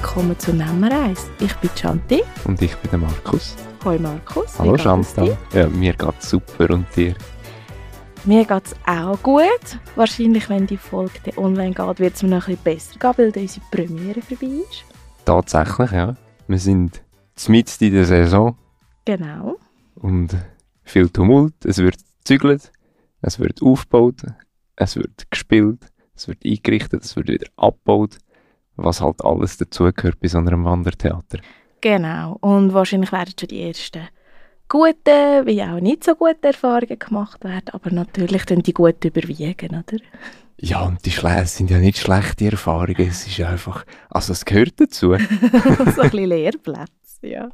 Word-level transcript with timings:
Hallo 0.00 0.08
willkommen 0.08 0.38
zu 0.38 0.52
Nemmereis. 0.54 1.28
Ich 1.40 1.54
bin 1.56 1.70
Chanti. 1.74 2.22
Und 2.44 2.62
ich 2.62 2.74
bin 2.76 2.90
der 2.90 3.00
Markus. 3.00 3.54
Hoi 3.84 3.98
Markus. 3.98 4.58
Hallo 4.58 4.76
Chantal. 4.78 5.36
Ja, 5.52 5.68
mir 5.68 5.92
geht's 5.92 6.30
super 6.30 6.70
und 6.70 6.86
dir? 6.96 7.14
Mir 8.24 8.46
geht's 8.46 8.74
auch 8.86 9.22
gut. 9.22 9.44
Wahrscheinlich, 9.96 10.48
wenn 10.48 10.66
die 10.66 10.78
Folge 10.78 11.36
online 11.36 11.74
geht, 11.74 11.98
wird 11.98 12.14
es 12.14 12.22
mir 12.22 12.30
noch 12.30 12.48
ein 12.48 12.56
bisschen 12.56 12.98
besser 12.98 12.98
gehen, 12.98 13.34
weil 13.34 13.42
unsere 13.42 13.66
Premiere 13.70 14.22
vorbei 14.22 14.62
ist. 14.70 14.84
Tatsächlich, 15.26 15.90
ja. 15.90 16.16
Wir 16.48 16.58
sind 16.58 17.02
mitten 17.48 17.84
in 17.84 17.92
der 17.92 18.04
Saison. 18.06 18.56
Genau. 19.04 19.58
Und 19.96 20.34
viel 20.82 21.10
Tumult. 21.10 21.54
Es 21.64 21.76
wird 21.76 21.98
gezügelt, 22.24 22.72
es 23.20 23.38
wird 23.38 23.60
aufgebaut, 23.60 24.22
es 24.76 24.96
wird 24.96 25.30
gespielt, 25.30 25.84
es 26.14 26.26
wird 26.26 26.44
eingerichtet, 26.44 27.04
es 27.04 27.16
wird 27.16 27.28
wieder 27.28 27.48
abgebaut. 27.56 28.16
Was 28.82 29.00
halt 29.00 29.24
alles 29.24 29.56
dazugehört 29.56 30.20
bei 30.20 30.28
so 30.28 30.38
einem 30.38 30.64
Wandertheater. 30.64 31.38
Genau. 31.80 32.36
Und 32.40 32.72
wahrscheinlich 32.72 33.12
werden 33.12 33.34
schon 33.38 33.48
die 33.48 33.62
ersten 33.62 34.08
guten, 34.68 35.46
wie 35.46 35.62
auch 35.62 35.80
nicht 35.80 36.04
so 36.04 36.14
gute 36.14 36.48
Erfahrungen 36.48 36.98
gemacht 36.98 37.42
werden. 37.44 37.70
Aber 37.72 37.90
natürlich 37.90 38.44
dann 38.44 38.62
die 38.62 38.72
gut 38.72 39.04
überwiegen, 39.04 39.70
oder? 39.70 39.98
Ja, 40.62 40.82
und 40.82 41.04
die 41.06 41.10
Schle 41.10 41.46
sind 41.46 41.70
ja 41.70 41.78
nicht 41.78 41.98
schlechte 41.98 42.50
Erfahrungen. 42.50 43.08
Es 43.08 43.26
ist 43.26 43.40
einfach, 43.40 43.84
also 44.10 44.32
es 44.32 44.44
gehört 44.44 44.78
dazu. 44.78 45.08
so 45.08 45.14
ein 45.14 45.84
bisschen 45.84 46.24
Lehrplätze, 46.26 47.26
ja. 47.26 47.50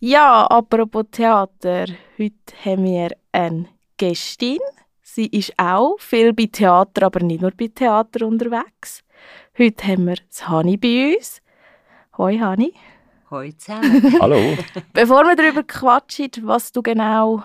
Ja, 0.00 0.46
apropos 0.46 1.06
Theater. 1.10 1.86
Heute 2.18 2.54
haben 2.64 2.84
wir 2.84 3.10
eine 3.32 3.66
Gästin. 3.96 4.58
Sie 5.02 5.26
ist 5.26 5.54
auch 5.58 5.96
viel 5.98 6.32
bei 6.32 6.46
Theater, 6.46 7.06
aber 7.06 7.20
nicht 7.20 7.40
nur 7.40 7.50
bei 7.50 7.68
Theater 7.74 8.26
unterwegs. 8.26 9.02
Heute 9.58 9.88
haben 9.88 10.06
wir 10.06 10.14
das 10.14 10.48
Hani 10.48 10.76
bei 10.76 11.16
uns. 11.16 11.42
Hoi 12.16 12.38
Hani. 12.38 12.72
Hoi 13.28 13.52
zusammen. 13.58 14.14
Hallo. 14.20 14.56
Bevor 14.92 15.24
wir 15.24 15.34
darüber 15.34 15.64
quatschen, 15.64 16.30
was 16.42 16.70
du 16.70 16.80
genau 16.80 17.42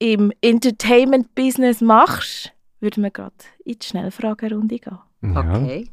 im 0.00 0.32
Entertainment-Business 0.40 1.80
machst, 1.80 2.52
würden 2.80 3.04
wir 3.04 3.12
gerade 3.12 3.36
in 3.64 3.78
die 3.78 3.86
Schnellfragerunde 3.86 4.80
gehen. 4.80 4.98
Ja. 5.22 5.62
Okay. 5.62 5.88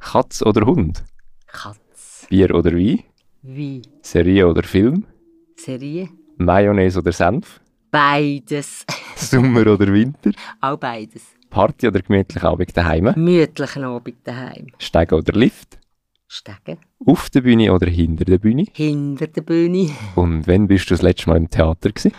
Katz 0.00 0.42
oder 0.42 0.66
Hund? 0.66 1.04
Katz. 1.46 2.26
Bier 2.28 2.52
oder 2.52 2.72
Wein? 2.72 3.04
Wie? 3.42 3.82
Serie 4.00 4.48
oder 4.48 4.64
Film? 4.64 5.06
Serie? 5.54 6.08
Mayonnaise 6.38 6.98
oder 6.98 7.12
Senf? 7.12 7.60
Beides. 7.92 8.84
Sommer 9.14 9.60
oder 9.60 9.86
Winter? 9.92 10.32
Auch 10.60 10.76
beides. 10.76 11.22
Party 11.52 11.86
oder 11.86 12.00
gemütlich 12.00 12.42
Abend 12.42 12.74
daheim? 12.74 13.12
Gemütlichen 13.12 13.84
Abend 13.84 14.16
daheim. 14.24 14.68
Steigen 14.78 15.14
oder 15.14 15.38
Lift? 15.38 15.78
Stegen. 16.26 16.78
Auf 17.04 17.28
der 17.28 17.42
Bühne 17.42 17.74
oder 17.74 17.88
hinter 17.90 18.24
der 18.24 18.38
Bühne? 18.38 18.64
Hinter 18.72 19.26
der 19.26 19.42
Bühne. 19.42 19.90
Und 20.16 20.46
wann 20.48 20.66
bist 20.66 20.88
du 20.88 20.94
das 20.94 21.02
letzte 21.02 21.28
Mal 21.28 21.36
im 21.36 21.50
Theater 21.50 21.90
gewesen? 21.90 22.12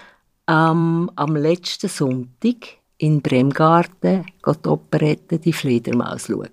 Ähm, 0.48 1.10
am 1.16 1.36
letzten 1.36 1.90
Sonntag 1.90 2.78
in 3.00 3.24
Bremgarten 3.24 4.24
geht 4.44 4.66
die 4.66 4.70
Operette 4.70 5.40
«Die 5.40 5.52
Fledermaus» 5.52 6.28
schauen. 6.28 6.50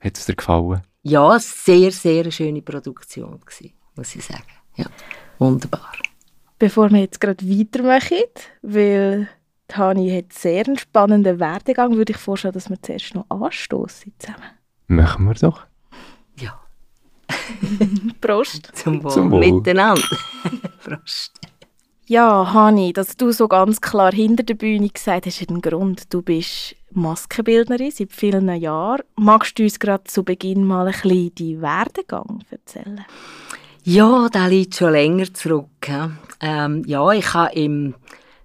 Hat 0.00 0.16
es 0.16 0.24
dir 0.24 0.36
gefallen? 0.36 0.80
Ja, 1.02 1.38
sehr, 1.38 1.92
sehr 1.92 2.22
eine 2.22 2.32
schöne 2.32 2.62
Produktion 2.62 3.38
gewesen, 3.44 3.74
muss 3.94 4.16
ich 4.16 4.24
sagen. 4.24 4.42
Ja, 4.76 4.86
wunderbar. 5.38 5.92
Bevor 6.58 6.90
wir 6.90 7.00
jetzt 7.00 7.20
gerade 7.20 7.46
weitermachen, 7.46 8.24
weil 8.62 9.28
Hani 9.72 10.10
hat 10.16 10.32
sehr 10.32 10.64
einen 10.66 10.78
spannenden 10.78 11.40
Werdegang, 11.40 11.96
würde 11.96 12.12
ich 12.12 12.18
vorschlagen, 12.18 12.54
dass 12.54 12.70
wir 12.70 12.80
zuerst 12.80 13.14
noch 13.14 13.26
anstoßen 13.28 14.12
zusammen. 14.18 14.42
Machen 14.86 15.24
wir 15.26 15.34
doch. 15.34 15.66
Ja, 16.38 16.58
Prost! 18.20 18.70
zum 18.74 19.02
Wohl, 19.02 19.10
Zum 19.10 19.30
Wohl. 19.30 19.40
miteinander. 19.52 20.02
Prost. 20.84 21.32
Ja, 22.08 22.52
Hani, 22.54 22.92
dass 22.92 23.16
du 23.16 23.32
so 23.32 23.48
ganz 23.48 23.80
klar 23.80 24.12
hinter 24.12 24.44
der 24.44 24.54
Bühne 24.54 24.88
gesagt 24.88 25.26
hast, 25.26 25.40
hat 25.40 25.48
einen 25.48 25.60
Grund. 25.60 26.14
Du 26.14 26.22
bist 26.22 26.76
Maskenbildnerin 26.92 27.90
seit 27.90 28.12
vielen 28.12 28.48
Jahren. 28.60 29.02
Magst 29.16 29.58
du 29.58 29.64
uns 29.64 29.80
gerade 29.80 30.04
zu 30.04 30.22
Beginn 30.22 30.64
mal 30.64 30.86
ein 30.86 30.92
bisschen 31.02 31.34
deinen 31.34 31.62
Werdegang 31.62 32.44
erzählen? 32.50 33.04
Ja, 33.82 34.28
der 34.28 34.48
liegt 34.48 34.76
schon 34.76 34.92
länger 34.92 35.34
zurück. 35.34 35.66
Ähm, 36.40 36.84
ja, 36.86 37.10
ich 37.10 37.34
habe 37.34 37.54
im 37.54 37.94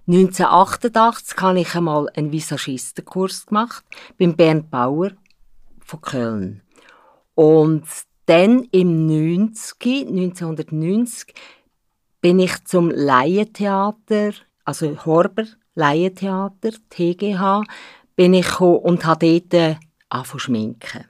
1988 0.08 1.38
habe 1.40 1.60
ich 1.60 1.74
einmal 1.74 2.08
einen 2.14 2.32
Visagistenkurs 2.32 3.46
gemacht 3.46 3.84
beim 4.18 4.34
Bernd 4.34 4.70
Bauer 4.70 5.12
von 5.84 6.00
Köln. 6.00 6.62
Und 7.34 7.84
dann 8.26 8.64
im 8.72 9.06
90, 9.06 10.08
1990 10.08 11.34
bin 12.20 12.38
ich 12.38 12.64
zum 12.64 12.90
Laientheater, 12.90 14.32
also 14.64 15.04
Horber 15.04 15.46
Laientheater, 15.74 16.72
TGH, 16.90 17.62
bin 18.16 18.34
ich 18.34 18.60
und 18.60 19.04
habe 19.04 19.40
dort 19.40 19.78
angefangen 20.08 20.40
schminken. 20.40 21.04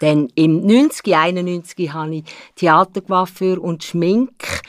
Dann 0.00 0.28
im 0.34 0.66
90, 0.66 1.14
91 1.14 1.92
habe 1.92 2.16
ich 2.16 2.24
Theatercoiffeur 2.56 3.62
und 3.62 3.84
Schmink 3.84 4.62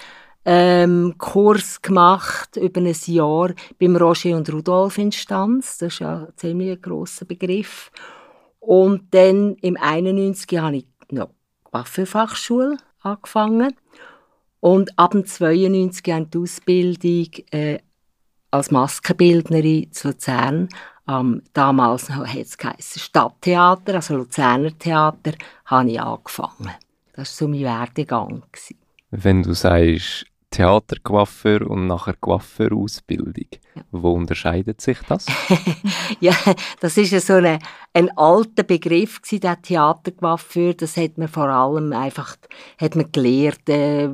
ähm, 0.49 1.15
Kurs 1.17 1.81
gemacht 1.81 2.55
über 2.55 2.79
ein 2.79 2.95
Jahr 3.05 3.53
beim 3.79 3.97
Roger 3.97 4.37
und 4.37 4.51
Rudolf 4.51 4.97
in 4.97 5.11
Stanz. 5.11 5.77
Das 5.77 5.93
ist 5.93 5.99
ja 5.99 6.19
ein 6.19 6.33
ziemlich 6.37 6.81
grosser 6.81 7.25
Begriff. 7.25 7.91
Und 8.61 9.13
dann 9.13 9.55
im 9.55 9.75
91 9.75 10.57
habe 10.57 10.77
ich 10.77 10.85
noch 11.11 11.31
Coiffeurfachschule 11.65 12.77
angefangen. 13.01 13.75
Und 14.61 14.97
ab 14.97 15.11
dem 15.11 15.25
92 15.25 16.13
habe 16.13 16.23
ich 16.23 16.29
die 16.29 16.37
Ausbildung 16.37 17.45
äh, 17.51 17.79
als 18.49 18.71
Maskenbildnerin 18.71 19.91
zu 19.91 20.07
Luzern 20.07 20.69
am 21.07 21.41
damals 21.53 22.09
hat 22.09 22.35
es 22.35 22.57
geheißen 22.57 23.01
Stadttheater, 23.01 23.95
also 23.95 24.17
Luzerner 24.17 24.77
Theater, 24.77 25.33
habe 25.65 25.89
ich 25.89 26.01
angefangen. 26.01 26.71
Das 27.13 27.17
war 27.17 27.25
so 27.25 27.47
mein 27.47 27.61
Werdegang. 27.61 28.43
Wenn 29.11 29.41
du 29.41 29.53
sagst 29.53 30.25
Theatercoiffeur 30.57 31.69
und 31.69 31.85
nachher 31.85 32.15
Coiffeurausbildung, 32.15 33.45
wo 33.91 34.13
unterscheidet 34.13 34.81
sich 34.81 34.97
das? 35.07 35.27
ja, 36.19 36.33
das 36.79 36.97
ist 36.97 37.11
ja 37.11 37.19
so 37.19 37.33
eine, 37.33 37.59
ein 37.93 38.09
alter 38.17 38.63
Begriff 38.63 39.21
gewesen, 39.21 39.41
der 39.41 39.61
Theatercoiffeur. 39.61 40.73
Das 40.73 40.97
hat 40.97 41.19
man 41.19 41.27
vor 41.27 41.47
allem 41.47 41.93
einfach, 41.93 42.37
hat 42.79 42.95
man 42.95 43.11
gelernt, 43.11 43.69
äh, 43.69 44.09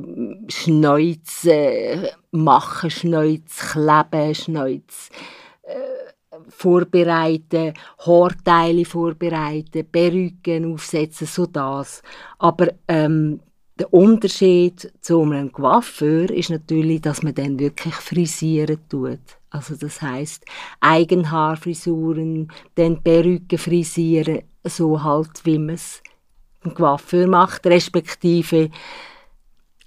Schnäuz 0.48 1.46
äh, 1.46 2.10
machen, 2.30 2.90
Schnäuz 2.90 3.72
kleben, 3.72 4.34
Schnäuz 4.34 5.08
äh, 5.62 6.40
vorbereiten, 6.50 7.72
Haarteile 8.04 8.84
vorbereiten, 8.84 9.90
Perücken 9.90 10.74
aufsetzen, 10.74 11.26
so 11.26 11.46
das. 11.46 12.02
Aber 12.38 12.68
ähm, 12.86 13.40
der 13.78 13.92
Unterschied 13.92 14.92
zu 15.00 15.22
einem 15.22 15.50
Coiffeur 15.50 16.30
ist 16.30 16.50
natürlich, 16.50 17.00
dass 17.00 17.22
man 17.22 17.34
dann 17.34 17.58
wirklich 17.58 17.94
frisieren 17.94 18.78
tut. 18.88 19.20
Also 19.50 19.74
das 19.76 20.00
heißt 20.00 20.44
Eigenhaarfrisuren, 20.80 22.52
dann 22.76 23.02
Perücken 23.02 23.58
frisieren, 23.58 24.42
so 24.64 25.02
halt, 25.02 25.44
wie 25.44 25.58
man 25.58 25.74
es 25.74 26.02
im 26.62 26.74
Coiffeur 26.74 27.26
macht, 27.26 27.66
respektive 27.66 28.70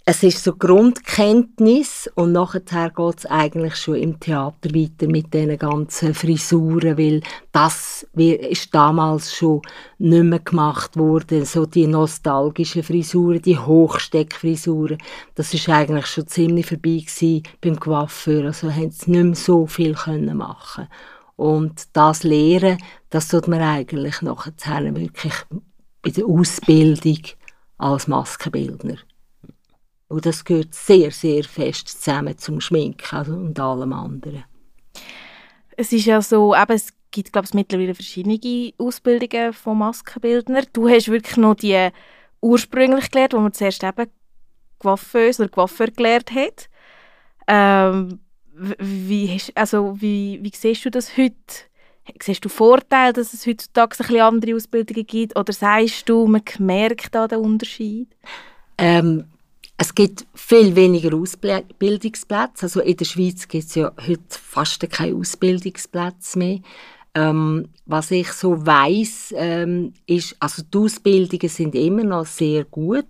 es 0.09 0.23
ist 0.23 0.41
so 0.41 0.55
Grundkenntnis 0.55 2.09
und 2.15 2.31
nachher 2.31 2.91
geht 2.91 3.17
es 3.17 3.25
eigentlich 3.25 3.75
schon 3.75 3.95
im 3.95 4.17
Theater 4.21 4.73
weiter 4.73 5.05
mit 5.05 5.33
diesen 5.33 5.57
ganzen 5.57 6.13
Frisuren, 6.13 6.97
weil 6.97 7.19
das 7.51 8.07
ist 8.15 8.73
damals 8.73 9.35
schon 9.35 9.61
nicht 9.97 10.23
mehr 10.23 10.39
gemacht 10.39 10.95
worden, 10.95 11.43
so 11.43 11.65
die 11.65 11.87
nostalgischen 11.87 12.83
Frisuren, 12.83 13.41
die 13.41 13.59
Hochsteckfrisuren, 13.59 14.97
das 15.35 15.53
ist 15.53 15.67
eigentlich 15.67 16.05
schon 16.05 16.27
ziemlich 16.27 16.67
vorbei 16.67 17.03
gewesen 17.05 17.43
beim 17.59 17.77
Coiffeur, 17.77 18.45
also 18.45 18.71
haben 18.71 18.91
sie 18.91 19.11
nicht 19.11 19.23
mehr 19.25 19.35
so 19.35 19.67
viel 19.67 19.93
können 19.93 20.37
machen. 20.37 20.87
Und 21.35 21.83
das 21.91 22.23
Lehren, 22.23 22.77
das 23.09 23.27
tut 23.27 23.49
man 23.49 23.59
eigentlich 23.59 24.21
nachher 24.21 24.95
wirklich 24.95 25.33
bei 26.01 26.11
der 26.11 26.27
Ausbildung 26.27 27.23
als 27.77 28.07
Maskenbildner. 28.07 28.99
Und 30.07 30.25
das 30.25 30.45
gehört 30.45 30.73
sehr, 30.73 31.11
sehr 31.11 31.43
fest 31.43 31.89
zusammen 31.89 32.37
zum 32.37 32.61
Schminken 32.61 33.15
also, 33.15 33.33
und 33.33 33.59
allem 33.59 33.93
anderen. 33.93 34.45
Es 35.75 35.91
ist 35.91 36.05
ja 36.05 36.21
so, 36.21 36.55
eben, 36.55 36.73
es 36.73 36.93
gibt, 37.11 37.33
glaube 37.33 37.47
ich, 37.47 37.53
mittlerweile 37.53 37.93
verschiedene 37.93 38.73
Ausbildungen 38.77 39.53
von 39.53 39.77
Maskenbildner. 39.77 40.63
Du 40.73 40.87
hast 40.87 41.09
wirklich 41.09 41.37
noch 41.37 41.55
die 41.55 41.89
ursprünglich 42.41 43.11
gelernt, 43.11 43.33
wo 43.33 43.39
man 43.39 43.53
zuerst 43.53 43.83
eben 43.83 44.09
Coiffeuse 44.79 45.43
oder 45.43 45.51
Coiffeur 45.51 45.87
gelernt 45.87 46.31
hat. 46.31 46.69
Ähm, 47.47 48.19
wie, 48.53 49.33
hast, 49.33 49.55
also, 49.55 49.99
wie, 49.99 50.39
wie 50.41 50.51
siehst 50.53 50.85
du 50.85 50.91
das 50.91 51.17
heute? 51.17 51.35
Siehst 52.21 52.45
du 52.45 52.49
Vorteile, 52.49 53.11
dass 53.11 53.33
es 53.33 53.45
heutzutage 53.45 53.95
ein 53.95 53.97
bisschen 53.97 54.21
andere 54.21 54.55
Ausbildungen 54.55 55.05
gibt? 55.05 55.37
Oder 55.37 55.51
sagst 55.51 56.07
du, 56.07 56.25
man 56.25 56.41
merkt 56.59 57.13
da 57.13 57.27
den 57.27 57.39
Unterschied? 57.39 58.07
Ähm, 58.77 59.25
es 59.77 59.93
gibt 59.93 60.25
viel 60.33 60.75
weniger 60.75 61.15
Ausbildungsplätze. 61.15 62.63
Also 62.63 62.81
in 62.81 62.97
der 62.97 63.05
Schweiz 63.05 63.47
gibt 63.47 63.65
es 63.65 63.75
ja 63.75 63.91
heute 64.07 64.21
fast 64.29 64.89
keine 64.89 65.15
Ausbildungsplätze 65.15 66.39
mehr. 66.39 66.59
Ähm, 67.13 67.69
was 67.85 68.11
ich 68.11 68.31
so 68.31 68.65
weiß, 68.65 69.33
ähm, 69.37 69.93
ist, 70.05 70.35
also 70.39 70.63
die 70.63 70.77
Ausbildungen 70.77 71.49
sind 71.49 71.75
immer 71.75 72.03
noch 72.03 72.25
sehr 72.25 72.65
gut. 72.65 73.05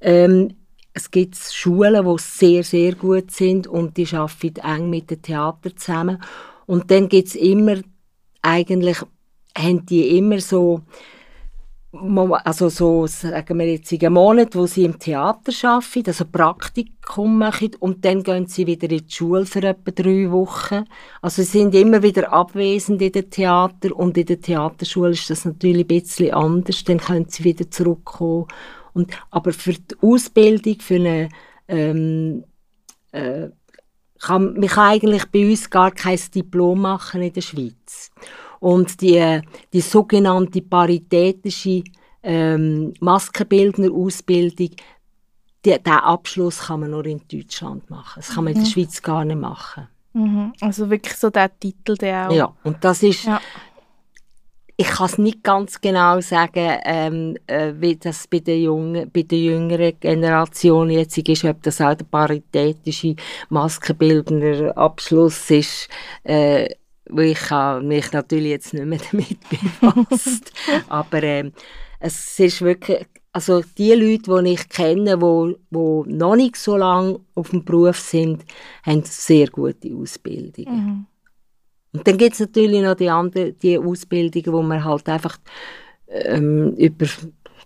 Ähm, 0.00 0.54
es 0.92 1.10
gibt 1.10 1.36
Schulen, 1.36 2.04
die 2.04 2.22
sehr, 2.22 2.64
sehr 2.64 2.94
gut 2.94 3.30
sind 3.30 3.66
und 3.66 3.96
die 3.96 4.08
arbeiten 4.12 4.60
eng 4.60 4.90
mit 4.90 5.10
dem 5.10 5.22
Theater 5.22 5.74
zusammen. 5.76 6.22
Und 6.66 6.90
dann 6.90 7.08
gibt 7.08 7.28
es 7.28 7.34
immer, 7.34 7.76
eigentlich 8.42 8.98
haben 9.56 9.86
die 9.86 10.16
immer 10.18 10.40
so 10.40 10.82
also 11.92 12.68
so, 12.68 13.06
sagen 13.06 13.58
wir 13.58 13.72
jetzt, 13.72 13.92
einen 13.92 14.12
Monat, 14.14 14.54
wo 14.54 14.66
sie 14.66 14.84
im 14.84 14.98
Theater 14.98 15.52
arbeiten, 15.68 16.06
also 16.06 16.24
Praktikum 16.24 17.38
machen 17.38 17.72
und 17.80 18.04
dann 18.04 18.22
gehen 18.22 18.46
sie 18.46 18.66
wieder 18.66 18.88
in 18.88 19.06
die 19.06 19.12
Schule 19.12 19.44
für 19.44 19.62
etwa 19.64 19.90
drei 19.90 20.30
Wochen. 20.30 20.84
Also 21.20 21.42
sie 21.42 21.58
sind 21.58 21.74
immer 21.74 22.00
wieder 22.02 22.32
abwesend 22.32 23.02
in 23.02 23.10
dem 23.10 23.28
Theater 23.28 23.96
und 23.96 24.16
in 24.16 24.26
der 24.26 24.40
Theaterschule 24.40 25.10
ist 25.10 25.30
das 25.30 25.44
natürlich 25.44 25.84
ein 25.84 25.88
bisschen 25.88 26.32
anders, 26.32 26.84
dann 26.84 26.98
können 26.98 27.26
sie 27.28 27.42
wieder 27.42 27.68
zurückkommen. 27.68 28.46
Und, 28.92 29.12
aber 29.30 29.52
für 29.52 29.72
die 29.72 29.96
Ausbildung, 30.00 30.78
für 30.80 30.96
eine 30.96 31.28
ähm, 31.66 32.44
äh, 33.10 33.48
kann, 34.20 34.54
man 34.54 34.68
kann 34.68 34.90
eigentlich 34.90 35.24
bei 35.26 35.48
uns 35.48 35.70
gar 35.70 35.90
kein 35.90 36.18
Diplom 36.34 36.80
machen 36.82 37.22
in 37.22 37.32
der 37.32 37.40
Schweiz. 37.40 38.10
Und 38.60 39.00
die, 39.00 39.40
die 39.72 39.80
sogenannte 39.80 40.62
paritätische 40.62 41.82
ähm, 42.22 42.94
Maskenbildner-Ausbildung, 43.00 44.70
diesen 45.64 45.86
Abschluss 45.86 46.60
kann 46.60 46.80
man 46.80 46.90
nur 46.90 47.06
in 47.06 47.22
Deutschland 47.30 47.88
machen. 47.90 48.14
Das 48.16 48.34
kann 48.34 48.44
man 48.44 48.52
in 48.52 48.60
der 48.60 48.68
mhm. 48.68 48.72
Schweiz 48.72 49.02
gar 49.02 49.24
nicht 49.24 49.40
machen. 49.40 49.88
Mhm. 50.12 50.52
Also 50.60 50.88
wirklich 50.88 51.16
so 51.16 51.30
der 51.30 51.50
Titel, 51.58 51.96
der 51.96 52.28
auch... 52.28 52.34
Ja, 52.34 52.54
und 52.62 52.76
das 52.84 53.02
ist... 53.02 53.24
Ja. 53.24 53.40
Ich 54.76 54.86
kann 54.86 55.06
es 55.06 55.18
nicht 55.18 55.44
ganz 55.44 55.78
genau 55.78 56.20
sagen, 56.22 56.78
ähm, 56.84 57.36
äh, 57.46 57.74
wie 57.76 57.96
das 57.96 58.26
bei 58.26 58.38
der, 58.38 58.58
jungen, 58.58 59.10
bei 59.12 59.20
der 59.24 59.38
jüngeren 59.38 60.00
Generation 60.00 60.88
jetzt 60.88 61.18
ist, 61.18 61.44
ob 61.44 61.62
das 61.62 61.82
auch 61.82 61.94
der 61.94 62.06
paritätische 62.06 63.14
Maskenbildner 63.50 64.74
Abschluss 64.78 65.50
ist. 65.50 65.90
Äh, 66.24 66.70
ich 67.18 67.50
habe 67.50 67.84
mich 67.84 68.12
natürlich 68.12 68.50
jetzt 68.50 68.74
nicht 68.74 68.86
mehr 68.86 69.00
damit 69.10 69.38
befasst. 69.48 70.52
Aber 70.88 71.22
ähm, 71.22 71.52
es 71.98 72.38
ist 72.38 72.62
wirklich, 72.62 73.06
also 73.32 73.62
die 73.78 73.92
Leute, 73.92 74.42
die 74.42 74.52
ich 74.52 74.68
kenne, 74.68 75.18
die, 75.18 75.56
die 75.70 76.14
noch 76.14 76.36
nicht 76.36 76.56
so 76.56 76.76
lange 76.76 77.20
auf 77.34 77.50
dem 77.50 77.64
Beruf 77.64 77.98
sind, 77.98 78.44
haben 78.84 79.02
sehr 79.04 79.48
gute 79.48 79.94
Ausbildungen. 79.94 80.74
Mhm. 80.74 81.06
Und 81.92 82.06
dann 82.06 82.18
gibt 82.18 82.34
es 82.34 82.40
natürlich 82.40 82.82
noch 82.82 82.94
die 82.94 83.10
anderen, 83.10 83.58
die 83.58 83.78
Ausbildungen, 83.78 84.52
wo 84.52 84.62
man 84.62 84.84
halt 84.84 85.08
einfach 85.08 85.38
ähm, 86.08 86.74
über 86.76 87.06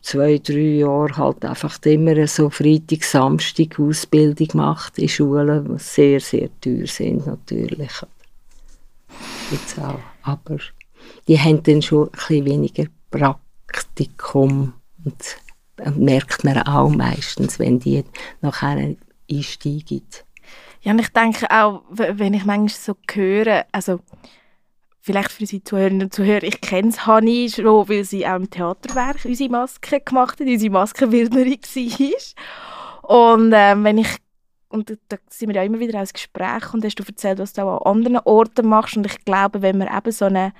zwei, 0.05 0.39
drei 0.39 0.79
Jahre 0.79 1.17
halt 1.17 1.45
einfach 1.45 1.79
immer 1.85 2.27
so 2.27 2.51
Freitag, 2.51 3.05
Samstag 3.05 3.79
Ausbildung 3.81 4.49
macht 4.55 4.99
in 4.99 5.09
Schulen, 5.09 5.65
die 5.65 5.79
sehr, 5.79 6.21
sehr 6.21 6.49
teuer 6.61 6.87
sind 6.87 7.27
natürlich 7.27 7.91
jetzt 9.51 9.79
auch. 9.79 10.01
Aber 10.23 10.59
die 11.29 11.39
haben 11.39 11.63
dann 11.63 11.83
schon 11.83 12.07
ein 12.07 12.11
bisschen 12.11 12.45
weniger 12.45 12.85
Praktikum 13.11 14.75
und 15.05 15.37
das 15.77 15.95
merkt 15.97 16.45
man 16.45 16.63
auch 16.63 16.89
meistens, 16.89 17.59
wenn 17.59 17.81
die 17.81 18.05
nachher 18.41 18.97
einsteigen. 19.31 20.03
Ja, 20.83 20.93
und 20.93 21.01
ich 21.01 21.09
denke 21.09 21.51
auch, 21.51 21.83
wenn 21.89 22.35
ich 22.35 22.45
manchmal 22.45 22.69
so 22.69 22.95
höre, 23.11 23.65
also 23.73 24.01
vielleicht 25.01 25.33
für 25.33 25.43
unsere 25.43 25.65
Zuhörerinnen 25.65 26.03
und 26.03 26.15
Zuhörer, 26.15 26.43
ich 26.43 26.61
kenne 26.61 26.89
es 26.89 27.07
Hani 27.07 27.51
schon, 27.51 27.89
weil 27.89 28.05
sie 28.05 28.27
auch 28.27 28.37
im 28.37 28.51
Theaterwerk 28.51 29.25
unsere 29.25 29.51
Maske 29.51 30.01
gemacht 30.01 30.41
hat, 30.41 30.47
unsere 30.47 30.73
Maskenbildnerin 30.73 31.59
war. 33.03 33.35
Und 33.37 33.53
ähm, 33.55 33.85
wenn 33.85 33.99
ich 33.99 34.09
und 34.75 34.99
da 35.09 35.17
sind 35.31 35.49
wir 35.49 35.55
ja 35.55 35.63
immer 35.63 35.79
wieder 35.79 36.01
ins 36.01 36.13
Gespräch 36.13 36.75
und 36.75 36.85
hast 36.85 36.97
du 36.97 37.05
erzählt, 37.05 37.39
was 37.39 37.53
du 37.53 37.63
auch 37.63 37.87
an 37.87 37.97
anderen 37.97 38.19
Orten 38.19 38.67
machst 38.67 38.97
und 38.97 39.07
ich 39.07 39.25
glaube, 39.25 39.63
wenn 39.63 39.79
man 39.79 39.89
eben 39.97 40.11
so 40.11 40.25
eine, 40.25 40.53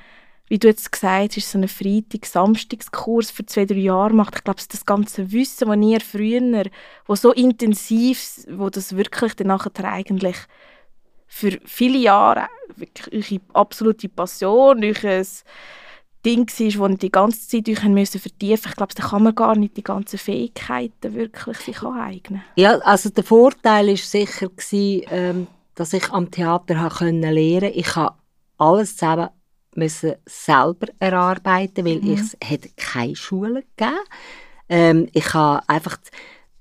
wie 0.47 0.59
du 0.59 0.69
jetzt 0.69 0.93
gesagt 0.93 1.37
hast, 1.37 1.51
so 1.51 1.59
einen 1.59 1.69
Freitag-Samstagskurs 1.69 3.33
für 3.33 3.45
zwei, 3.45 3.65
drei 3.65 3.75
Jahre 3.75 4.15
macht, 4.15 4.37
ich 4.37 4.45
glaube, 4.45 4.61
das 4.71 4.87
ganze 4.87 5.33
Wissen, 5.33 5.69
das 5.69 5.89
ihr 5.89 6.01
früher, 6.01 6.65
wo 7.07 7.17
so 7.17 7.33
intensiv, 7.33 8.47
wo 8.51 8.71
das 8.71 8.97
wirklich 8.97 9.35
dann 9.35 9.49
nachher 9.49 9.85
eigentlich 9.85 10.37
für 11.27 11.59
viele 11.65 11.99
Jahre 11.99 12.47
wirklich 12.77 13.33
eure 13.33 13.41
absolute 13.53 14.09
Passion, 14.09 14.85
euer 14.85 15.25
Ding 16.25 16.49
war, 16.79 16.89
das 16.89 16.99
die 16.99 17.11
ganze 17.11 17.49
Zeit 17.49 17.69
euch 17.69 17.83
müssen 17.85 18.21
vertiefen 18.21 18.71
Ich 18.71 18.77
glaube, 18.77 18.95
da 18.95 19.03
kann 19.03 19.23
man 19.23 19.35
gar 19.35 19.57
nicht 19.57 19.77
die 19.77 19.83
ganzen 19.83 20.19
Fähigkeiten 20.19 21.15
wirklich 21.15 21.59
sich 21.59 21.83
aneignen. 21.83 22.43
Ja, 22.57 22.79
also 22.79 23.11
der 23.11 23.25
Vorteil 23.25 23.89
war 23.89 23.97
sicher, 23.97 24.49
gewesen, 24.49 25.03
ähm, 25.11 25.47
dass 25.75 25.93
ich 25.93 26.11
am 26.11 26.31
Theater 26.31 26.75
lernen 26.75 27.23
konnte. 27.23 27.67
Ich 27.69 27.95
habe 27.97 28.15
alles 28.59 28.97
zusammen 28.97 29.29
müssen 29.77 30.15
selber 30.27 30.87
erarbeiten, 30.99 31.85
weil 31.85 32.01
mhm. 32.01 32.15
es 32.15 32.37
keine 32.77 33.17
Schule 33.17 33.65
gegeben. 33.77 33.99
Ähm, 34.69 35.09
ich 35.13 35.35
habe 35.35 35.69
einfach 35.69 35.99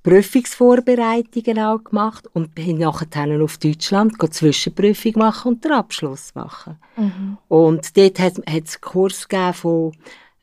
Prüfungsvorbereitungen 0.04 1.60
auch 1.60 1.84
gemacht 1.84 2.28
und 2.34 2.54
bin 2.54 2.78
nachher 2.78 3.42
auf 3.42 3.58
Deutschland 3.58 4.22
die 4.22 4.30
Zwischenprüfung 4.30 5.14
machen 5.16 5.54
und 5.54 5.64
den 5.64 5.72
Abschluss 5.72 6.36
machen. 6.36 6.78
Mhm. 6.98 7.38
Und 7.48 7.98
dort 7.98 8.20
hat 8.20 8.34
es 8.34 8.48
einen 8.48 8.66
Kurs 8.82 9.28
gegeben 9.28 9.54
von 9.54 9.92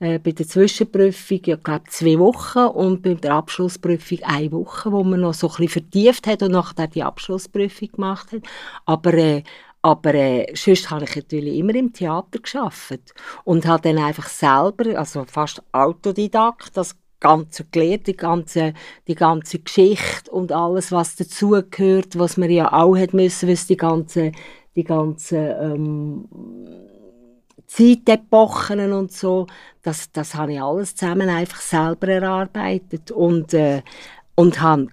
äh, 0.01 0.19
bei 0.19 0.33
der 0.33 0.49
Zwischenprüfung, 0.49 1.41
ja, 1.45 1.57
glaube 1.57 1.85
zwei 1.91 2.19
Wochen 2.19 2.59
und 2.59 3.03
bei 3.03 3.15
der 3.15 3.35
Abschlussprüfung 3.35 4.21
eine 4.23 4.51
Woche, 4.51 4.91
wo 4.91 5.05
man 5.05 5.21
noch 5.21 5.35
so 5.35 5.49
ein 5.49 5.57
bisschen 5.57 5.69
vertieft 5.69 6.27
hat 6.27 6.43
und 6.43 6.53
nachher 6.53 6.87
die 6.89 7.03
Abschlussprüfung 7.03 7.93
gemacht 7.93 8.33
hat. 8.33 8.43
Aber 8.87 9.13
äh, 9.13 9.43
aber 9.83 10.15
äh, 10.15 10.55
sonst 10.55 10.91
habe 10.91 11.05
ich 11.05 11.17
natürlich 11.17 11.57
immer 11.57 11.75
im 11.75 11.93
Theater 11.93 12.39
geschafft 12.39 13.15
und 13.45 13.67
habe 13.67 13.83
dann 13.83 14.05
einfach 14.05 14.29
selber, 14.29 14.99
also 14.99 15.25
fast 15.25 15.63
Autodidakt, 15.73 16.77
das 16.77 16.97
Ganze 17.21 17.65
gelernt, 17.71 18.07
die 18.07 18.17
ganze, 18.17 18.75
die 19.07 19.15
ganze 19.15 19.59
Geschichte 19.59 20.31
und 20.31 20.53
alles, 20.53 20.91
was 20.91 21.17
dazugehört, 21.17 22.19
was 22.19 22.37
man 22.37 22.51
ja 22.51 22.73
auch 22.73 22.97
hat 22.97 23.13
müssen, 23.13 23.49
was 23.49 23.67
die 23.67 23.77
ganze, 23.77 24.33
die 24.75 24.85
ganze 24.85 25.37
ähm, 25.37 26.25
Zeitepochen 27.67 28.93
und 28.93 29.13
so, 29.13 29.47
das, 29.83 30.11
das 30.11 30.35
habe 30.35 30.55
ich 30.55 30.61
alles 30.61 30.97
zusammen 30.97 31.29
einfach 31.29 31.61
selber 31.61 32.09
erarbeitet 32.09 33.13
und, 33.13 33.55
äh, 33.55 33.83
und 34.35 34.61
habe 34.61 34.89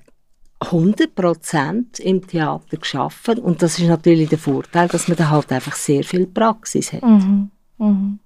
100% 0.59 2.01
im 2.01 2.27
Theater 2.27 2.77
geschafft 2.77 3.39
und 3.39 3.61
das 3.61 3.79
ist 3.79 3.87
natürlich 3.87 4.29
der 4.29 4.37
Vorteil, 4.37 4.87
dass 4.87 5.07
man 5.07 5.17
da 5.17 5.29
halt 5.29 5.51
einfach 5.51 5.75
sehr 5.75 6.03
viel 6.03 6.27
Praxis 6.27 6.93
hat. 6.93 7.03
Mhm. 7.03 7.51
Mhm. 7.77 8.19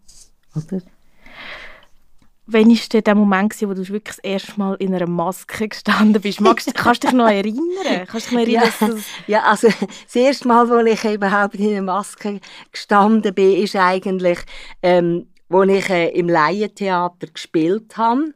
Oder? 0.55 0.81
Wann 2.51 2.69
war 2.69 3.01
der 3.01 3.15
Moment, 3.15 3.61
wo 3.61 3.73
du 3.73 3.87
wirklich 3.87 4.17
das 4.17 4.19
erste 4.19 4.59
Mal 4.59 4.75
in 4.75 4.93
einer 4.93 5.07
Maske 5.07 5.69
gestanden 5.69 6.21
bist? 6.21 6.41
Magst, 6.41 6.73
kannst 6.73 7.03
du 7.03 7.07
dich 7.07 7.15
noch 7.15 7.29
erinnern? 7.29 8.05
Kannst 8.07 8.31
du 8.31 8.37
dich 8.37 8.55
erinnern 8.55 9.03
ja, 9.27 9.39
ja, 9.39 9.43
also 9.43 9.69
das 9.69 10.15
erste 10.15 10.47
Mal, 10.47 10.69
wo 10.69 10.77
ich 10.79 11.03
überhaupt 11.05 11.55
in 11.55 11.69
einer 11.69 11.81
Maske 11.81 12.41
gestanden 12.71 13.33
bin, 13.33 13.63
ist 13.63 13.75
eigentlich, 13.75 14.39
ähm, 14.83 15.27
wo 15.47 15.63
ich 15.63 15.89
äh, 15.89 16.09
im 16.09 16.27
Laientheater 16.27 17.27
gespielt 17.27 17.95
habe 17.95 18.33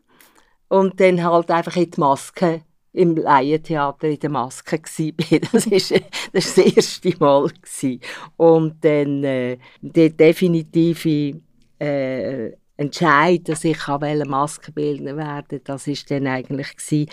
und 0.70 1.00
dann 1.00 1.24
halt 1.24 1.52
einfach 1.52 1.76
in 1.76 1.92
die 1.92 2.00
Maske 2.00 2.62
im 2.94 3.18
Laientheater 3.18 4.08
in 4.08 4.20
der 4.20 4.30
Maske 4.30 4.78
war. 4.78 5.40
Das 5.52 5.70
war 5.70 6.00
das, 6.32 6.58
erste 6.58 7.14
Mal. 7.20 7.50
Gewesen. 7.50 8.00
Und 8.38 8.84
dann 8.84 9.24
äh, 9.24 9.58
die 9.82 10.16
definitive 10.16 11.42
äh, 11.80 12.52
Entscheid, 12.78 13.48
dass 13.48 13.64
ich 13.64 13.88
Maskenbildner 13.88 15.16
werden 15.16 15.62
das 15.64 15.88
ist 15.88 16.12
dann 16.12 16.28
eigentlich 16.28 16.76
gewesen, 16.76 17.10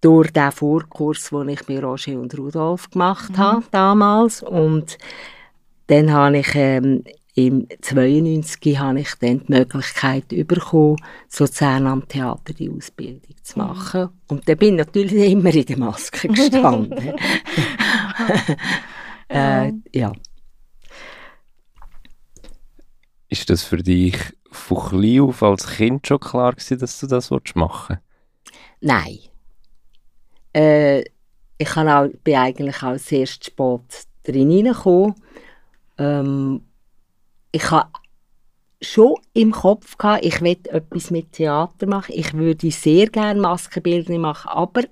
durch 0.00 0.30
den 0.30 0.52
Vorkurs, 0.52 1.30
den 1.30 1.48
ich 1.48 1.66
mit 1.68 1.82
Roger 1.82 2.20
und 2.20 2.36
Rudolf 2.38 2.90
gemacht 2.90 3.30
mhm. 3.30 3.38
habe 3.38 3.64
damals 3.70 4.42
und 4.42 4.98
dann 5.86 6.12
habe 6.12 6.38
ich 6.38 6.54
ähm, 6.54 7.04
im 7.36 7.68
92 7.82 8.78
habe 8.78 9.00
ich 9.00 9.14
dann 9.20 9.44
die 9.46 9.52
Möglichkeit 9.52 10.28
bekommen, 10.28 10.96
zu 11.28 11.44
Luzern 11.44 11.86
am 11.86 12.08
Theater 12.08 12.54
die 12.54 12.70
Ausbildung 12.70 13.36
zu 13.42 13.58
mhm. 13.58 13.66
machen. 13.66 14.00
Mhm. 14.00 14.08
Und 14.28 14.48
dann 14.48 14.56
bin 14.56 14.74
ich 14.78 14.86
natürlich 14.86 15.32
immer 15.32 15.54
in 15.54 15.66
der 15.66 15.78
Maske 15.78 16.28
gestanden. 16.28 17.14
äh, 19.28 19.72
ja. 19.92 20.12
Ist 23.28 23.50
das 23.50 23.64
für 23.64 23.78
dich 23.78 24.16
von 24.56 24.88
klein 24.88 25.20
auf 25.20 25.42
als 25.42 25.66
Kind 25.76 26.06
schon 26.06 26.20
klar 26.20 26.52
gewesen, 26.52 26.78
dass 26.78 27.00
du 27.00 27.06
das 27.06 27.30
machen 27.54 27.98
willst? 27.98 28.02
Nein. 28.80 29.18
Äh, 30.52 31.04
ich 31.58 31.76
auch, 31.76 32.08
bin 32.22 32.36
eigentlich 32.36 32.82
auch 32.82 32.98
sehr 32.98 33.26
spät 33.26 34.06
drin 34.24 34.50
hineingekommen. 34.50 35.14
Ähm, 35.98 36.62
ich 37.52 37.70
habe 37.70 37.88
schon 38.82 39.14
im 39.32 39.52
Kopf 39.52 39.96
gehabt, 39.96 40.24
ich 40.24 40.40
will 40.42 40.58
etwas 40.64 41.10
mit 41.10 41.32
Theater 41.32 41.86
machen. 41.86 42.14
Ich 42.14 42.34
würde 42.34 42.70
sehr 42.70 43.06
gerne 43.08 43.40
Maskenbildner 43.40 44.18
machen, 44.18 44.48
aber 44.48 44.82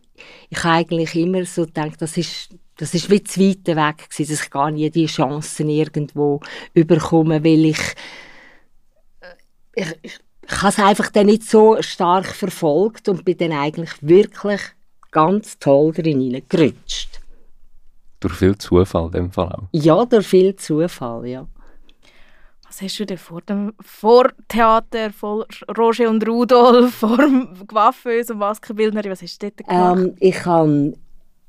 ich 0.48 0.64
habe 0.64 0.76
eigentlich 0.76 1.14
immer 1.14 1.44
so 1.44 1.66
gedacht, 1.66 2.00
das 2.00 2.16
ist, 2.16 2.48
das 2.76 2.94
ist 2.94 3.10
wie 3.10 3.22
zu 3.22 3.40
weit 3.40 3.66
weg 3.66 4.08
gewesen, 4.10 4.32
dass 4.32 4.42
ich 4.44 4.50
gar 4.50 4.70
nie 4.70 4.90
die 4.90 5.06
Chancen 5.06 5.68
irgendwo 5.68 6.40
überkomme, 6.72 7.44
weil 7.44 7.66
ich, 7.66 7.80
ich, 9.74 9.98
ich, 10.02 10.18
ich 10.46 10.62
habe 10.62 10.68
es 10.68 10.78
einfach 10.78 11.10
dann 11.10 11.26
nicht 11.26 11.44
so 11.44 11.80
stark 11.80 12.26
verfolgt 12.26 13.08
und 13.08 13.24
bin 13.24 13.38
dann 13.38 13.52
eigentlich 13.52 13.92
wirklich 14.00 14.60
ganz 15.10 15.58
toll 15.58 15.92
drin 15.92 16.20
hineingerutscht. 16.20 17.20
Durch 18.20 18.34
viel 18.34 18.56
Zufall 18.56 19.06
in 19.06 19.12
dem 19.12 19.32
Fall 19.32 19.52
auch? 19.52 19.68
Ja, 19.72 20.04
durch 20.04 20.26
viel 20.26 20.56
Zufall, 20.56 21.26
ja. 21.26 21.46
Was 22.66 22.82
hast 22.82 22.98
du 22.98 23.06
denn 23.06 23.18
vor 23.18 23.40
dem 23.42 23.72
vor 23.80 24.32
Theater, 24.48 25.12
vor 25.12 25.46
Roger 25.76 26.10
und 26.10 26.26
Rudolf, 26.26 26.94
vor 26.96 27.18
dem 27.18 27.66
Coiffeuse 27.66 28.32
und 28.32 28.40
Maskenbildnerin, 28.40 29.12
was 29.12 29.22
hast 29.22 29.42
du 29.42 29.50
dort 29.50 29.68
gemacht? 29.68 29.98
Ähm, 29.98 30.16
ich 30.18 30.44
habe 30.44 30.94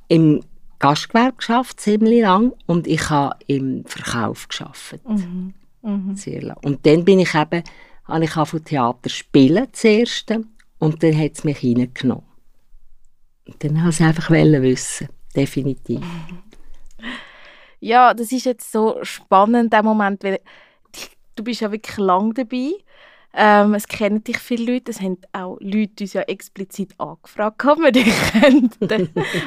im 0.08 0.44
Gastgewerbe 0.80 1.38
geschafft, 1.38 1.80
ziemlich 1.80 2.22
lang, 2.22 2.54
und 2.68 2.86
ich 2.86 3.10
habe 3.10 3.36
im 3.48 3.86
Verkauf 3.86 4.48
geschafft. 4.48 5.00
Mhm. 5.08 5.54
Mhm. 5.82 6.16
Sehr 6.16 6.42
lang. 6.42 6.58
Und 6.64 6.86
dann 6.86 7.06
bin 7.06 7.20
ich 7.20 7.34
eben, 7.34 7.64
habe 8.06 8.24
ich 8.24 8.32
von 8.32 8.64
Theater 8.64 9.10
spielen 9.10 9.68
zuerst, 9.72 10.32
und 10.80 11.02
dann 11.04 11.18
hat 11.18 11.32
es 11.34 11.44
mich 11.44 11.64
reingenommen. 11.64 12.26
Und 13.48 13.64
dann 13.64 13.76
wollte 13.76 13.90
ich 13.90 13.96
es 13.96 14.02
einfach 14.02 14.30
wissen, 14.30 15.10
definitiv. 15.36 16.02
Ja, 17.82 18.16
das 18.16 18.32
ist 18.32 18.46
jetzt 18.46 18.72
so 18.72 18.98
spannend, 19.04 19.72
der 19.72 19.84
Moment, 19.84 20.24
weil 20.24 20.40
du 21.36 21.44
bist 21.44 21.62
ja 21.62 21.72
wirklich 21.72 21.98
lang 21.98 22.34
dabei. 22.34 22.72
Ähm, 23.32 23.76
es 23.76 23.88
kennen 23.88 24.24
dich 24.24 24.40
viele 24.40 24.74
Leute. 24.74 24.90
Es 24.90 25.02
haben 25.02 25.20
auch 25.34 25.58
Leute 25.60 26.04
uns 26.06 26.14
ja 26.14 26.22
explizit 26.22 26.96
angefragt, 26.98 27.64
ob 27.64 27.78
wir 27.78 27.92
dich, 27.92 28.12
können, 28.32 28.72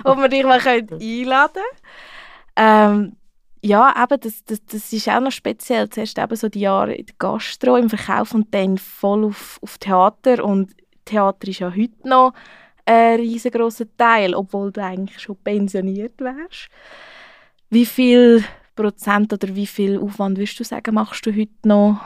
ob 0.05 0.19
wir 0.19 0.29
dich 0.29 0.45
mal 0.45 0.61
einladen 0.61 1.63
ähm, 2.55 3.17
Ja, 3.63 3.95
eben, 4.03 4.21
das, 4.21 4.45
das, 4.45 4.65
das 4.67 4.93
ist 4.93 5.09
auch 5.09 5.21
noch 5.21 5.33
speziell. 5.33 5.89
Zuerst 5.89 6.19
eben 6.19 6.37
so 6.37 6.49
die 6.49 6.61
Jahre 6.61 6.95
in 6.95 7.07
der 7.07 7.15
Gastro, 7.19 7.77
im 7.77 7.91
Verkauf 7.91 8.35
und 8.35 8.55
dann 8.55 8.79
voll 8.79 9.25
auf, 9.25 9.59
auf 9.63 9.79
Theater. 9.79 10.45
Und 10.45 10.75
Theater 11.05 11.49
ist 11.49 11.59
ja 11.59 11.71
heute 11.71 12.09
noch 12.09 12.33
ein 12.85 13.21
riesengroßer 13.21 13.87
Teil, 13.97 14.35
obwohl 14.35 14.73
du 14.73 14.83
eigentlich 14.83 15.21
schon 15.21 15.37
pensioniert 15.37 16.21
wärst. 16.21 16.69
Wie 17.71 17.87
viel 17.87 18.45
Prozent 18.75 19.33
oder 19.33 19.55
wie 19.55 19.67
viel 19.67 19.99
Aufwand 19.99 20.39
würdest 20.39 20.59
du 20.61 20.65
sagen, 20.65 20.95
machst 20.95 21.27
du 21.27 21.33
heute 21.33 21.51
noch 21.65 22.01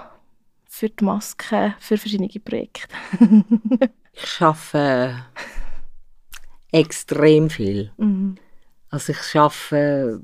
für 0.64 0.88
die 0.88 1.04
Maske, 1.04 1.74
für 1.78 1.98
verschiedene 1.98 2.28
Projekte? 2.28 2.88
ich 4.12 4.40
arbeite 4.40 5.26
extrem 6.72 7.50
viel. 7.50 7.92
Mhm. 7.98 8.36
Also 8.88 9.12
ich 9.12 9.36
arbeite 9.38 10.22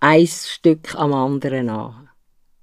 ein 0.00 0.26
Stück 0.26 0.94
am 0.94 1.12
anderen 1.12 1.68
an 1.70 2.08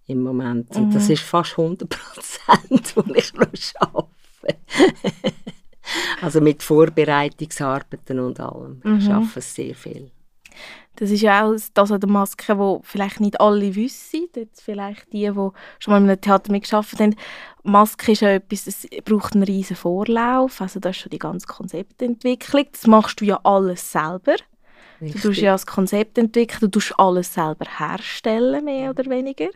im 0.08 0.22
Moment. 0.22 0.75
Und 0.75 0.90
mhm. 0.90 0.94
das 0.94 1.10
ist 1.10 1.24
fast 1.24 1.58
100 1.58 1.90
Prozent, 1.90 2.96
wo 2.96 3.13
ich 3.13 3.34
noch 3.34 3.48
arbeite. 3.80 4.10
also 6.22 6.42
mit 6.42 6.63
Vorbereitungsarbeiten 6.63 8.20
und 8.20 8.40
allem. 8.40 8.82
Mhm. 8.84 8.98
Ich 9.00 9.10
arbeite 9.10 9.42
sehr 9.42 9.75
viel. 9.75 10.12
Das 10.96 11.10
ist 11.10 11.22
ja 11.22 11.44
auch 11.44 11.56
das 11.74 11.92
an 11.92 12.00
der 12.00 12.10
Maske, 12.10 12.58
wo 12.58 12.82
vielleicht 12.84 13.20
nicht 13.20 13.42
alle 13.42 13.74
wissen. 13.74 14.28
Jetzt 14.36 14.62
vielleicht 14.62 15.12
die, 15.12 15.22
die 15.22 15.34
schon 15.34 15.54
mal 15.88 15.98
in 15.98 16.10
einem 16.10 16.22
Theater 16.22 16.52
mitgearbeitet 16.52 17.00
haben. 17.00 17.16
Maske 17.63 18.12
ist 18.12 18.22
ja 18.22 18.30
etwas, 18.30 18.66
das 18.66 18.88
braucht 19.04 19.34
einen 19.34 19.44
riesen 19.44 19.75
Vorlauf. 19.75 20.62
Also 20.62 20.80
das 20.80 20.96
ist 20.96 21.02
schon 21.02 21.10
die 21.10 21.20
ganze 21.20 21.48
Konzeptentwicklung. 21.48 22.66
Das 22.72 22.86
machst 22.86 23.22
du 23.22 23.25
ja 23.25 23.40
alles 23.44 23.92
selber. 23.92 24.36
Richtig. 25.04 25.22
Du 25.22 25.28
tust 25.28 25.42
ja 25.42 25.52
das 25.54 25.66
Konzept 25.66 26.18
entwickeln, 26.18 26.60
du 26.62 26.68
tust 26.68 26.94
alles 26.98 27.34
selber 27.34 27.66
herstellen, 27.66 28.64
mehr 28.66 28.90
oder 28.90 29.06
weniger. 29.06 29.50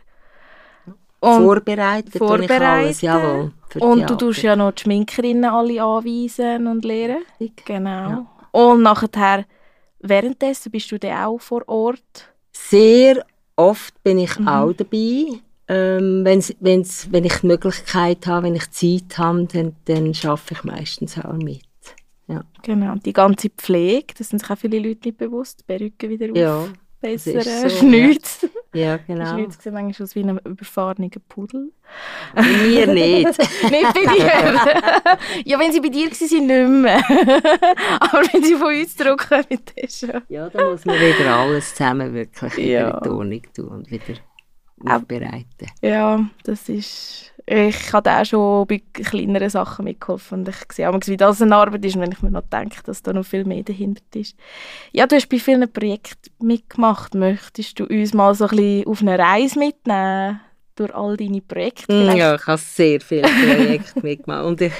Und 1.20 1.42
vorbereitet, 1.42 2.16
vorbereitet. 2.16 2.62
alles, 2.62 3.00
jawohl. 3.00 3.52
Und 3.80 4.08
du 4.08 4.14
tust 4.14 4.42
ja 4.42 4.54
noch 4.54 4.70
die 4.72 4.82
Schminkerinnen 4.82 5.44
alle 5.44 5.82
anweisen 5.82 6.66
und 6.68 6.84
lehren. 6.84 7.24
Genau. 7.64 7.90
Ja. 7.90 8.26
Und 8.52 8.82
nachher 8.82 9.44
Währenddessen 10.00 10.70
bist 10.70 10.90
du 10.92 10.98
dann 10.98 11.24
auch 11.24 11.40
vor 11.40 11.68
Ort? 11.68 12.32
Sehr 12.52 13.24
oft 13.56 14.00
bin 14.02 14.18
ich 14.18 14.38
mhm. 14.38 14.48
auch 14.48 14.72
dabei. 14.72 15.40
Ähm, 15.70 16.24
wenn's, 16.24 16.54
wenn's, 16.60 17.08
wenn 17.10 17.24
ich 17.24 17.40
die 17.40 17.46
Möglichkeit 17.46 18.26
habe, 18.26 18.46
wenn 18.46 18.54
ich 18.54 18.70
Zeit 18.70 19.18
habe, 19.18 19.44
dann, 19.44 19.76
dann 19.84 20.14
arbeite 20.24 20.54
ich 20.54 20.64
meistens 20.64 21.18
auch 21.18 21.32
mit. 21.34 21.67
Ja. 22.28 22.44
Genau, 22.62 22.94
die 22.96 23.12
ganze 23.12 23.48
Pflege, 23.50 24.14
das 24.16 24.28
sind 24.28 24.40
sich 24.40 24.50
auch 24.50 24.58
viele 24.58 24.78
Leute 24.78 25.08
nicht 25.08 25.18
bewusst, 25.18 25.66
Perücke 25.66 26.08
wieder 26.10 26.34
ja, 26.36 26.66
aufbessern, 27.02 27.42
so, 27.42 27.68
Schnitz. 27.78 28.42
Ja. 28.42 28.48
Ja, 28.74 28.98
genau. 28.98 29.34
Die 29.34 29.42
Leute 29.42 29.56
sehen 29.58 29.72
manchmal 29.72 30.04
aus 30.04 30.14
wie 30.14 30.22
ein 30.22 30.38
überfahrener 30.44 31.08
Pudel. 31.28 31.72
Bei 32.34 32.42
mir 32.42 32.86
nicht. 32.86 33.38
nicht 33.70 33.94
bei 33.94 34.14
dir. 34.14 35.18
ja, 35.46 35.58
wenn 35.58 35.72
sie 35.72 35.80
bei 35.80 35.88
dir 35.88 36.10
waren, 36.10 36.46
nicht 36.46 36.82
mehr. 36.82 36.98
Aber 38.00 38.22
wenn 38.30 38.44
sie 38.44 38.56
von 38.56 38.74
uns 38.74 38.94
zurückkommen, 38.94 39.46
dann 39.48 39.88
schon. 39.88 40.22
Ja, 40.28 40.50
dann 40.50 40.70
muss 40.70 40.84
man 40.84 40.96
wieder 40.96 41.34
alles 41.34 41.74
zusammen 41.74 42.12
wirklich 42.12 42.56
ja. 42.58 42.90
in 42.90 43.02
die 43.02 43.08
Ordnung 43.08 43.42
tun 43.54 43.68
und 43.68 43.90
wieder 43.90 44.14
aufbereiten. 44.86 45.68
Ja, 45.82 46.24
das 46.44 46.68
ist... 46.68 47.32
Ich 47.50 47.94
habe 47.94 48.10
auch 48.10 48.24
schon 48.26 48.66
bei 48.66 48.82
kleineren 48.92 49.48
Sachen 49.48 49.86
mitgeholfen 49.86 50.40
und 50.40 50.48
ich 50.48 50.56
sehe 50.70 50.90
auch, 50.90 51.00
wie 51.06 51.16
das 51.16 51.40
eine 51.40 51.56
Arbeit 51.56 51.82
ist, 51.86 51.98
wenn 51.98 52.12
ich 52.12 52.20
mir 52.20 52.30
noch 52.30 52.42
denke, 52.42 52.82
dass 52.84 53.02
da 53.02 53.14
noch 53.14 53.24
viel 53.24 53.46
mehr 53.46 53.62
dahinter 53.62 54.02
ist. 54.14 54.36
Ja, 54.92 55.06
du 55.06 55.16
hast 55.16 55.30
bei 55.30 55.38
vielen 55.38 55.72
Projekten 55.72 56.30
mitgemacht. 56.46 57.14
Möchtest 57.14 57.80
du 57.80 57.86
uns 57.86 58.12
mal 58.12 58.34
so 58.34 58.44
ein 58.44 58.50
bisschen 58.50 58.86
auf 58.86 59.00
eine 59.00 59.18
Reise 59.18 59.58
mitnehmen 59.58 60.40
durch 60.76 60.94
all 60.94 61.16
deine 61.16 61.40
Projekte? 61.40 61.90
Mm, 61.90 62.00
vielleicht? 62.00 62.18
Ja, 62.18 62.34
ich 62.34 62.46
habe 62.46 62.58
sehr 62.58 63.00
viele 63.00 63.22
Projekte 63.22 64.00
mitgemacht 64.02 64.44
und 64.44 64.60
ich, 64.60 64.72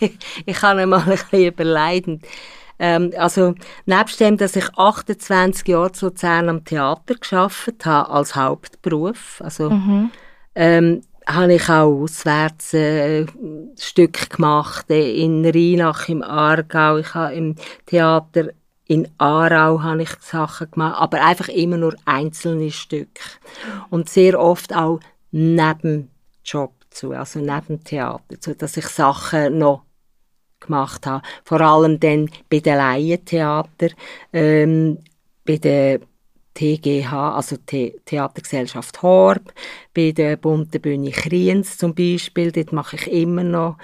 ich 0.46 0.62
habe 0.62 0.86
mal 0.86 1.00
ein 1.00 1.10
bisschen 1.10 1.44
überlegt. 1.44 2.26
Ähm, 2.78 3.12
also, 3.16 3.54
nebst 3.86 4.20
dem, 4.20 4.36
dass 4.36 4.56
ich 4.56 4.68
28 4.76 5.68
Jahre 5.68 5.92
zu 5.92 6.06
Luzern 6.06 6.48
am 6.48 6.64
Theater 6.64 7.14
geschafft 7.14 7.84
habe, 7.84 8.10
als 8.10 8.34
Hauptberuf, 8.34 9.40
also 9.44 9.70
mhm. 9.70 10.10
ähm, 10.54 11.02
habe 11.26 11.54
ich 11.54 11.68
auch 11.68 12.02
auswärts 12.02 12.74
äh, 12.74 13.26
Stück 13.78 14.30
gemacht, 14.30 14.90
äh, 14.90 15.22
in 15.22 15.44
Rheinach 15.44 16.08
im 16.08 16.22
Aargau, 16.22 16.98
ich 16.98 17.14
habe 17.14 17.34
im 17.34 17.54
Theater 17.86 18.48
in 18.92 19.08
Aarau 19.16 19.82
habe 19.82 20.02
ich 20.02 20.10
Sachen 20.20 20.70
gemacht, 20.70 21.00
aber 21.00 21.24
einfach 21.24 21.48
immer 21.48 21.78
nur 21.78 21.94
einzelne 22.04 22.70
Stücke. 22.70 23.22
Und 23.88 24.10
sehr 24.10 24.38
oft 24.38 24.74
auch 24.74 25.00
neben 25.30 26.10
Job 26.44 26.74
zu, 26.90 27.12
also 27.12 27.38
neben 27.38 27.82
Theater, 27.84 28.22
so 28.40 28.52
dass 28.52 28.76
ich 28.76 28.86
Sachen 28.86 29.58
noch 29.58 29.84
gemacht 30.64 31.06
habe. 31.06 31.22
Vor 31.44 31.60
allem 31.60 32.00
dann 32.00 32.30
bei 32.48 32.60
den 32.60 32.76
Laientheater, 32.76 33.88
ähm, 34.32 34.98
bei 35.44 35.56
den 35.56 36.00
TGH, 36.54 37.34
also 37.34 37.56
The 37.70 37.94
Theatergesellschaft 38.04 39.02
Horb, 39.02 39.52
bei 39.94 40.12
der 40.12 40.36
Bunten 40.36 40.80
Bühne 40.80 41.10
Kriens 41.10 41.78
zum 41.78 41.94
Beispiel, 41.94 42.52
dort 42.52 42.72
mache 42.72 42.96
ich 42.96 43.10
immer 43.10 43.44
noch. 43.44 43.78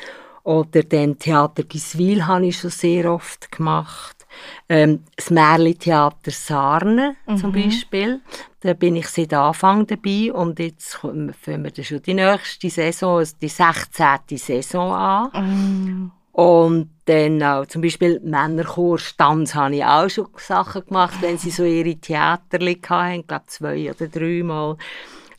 Oder 0.45 0.83
dann 0.83 1.19
Theater 1.19 1.63
Giswil 1.63 2.27
habe 2.27 2.47
ich 2.47 2.59
schon 2.59 2.71
sehr 2.71 3.13
oft 3.13 3.53
gemacht. 3.53 4.27
Ähm, 4.69 5.05
das 5.17 5.31
Märli-Theater 5.31 6.31
Sarne 6.31 7.17
mhm. 7.27 7.37
zum 7.37 7.53
Beispiel, 7.53 8.21
da 8.61 8.73
bin 8.73 8.97
ich 8.97 9.09
seit 9.09 9.35
Anfang 9.35 9.87
dabei 9.87 10.33
und 10.33 10.59
jetzt 10.59 10.95
fangen 10.95 11.35
wir 11.45 11.85
schon 11.85 12.03
die 12.03 12.15
nächste 12.15 12.71
Saison, 12.71 13.25
die 13.41 13.49
16. 13.49 14.39
Saison 14.39 14.93
an. 14.93 15.31
Mhm. 15.35 16.13
Und 16.39 16.91
dann 17.07 17.43
auch 17.43 17.67
zum 17.67 17.83
Beispiel 17.83 18.21
Männerchorstanz 18.21 19.57
habe 19.57 19.75
ich 19.75 19.85
auch 19.85 20.09
schon 20.09 20.29
Sachen 20.37 20.87
gemacht, 20.87 21.17
wenn 21.21 21.37
sie 21.37 21.51
so 21.51 21.65
ihre 21.65 21.97
Theater 21.97 22.59
hatten, 22.59 22.69
ich 22.69 22.81
glaube 22.81 23.43
zwei 23.49 23.91
oder 23.91 24.07
dreimal. 24.07 24.77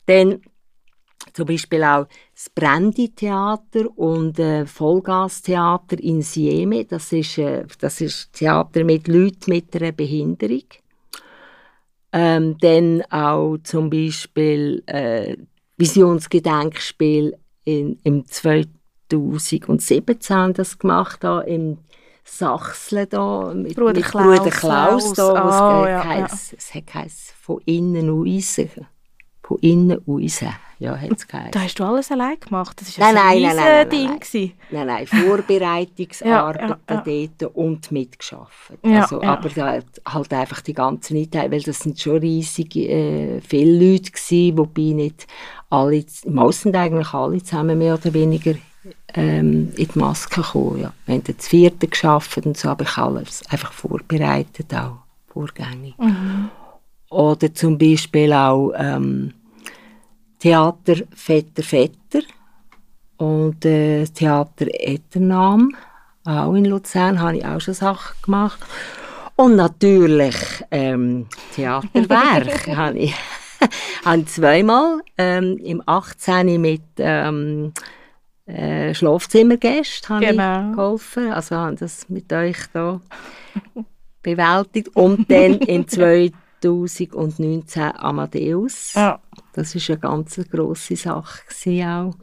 Dann 0.04 0.42
zum 1.32 1.46
Beispiel 1.46 1.84
auch 1.84 2.06
das 2.34 2.50
Brandy-Theater 2.50 3.86
und 3.96 4.38
äh, 4.38 4.66
Vollgastheater 4.66 5.98
in 6.00 6.20
Sieme. 6.20 6.84
Das 6.84 7.10
ist, 7.14 7.38
äh, 7.38 7.64
das 7.78 8.02
ist 8.02 8.34
Theater 8.34 8.84
mit 8.84 9.08
Leuten 9.08 9.52
mit 9.52 9.74
einer 9.74 9.92
Behinderung. 9.92 10.64
Ähm, 12.12 12.58
dann 12.60 13.00
auch 13.08 13.56
zum 13.62 13.88
Beispiel 13.88 14.82
äh, 14.84 15.34
Visionsgedenkspiel 15.78 17.38
in, 17.64 17.98
im 18.04 18.26
2017 19.10 20.54
das 20.54 20.78
gemacht 20.78 21.22
da 21.22 21.40
im 21.40 21.78
Sachsen 22.24 23.08
da 23.08 23.52
mit 23.54 23.74
Bruder 23.74 23.94
mit 23.94 24.04
Klaus, 24.04 24.38
Bruder 24.38 24.50
Klaus 24.50 25.12
da, 25.14 25.30
Klaus. 25.32 25.54
Ah, 25.54 25.82
es 25.82 25.88
ja, 25.88 26.04
heisst, 26.04 26.54
es 26.56 26.74
hat 26.74 26.86
geheißen, 26.86 27.34
von 27.40 27.60
innen 27.64 28.08
raus. 28.08 28.60
Von 29.42 29.58
innen 29.58 30.00
raus. 30.06 30.44
Ja, 30.78 30.96
hat 30.96 31.12
es 31.16 31.26
geheißen. 31.26 31.50
Da 31.50 31.60
hast 31.60 31.74
du 31.74 31.84
alles 31.84 32.10
allein 32.10 32.38
gemacht. 32.40 32.80
Das 32.80 32.98
war 32.98 33.12
Nein, 33.12 33.22
ein 33.22 33.42
nein, 33.42 33.42
nein, 33.42 33.56
nein, 33.56 33.66
nein, 33.66 33.90
Ding. 33.90 34.08
nein. 34.08 34.20
gewesen. 34.20 34.52
Nein, 34.70 34.86
nein, 34.86 35.06
Vorbereitungsarbeiten 35.06 36.68
Ja, 36.88 36.94
ja, 36.94 37.26
dort 37.38 37.56
und 37.56 37.92
mitgeschafft. 37.92 38.72
Ja, 38.84 39.02
also, 39.02 39.20
ja. 39.22 39.32
Aber 39.32 39.48
da 39.50 39.80
halt 40.08 40.32
einfach 40.32 40.60
die 40.62 40.72
ganze 40.72 41.14
Einteilung, 41.14 41.52
weil 41.52 41.62
das 41.62 41.80
sind 41.80 42.00
schon 42.00 42.18
riesige, 42.18 42.88
äh, 42.88 43.40
viele 43.40 43.92
Leute 43.92 44.10
gewesen, 44.10 44.56
wobei 44.56 44.94
nicht 44.94 45.26
alle, 45.68 46.04
meist 46.26 46.62
sind 46.62 46.76
eigentlich 46.76 47.12
alle 47.12 47.42
zusammen 47.42 47.76
mehr 47.76 47.94
oder 47.94 48.14
weniger 48.14 48.54
ähm, 49.14 49.72
in 49.76 49.88
die 49.88 49.98
Maske 49.98 50.42
gekommen. 50.42 50.80
Ja. 50.80 50.92
Wir 51.06 51.16
haben 51.16 51.24
das 51.24 51.48
vierte 51.48 51.88
geschafft 51.88 52.38
und 52.46 52.56
so 52.56 52.68
habe 52.68 52.84
ich 52.84 52.96
alles 52.96 53.42
einfach 53.48 53.72
vorbereitet, 53.72 54.72
auch 54.74 54.98
vorgängig. 55.32 55.94
Oder 57.10 57.54
zum 57.54 57.76
Beispiel 57.76 58.32
auch 58.32 58.72
ähm, 58.76 59.34
Theater 60.38 60.96
Vetter 61.14 61.62
Vetter 61.62 62.22
und 63.18 63.64
äh, 63.64 64.04
Theater 64.06 64.66
Etternam, 64.68 65.74
auch 66.24 66.54
in 66.54 66.64
Luzern, 66.64 67.20
habe 67.20 67.38
ich 67.38 67.44
auch 67.44 67.60
schon 67.60 67.74
Sachen 67.74 68.16
gemacht. 68.22 68.60
Und 69.36 69.56
natürlich 69.56 70.36
ähm, 70.70 71.26
Theaterwerk 71.54 72.66
habe 72.76 72.98
ich, 72.98 73.14
habe 74.04 74.18
ich 74.18 74.26
zweimal 74.26 75.00
ähm, 75.18 75.58
im 75.58 75.82
18. 75.84 76.60
mit 76.60 76.82
ähm, 76.98 77.72
äh, 78.54 78.94
Schlafzimmergästen 78.94 80.08
habe 80.16 80.26
Genau. 80.26 80.70
ich 80.70 80.76
geholfen. 80.76 81.32
Also 81.32 81.56
habe 81.56 81.76
das 81.76 82.08
mit 82.08 82.32
euch 82.32 82.56
da 82.72 83.00
bewältigt. 84.22 84.88
Und 84.94 85.30
dann 85.30 85.58
im 85.60 85.86
2019 85.88 87.82
Amadeus. 87.96 88.94
Ja. 88.94 89.20
Das 89.52 89.74
ist 89.74 89.90
eine 89.90 89.98
ganz 89.98 90.40
grosse 90.50 90.96
Sache 90.96 91.42
auch. 91.84 92.14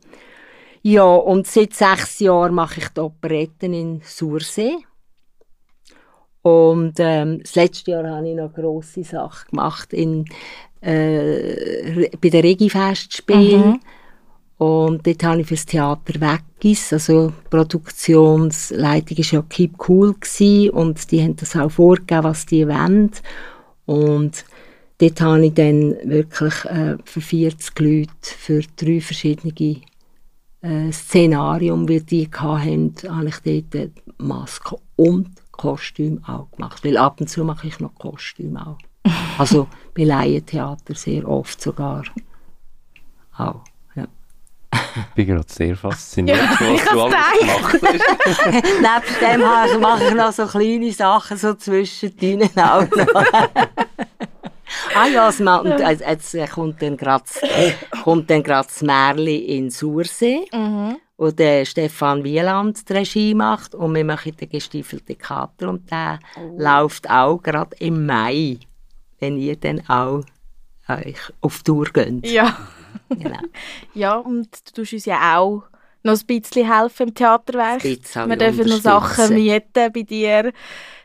Ja, 0.84 1.04
und 1.04 1.48
seit 1.48 1.74
sechs 1.74 2.20
Jahren 2.20 2.54
mache 2.56 2.80
ich 2.80 2.88
die 2.90 3.02
Operetten 3.02 3.74
in 3.74 4.02
Sursee. 4.04 4.78
Und 6.44 6.94
ähm, 7.00 7.40
das 7.42 7.56
letzte 7.56 7.92
Jahr 7.92 8.08
habe 8.10 8.30
ich 8.30 8.36
noch 8.36 8.54
eine 8.54 8.54
grosse 8.54 9.04
Sache 9.04 9.48
gemacht 9.50 9.92
in, 9.92 10.24
äh, 10.80 12.10
bei 12.22 12.30
den 12.30 12.42
Regi-Festspielen. 12.42 13.68
Mhm. 13.72 13.80
Und 14.58 15.06
dort 15.06 15.24
habe 15.24 15.42
ich 15.42 15.48
für 15.48 15.54
das 15.54 15.66
Theater 15.68 16.14
Weggis, 16.20 16.92
also 16.92 17.30
die 17.30 17.50
Produktionsleitung 17.50 19.18
war 19.18 19.26
ja 19.26 19.42
Keep 19.44 19.88
Cool 19.88 20.14
gewesen, 20.14 20.70
und 20.72 21.12
die 21.12 21.22
haben 21.22 21.36
das 21.36 21.56
auch 21.56 21.70
vorgegeben, 21.70 22.24
was 22.24 22.46
die 22.48 22.68
wollen. 22.68 23.12
Und 23.86 24.46
dort 24.98 25.22
habe 25.22 25.46
ich 25.46 25.54
dann 25.54 25.96
wirklich 26.04 26.66
äh, 26.66 26.98
für 27.06 27.22
40 27.22 27.80
Leute 27.80 28.10
für 28.22 28.62
drei 28.76 29.00
verschiedene 29.00 29.54
äh, 30.62 30.92
Szenarien, 30.92 31.88
wie 31.88 32.02
die 32.02 32.30
hatten, 32.32 32.94
habe 33.08 33.30
ich 33.30 33.70
dort 33.70 33.92
Maske 34.18 34.78
und 34.96 35.30
Kostüm 35.52 36.24
auch 36.26 36.50
gemacht. 36.52 36.84
Weil 36.84 36.98
ab 36.98 37.22
und 37.22 37.28
zu 37.28 37.44
mache 37.44 37.68
ich 37.68 37.80
noch 37.80 37.94
Kostüm 37.96 38.58
auch. 38.58 38.78
Also 39.38 39.68
bei 39.94 40.04
Laientheater 40.04 40.96
sehr 40.96 41.28
oft 41.28 41.62
sogar 41.62 42.04
auch. 43.38 43.64
Ich 44.74 45.14
bin 45.16 45.28
gerade 45.28 45.46
sehr 45.48 45.76
fasziniert, 45.76 46.38
Ja, 46.38 46.44
ich 46.74 46.86
was 46.86 46.90
du 46.90 47.02
alles 47.04 47.14
gemacht 47.14 47.82
hast. 47.82 48.54
Nebst 48.82 49.22
dem 49.22 49.42
mache 49.82 50.04
ich 50.08 50.14
noch 50.14 50.32
so 50.32 50.46
kleine 50.46 50.92
Sachen 50.92 51.38
so 51.38 51.54
zwischendrin 51.54 52.44
auch 52.58 52.82
noch. 52.96 53.26
ah 54.96 55.08
ja, 55.08 55.28
und 55.28 55.80
jetzt, 55.80 56.36
kommt 56.52 56.82
dann 56.82 56.98
gerade 56.98 57.24
kommt 58.04 58.30
dann 58.30 58.44
gerade 58.44 58.68
das 58.68 58.82
Märli 58.82 59.38
in 59.58 59.70
Sursee, 59.70 60.42
Mhm. 60.52 60.98
wo 61.18 61.32
der 61.32 61.66
Stefan 61.66 62.24
Wieland 62.24 62.88
die 62.90 62.94
Regie 62.94 63.34
macht 63.34 63.74
und 63.76 63.96
wir 63.96 64.04
machen 64.06 64.36
den 64.36 64.50
gestiefelten 64.50 65.18
Kater 65.18 65.70
und 65.70 65.90
der 65.92 66.20
läuft 66.58 67.10
auch 67.10 67.38
gerade 67.42 67.76
im 67.80 68.06
Mai, 68.06 68.58
wenn 69.20 69.38
ihr 69.38 69.56
dann 69.56 69.82
auch 69.88 70.24
euch 70.90 71.18
auf 71.42 71.64
Tour 71.64 71.86
geht. 71.86 72.26
Ja. 72.28 72.56
Genau. 73.10 73.40
ja, 73.94 74.16
und 74.16 74.48
du 74.68 74.82
tust 74.82 74.94
uns 74.94 75.06
ja 75.06 75.38
auch 75.38 75.64
noch 76.04 76.14
ein 76.14 76.26
bisschen 76.26 76.72
helfen 76.72 77.10
im 77.10 77.14
Theaterwerk. 77.14 77.84
Wir 77.84 78.38
dürfen 78.38 78.70
noch 78.70 78.80
Sachen 78.80 79.36
mieten 79.36 79.92
bei 79.94 80.04
dir. 80.04 80.54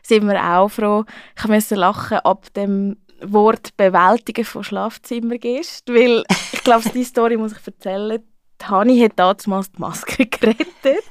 Sind 0.01 0.27
wir 0.27 0.41
auch 0.43 0.69
froh. 0.69 1.05
Ich 1.37 1.47
musste 1.47 1.75
lachen 1.75 2.17
ab 2.19 2.53
dem 2.53 2.97
Wort 3.21 3.75
Bewältigen 3.77 4.45
von 4.45 4.63
Schlafzimmergästen, 4.63 5.95
weil 5.95 6.23
ich 6.51 6.63
glaube, 6.63 6.89
die 6.89 7.03
Story 7.03 7.37
muss 7.37 7.53
ich 7.53 7.65
erzählen. 7.65 8.21
Die 8.61 8.65
Hani 8.65 8.99
hat 8.99 9.13
damals 9.15 9.71
die 9.71 9.79
Maske 9.79 10.25
gerettet, 10.25 11.03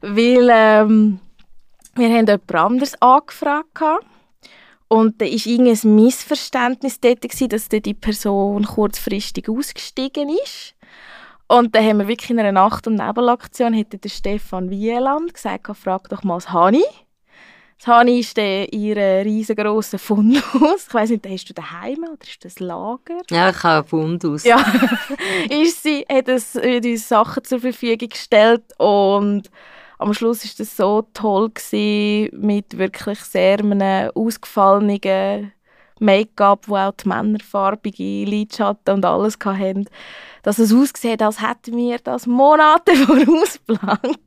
weil 0.00 0.48
ähm, 0.50 1.20
wir 1.94 2.08
haben 2.08 2.26
jemand 2.26 2.54
anderes 2.54 3.00
angefragt 3.00 3.74
gehabt. 3.74 4.06
Und 4.92 5.20
da 5.20 5.24
war 5.24 5.32
irgendein 5.32 5.94
Missverständnis 5.94 6.98
dort, 6.98 7.20
gewesen, 7.20 7.48
dass 7.48 7.68
dann 7.68 7.82
die 7.82 7.94
Person 7.94 8.64
kurzfristig 8.64 9.48
ausgestiegen 9.48 10.28
ist. 10.44 10.74
Und 11.46 11.76
dann 11.76 11.84
haben 11.84 11.98
wir 11.98 12.08
wirklich 12.08 12.30
in 12.30 12.40
einer 12.40 12.50
Nacht- 12.50 12.88
und 12.88 12.96
Nebelaktion 12.96 13.72
hätte 13.72 13.98
der 13.98 14.08
Stefan 14.08 14.68
Wieland 14.68 15.32
gesagt, 15.32 15.68
frag 15.76 16.08
doch 16.08 16.24
mal 16.24 16.34
das 16.34 16.52
Hani. 16.52 16.82
Das 17.78 17.86
Hani 17.86 18.18
ist 18.18 18.36
dann 18.36 18.64
in 18.64 18.80
ihrer 18.80 19.24
riesengroßen 19.24 20.00
Fundus. 20.00 20.42
Ich 20.88 20.94
weiss 20.94 21.10
nicht, 21.10 21.24
hast 21.24 21.44
du 21.44 21.54
daheim 21.54 21.98
oder 22.12 22.26
ist 22.26 22.44
das 22.44 22.58
Lager? 22.58 23.20
Ja, 23.30 23.50
ich 23.50 23.62
habe 23.62 23.76
einen 23.76 23.84
Fundus. 23.86 24.42
Ja, 24.42 24.58
ist 25.50 25.84
sie, 25.84 26.04
hat, 26.10 26.26
es, 26.26 26.56
hat 26.56 26.84
uns 26.84 27.08
Sachen 27.08 27.44
zur 27.44 27.60
Verfügung 27.60 28.08
gestellt 28.08 28.64
und 28.76 29.50
am 30.00 30.14
Schluss 30.14 30.44
ist 30.44 30.58
das 30.60 30.76
so 30.76 31.06
toll 31.14 31.50
gewesen, 31.50 32.30
mit 32.40 32.78
wirklich 32.78 33.18
sehr 33.20 33.58
einem 33.58 34.10
ausgefallenen 34.14 35.52
Make-up, 35.98 36.66
wo 36.68 36.76
auch 36.76 36.92
die 36.92 37.08
Männer 37.08 37.38
farbige 37.40 38.24
Lidschatten 38.24 38.94
und 38.94 39.04
alles 39.04 39.36
hatten, 39.44 39.86
dass 40.42 40.58
es 40.58 40.72
aussieht, 40.72 41.22
als 41.22 41.42
hätten 41.42 41.76
wir 41.76 41.98
das 41.98 42.26
Monate 42.26 42.96
vorausplant. 42.96 44.18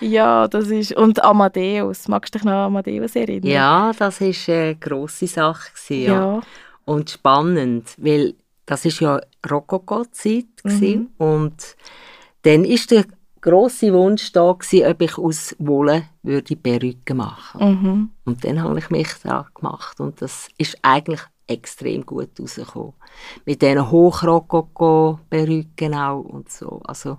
ja, 0.00 0.48
das 0.48 0.68
ist 0.68 0.92
und 0.96 1.22
Amadeus. 1.22 2.08
Magst 2.08 2.34
du 2.34 2.38
dich 2.38 2.44
noch 2.44 2.52
an 2.52 2.66
Amadeus 2.66 3.14
erinnern? 3.14 3.50
Ja, 3.50 3.92
das 3.96 4.20
war 4.20 4.28
eine 4.28 4.76
grosse 4.76 5.26
Sache. 5.28 5.70
Gewesen, 5.72 6.02
ja. 6.06 6.12
ja. 6.12 6.40
Und 6.84 7.10
spannend, 7.10 7.94
weil 7.98 8.34
das 8.66 8.84
ist 8.84 9.00
ja 9.00 9.20
Rokoko-Zeit 9.48 10.46
Mhm. 10.64 11.10
und 11.18 11.76
dann 12.42 12.64
ist 12.64 12.90
der 12.90 13.04
grosse 13.46 13.92
Wunsch 13.92 14.32
da 14.32 14.52
gewesen, 14.52 14.90
ob 14.90 15.02
ich 15.02 15.18
aus 15.18 15.54
Wolle 15.58 16.04
würde 16.22 16.56
Perücke 16.56 17.14
machen. 17.14 17.60
Mhm. 17.60 18.10
Und 18.24 18.42
dann 18.44 18.62
habe 18.62 18.78
ich 18.78 18.88
mich 18.90 19.08
da 19.22 19.46
gemacht 19.54 20.00
und 20.00 20.20
das 20.20 20.48
ist 20.58 20.76
eigentlich 20.82 21.20
extrem 21.46 22.04
gut 22.04 22.30
rausgekommen. 22.40 22.94
Mit 23.44 23.62
diesen 23.62 23.88
Hochrokoko-Perücken 23.90 25.94
auch 25.94 26.22
und 26.22 26.50
so. 26.50 26.82
Also 26.84 27.18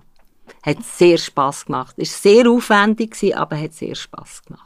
hat 0.62 0.82
sehr 0.82 1.18
Spass 1.18 1.66
gemacht. 1.66 1.98
Ist 1.98 2.22
sehr 2.22 2.48
aufwendig 2.48 3.10
gewesen, 3.12 3.36
aber 3.36 3.58
hat 3.58 3.72
sehr 3.72 3.94
Spass 3.94 4.42
gemacht. 4.42 4.64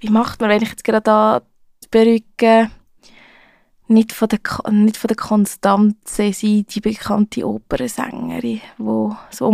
Wie 0.00 0.08
macht 0.08 0.40
man, 0.40 0.48
wenn 0.50 0.62
ich 0.62 0.70
jetzt 0.70 0.84
gerade 0.84 1.02
da 1.02 1.42
die 1.82 1.88
Perücke 1.88 2.70
nicht 3.92 4.12
von 4.12 4.28
der, 4.28 4.40
nicht 4.70 4.96
von 4.96 5.08
der 5.08 5.16
Konstanze 5.16 6.32
sein, 6.32 6.66
die 6.68 6.80
bekannte 6.80 7.46
Opernsängerin, 7.46 8.60
die 8.78 9.10
so 9.30 9.50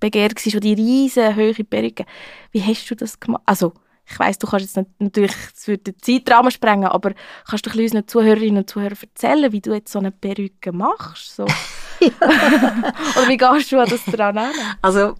begehrt 0.00 0.46
war, 0.46 0.60
die 0.60 0.72
riesen 0.72 1.36
hohe 1.36 1.64
Perücke. 1.64 2.04
Wie 2.52 2.62
hast 2.62 2.90
du 2.90 2.94
das 2.94 3.18
gemacht? 3.18 3.42
Also, 3.46 3.72
ich 4.06 4.18
weiss, 4.18 4.38
du 4.38 4.46
kannst 4.46 4.66
jetzt 4.66 4.76
nicht, 4.76 5.00
natürlich, 5.00 5.36
es 5.54 5.68
würde 5.68 5.92
den 5.92 5.98
Zeitrahmen 6.00 6.50
sprengen, 6.50 6.88
aber 6.88 7.12
kannst 7.48 7.66
du 7.66 7.70
ein 7.70 7.76
bisschen 7.76 7.98
unseren 7.98 8.08
Zuhörerinnen 8.08 8.58
und 8.58 8.70
Zuhörern 8.70 8.98
erzählen, 9.00 9.52
wie 9.52 9.60
du 9.60 9.72
jetzt 9.72 9.92
so 9.92 9.98
eine 9.98 10.10
Perücke 10.10 10.72
machst? 10.72 11.36
So. 11.36 11.44
Oder 12.00 13.28
wie 13.28 13.36
gehst 13.36 13.72
du 13.72 13.78
an 13.78 13.88
das 13.88 14.04
dran 14.04 14.38
an? 14.38 14.52
Also 14.82 15.14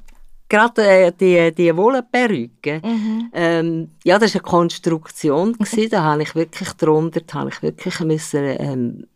gerade 0.50 0.82
äh, 0.82 1.12
die, 1.12 1.54
die 1.54 1.74
Wollenperücke, 1.74 2.82
Mhm. 2.84 3.30
ähm, 3.32 3.88
ja, 4.04 4.18
das 4.18 4.34
war 4.34 4.42
eine 4.42 4.50
Konstruktion. 4.50 5.52
Gewesen. 5.54 5.88
Da 5.90 6.02
habe 6.02 6.22
ich 6.22 6.34
wirklich 6.34 6.70
drunter, 6.74 7.20
da 7.26 7.40
habe 7.40 7.50
ich 7.50 7.62
wirklich 7.62 8.00
müssen, 8.00 8.44
ähm, 8.44 9.06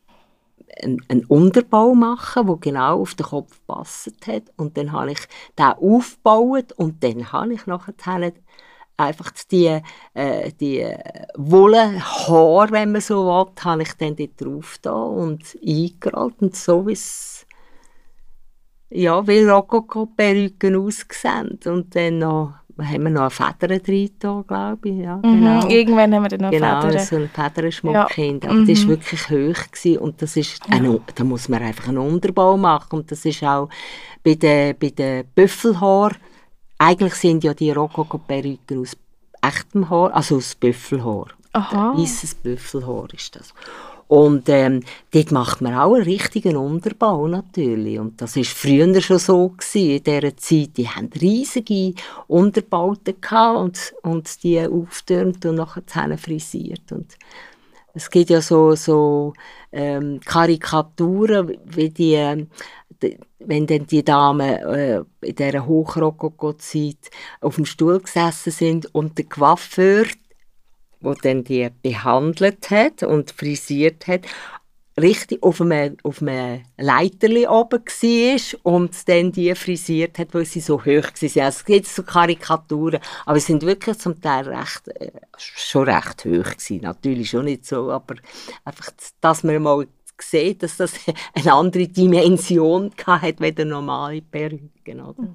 einen, 0.83 1.01
einen 1.09 1.25
Unterbau 1.27 1.95
machen, 1.95 2.47
der 2.47 2.57
genau 2.57 3.03
auf 3.03 3.15
den 3.15 3.27
Kopf 3.27 3.51
gepasst 3.67 4.27
hat. 4.27 4.45
Und 4.57 4.77
dann 4.77 4.93
habe 4.93 5.13
ich 5.13 5.21
den 5.59 5.67
aufgebaut 5.67 6.73
und 6.77 7.03
dann 7.05 7.33
habe 7.33 7.55
ich 7.55 7.67
nachher 7.67 8.33
einfach 8.97 9.33
die, 9.51 9.81
äh, 10.15 10.53
die 10.61 10.87
Wollhaare, 11.37 12.71
wenn 12.71 12.93
man 12.93 13.01
so 13.01 13.27
will, 13.27 13.65
habe 13.65 13.83
ich 13.83 13.93
dann 13.95 14.17
dort 14.17 14.41
drauf 14.41 14.79
da 14.83 14.93
und 14.93 15.59
eingerollt 15.67 16.41
und 16.41 16.57
so 16.57 16.87
wie 16.87 16.93
es 16.93 17.34
ja, 18.95 19.27
wie 19.27 19.43
Rokoko-Perücken 19.45 20.77
ausgesehen. 20.77 21.59
Und 21.67 21.95
dann 21.95 22.19
noch, 22.19 22.55
haben 22.79 23.03
wir 23.05 23.11
noch 23.11 23.23
eine 23.23 23.31
Feder 23.31 23.79
drin, 23.79 24.11
glaube 24.47 24.89
ich. 24.89 24.99
Ja, 24.99 25.17
Mhm. 25.17 25.23
genau. 25.23 25.69
Irgendwann 25.69 26.15
haben 26.15 26.23
wir 26.23 26.29
dann 26.29 26.41
noch 26.41 26.51
Genau, 26.51 26.81
Federn. 26.81 27.05
so 27.05 27.17
ein 27.17 27.29
Federschmuck 27.29 27.95
Ja. 27.95 28.09
hin. 28.11 28.41
Aber 28.45 28.61
das 28.65 28.69
war 28.69 28.85
Mhm. 28.85 28.89
wirklich 28.89 29.31
hoch. 29.31 29.71
Gewesen. 29.73 29.99
Und 29.99 30.23
das 30.23 30.37
ist, 30.37 30.61
ein, 30.71 31.01
da 31.15 31.25
muss 31.25 31.49
man 31.49 31.63
einfach 31.63 31.89
einen 31.89 31.99
Unterbau 31.99 32.57
machen. 32.57 32.99
Und 33.01 33.11
das 33.11 33.25
ist 33.25 33.43
auch 33.43 33.69
bei 34.23 34.35
den, 34.35 34.77
bei 34.79 34.91
den 34.91 35.25
Büffelhaaren. 35.35 36.17
Eigentlich 36.79 37.15
sind 37.15 37.45
ja 37.45 37.55
die 37.55 37.71
Rokoko-Perücken 37.71 38.81
aus 38.81 38.97
echtem 39.43 39.89
Haar, 39.91 40.15
also 40.15 40.37
aus 40.37 40.55
Büffelhaar. 40.55 41.27
Aha. 41.53 41.95
Weißes 41.97 42.35
Büffelhaar 42.37 43.07
ist 43.13 43.37
das. 43.37 43.55
Und 44.09 44.49
ähm, 44.49 44.81
dort 45.13 45.33
macht 45.33 45.61
man 45.61 45.75
auch 45.75 45.95
einen 45.95 46.05
richtigen 46.05 46.57
Unterbau 46.57 47.27
natürlich. 47.27 47.99
Und 47.99 48.21
das 48.21 48.37
war 48.37 48.45
früher 48.45 49.01
schon 49.01 49.19
so 49.19 49.49
gewesen, 49.49 49.97
in 49.97 50.03
dieser 50.05 50.37
Zeit. 50.37 50.77
Die 50.77 50.89
haben 50.89 51.11
riesige 51.21 51.95
Unterbauten 52.27 53.21
gehabt 53.21 53.59
und, 53.59 53.95
und 54.03 54.43
die 54.43 54.61
auftürmt 54.61 55.45
und 55.47 55.57
nachher 55.57 56.19
frisiert. 56.19 56.93
Und 56.93 57.17
es 57.95 58.11
gibt 58.11 58.31
ja 58.31 58.41
so, 58.41 58.75
so 58.75 59.33
ähm, 59.73 60.21
Karikaturen, 60.25 61.57
wie 61.65 61.91
die, 61.91 62.15
ähm, 62.15 62.49
die, 63.03 63.19
wenn 63.39 63.67
dann 63.67 63.87
die 63.87 64.05
Damen 64.05 64.49
äh, 64.49 65.03
in 65.21 65.35
dieser 65.37 65.67
Hochrokoko-Zeit 65.67 67.11
auf 67.41 67.55
dem 67.55 67.65
Stuhl 67.65 68.01
gesessen 68.01 68.51
sind 68.51 68.95
und 68.95 69.17
der 69.17 69.27
Coiffeur 69.27 70.07
wo 71.05 71.15
dann 71.15 71.45
die 71.45 71.69
behandelt 71.83 72.71
hat 72.71 73.03
und 73.03 73.31
frisiert 73.31 74.07
hat, 74.07 74.23
richtig 75.01 75.43
auf 75.43 75.61
einem, 75.61 75.97
auf 76.03 76.23
einem 76.23 76.63
Leiterli 76.77 77.47
oben 77.47 77.83
war 77.85 78.73
und 78.73 79.09
dann 79.09 79.33
die 79.33 79.55
frisiert 79.55 80.19
hat, 80.19 80.35
weil 80.35 80.45
sie 80.45 80.61
so 80.61 80.81
hoch 80.81 80.87
waren. 80.87 81.03
Also 81.05 81.39
es 81.39 81.65
gibt 81.65 81.87
so 81.87 82.03
Karikaturen, 82.03 83.01
aber 83.27 83.41
sie 83.41 83.47
sind 83.47 83.63
wirklich 83.63 83.99
zum 83.99 84.21
Teil 84.21 84.49
recht, 84.49 84.89
äh, 84.89 85.11
schon 85.37 85.89
recht 85.89 86.25
hoch 86.25 86.51
gewesen. 86.51 86.81
Natürlich 86.83 87.31
schon 87.31 87.47
nicht 87.47 87.67
so, 87.67 87.91
aber 87.91 88.15
einfach, 88.65 88.91
dass 89.21 89.43
man 89.43 89.63
mal 89.63 89.87
sieht, 90.21 90.63
dass 90.63 90.77
das 90.77 90.95
eine 91.35 91.53
andere 91.53 91.89
Dimension 91.89 92.93
hatte, 93.05 93.41
wie 93.41 93.53
der 93.53 93.65
normale 93.65 94.23
Perücken, 94.23 95.01
oder? 95.01 95.35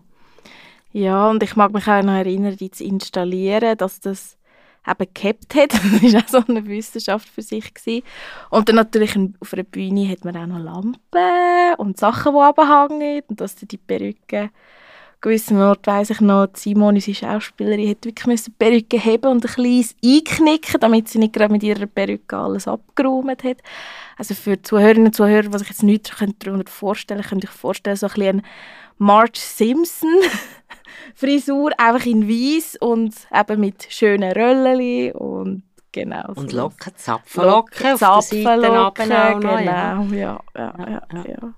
Ja, 0.92 1.30
und 1.30 1.44
ich 1.44 1.56
mag 1.56 1.72
mich 1.72 1.88
auch 1.88 2.02
noch 2.02 2.14
erinnern, 2.14 2.58
die 2.58 2.72
zu 2.72 2.84
installieren, 2.84 3.78
dass 3.78 4.00
das 4.00 4.39
eben 4.88 5.14
gehabt 5.14 5.56
hat. 5.56 5.74
Das 6.02 6.14
war 6.14 6.22
auch 6.22 6.28
so 6.28 6.44
eine 6.48 6.66
Wissenschaft 6.68 7.28
für 7.28 7.42
sich. 7.42 7.74
Gewesen. 7.74 8.04
Und 8.50 8.70
dann 8.70 8.76
natürlich 8.76 9.16
auf 9.40 9.54
einer 9.54 9.64
Bühne 9.64 10.10
hat 10.10 10.26
man 10.26 10.38
auch 10.38 10.48
noch 10.48 10.60
Lampen 10.60 11.76
und 11.78 11.98
Sachen, 11.98 12.34
die 12.34 12.40
runterhängen. 12.40 13.24
Und 13.28 13.42
dass 13.42 13.56
die 13.56 13.78
Perücke 13.78 14.50
gewissen 15.22 15.62
Ort 15.62 15.86
weiss 15.86 16.10
ich 16.10 16.22
noch, 16.22 16.48
die 16.48 16.60
Simone, 16.60 16.96
unsere 16.96 17.16
Schauspielerin, 17.16 17.90
hat 17.90 18.06
wirklich 18.06 18.28
müssen 18.28 18.54
die 18.58 18.66
Perücke 18.66 18.98
heben 18.98 19.30
und 19.30 19.46
ein 19.46 19.52
kleines 19.52 19.96
einknicken, 20.04 20.80
damit 20.80 21.10
sie 21.10 21.20
nicht 21.20 21.34
gerade 21.34 21.52
mit 21.52 21.64
ihrer 21.64 21.88
Perücke 21.88 22.38
alles 22.38 22.68
abgeräumt 22.68 23.44
hat. 23.44 23.58
Also 24.18 24.34
für 24.34 24.62
Zuhörerinnen 24.62 25.08
und 25.08 25.16
Zuhörer, 25.16 25.50
die 25.50 25.58
sich 25.58 25.70
jetzt 25.70 25.84
nichts 25.84 26.12
darunter 26.40 26.72
vorstellen 26.72 27.22
können, 27.22 27.42
könnt 27.42 27.44
ihr 27.44 27.50
euch 27.50 27.56
vorstellen, 27.56 27.98
so 27.98 28.08
ein 28.08 28.14
bisschen 28.14 28.42
Marge 29.00 29.40
Simpson 29.40 30.14
Frisur, 31.16 31.72
einfach 31.78 32.06
in 32.06 32.28
weiß 32.28 32.78
und 32.82 33.16
eben 33.34 33.60
mit 33.60 33.88
schönen 33.90 34.32
Röllchen 34.32 35.14
und 35.14 35.64
genau. 35.92 36.34
Und. 36.36 36.52
Locken, 36.52 36.94
Zapfenlocken 36.96 37.94
auf 37.94 38.00
der 38.00 38.22
Seite 38.22 38.70
auch 38.70 38.98
noch, 38.98 39.06
ja. 39.08 39.34
genau, 39.34 39.58
ja, 39.58 40.40
ja, 40.56 40.74
ja, 40.78 41.02
Ja, 41.14 41.24
ja. 41.28 41.54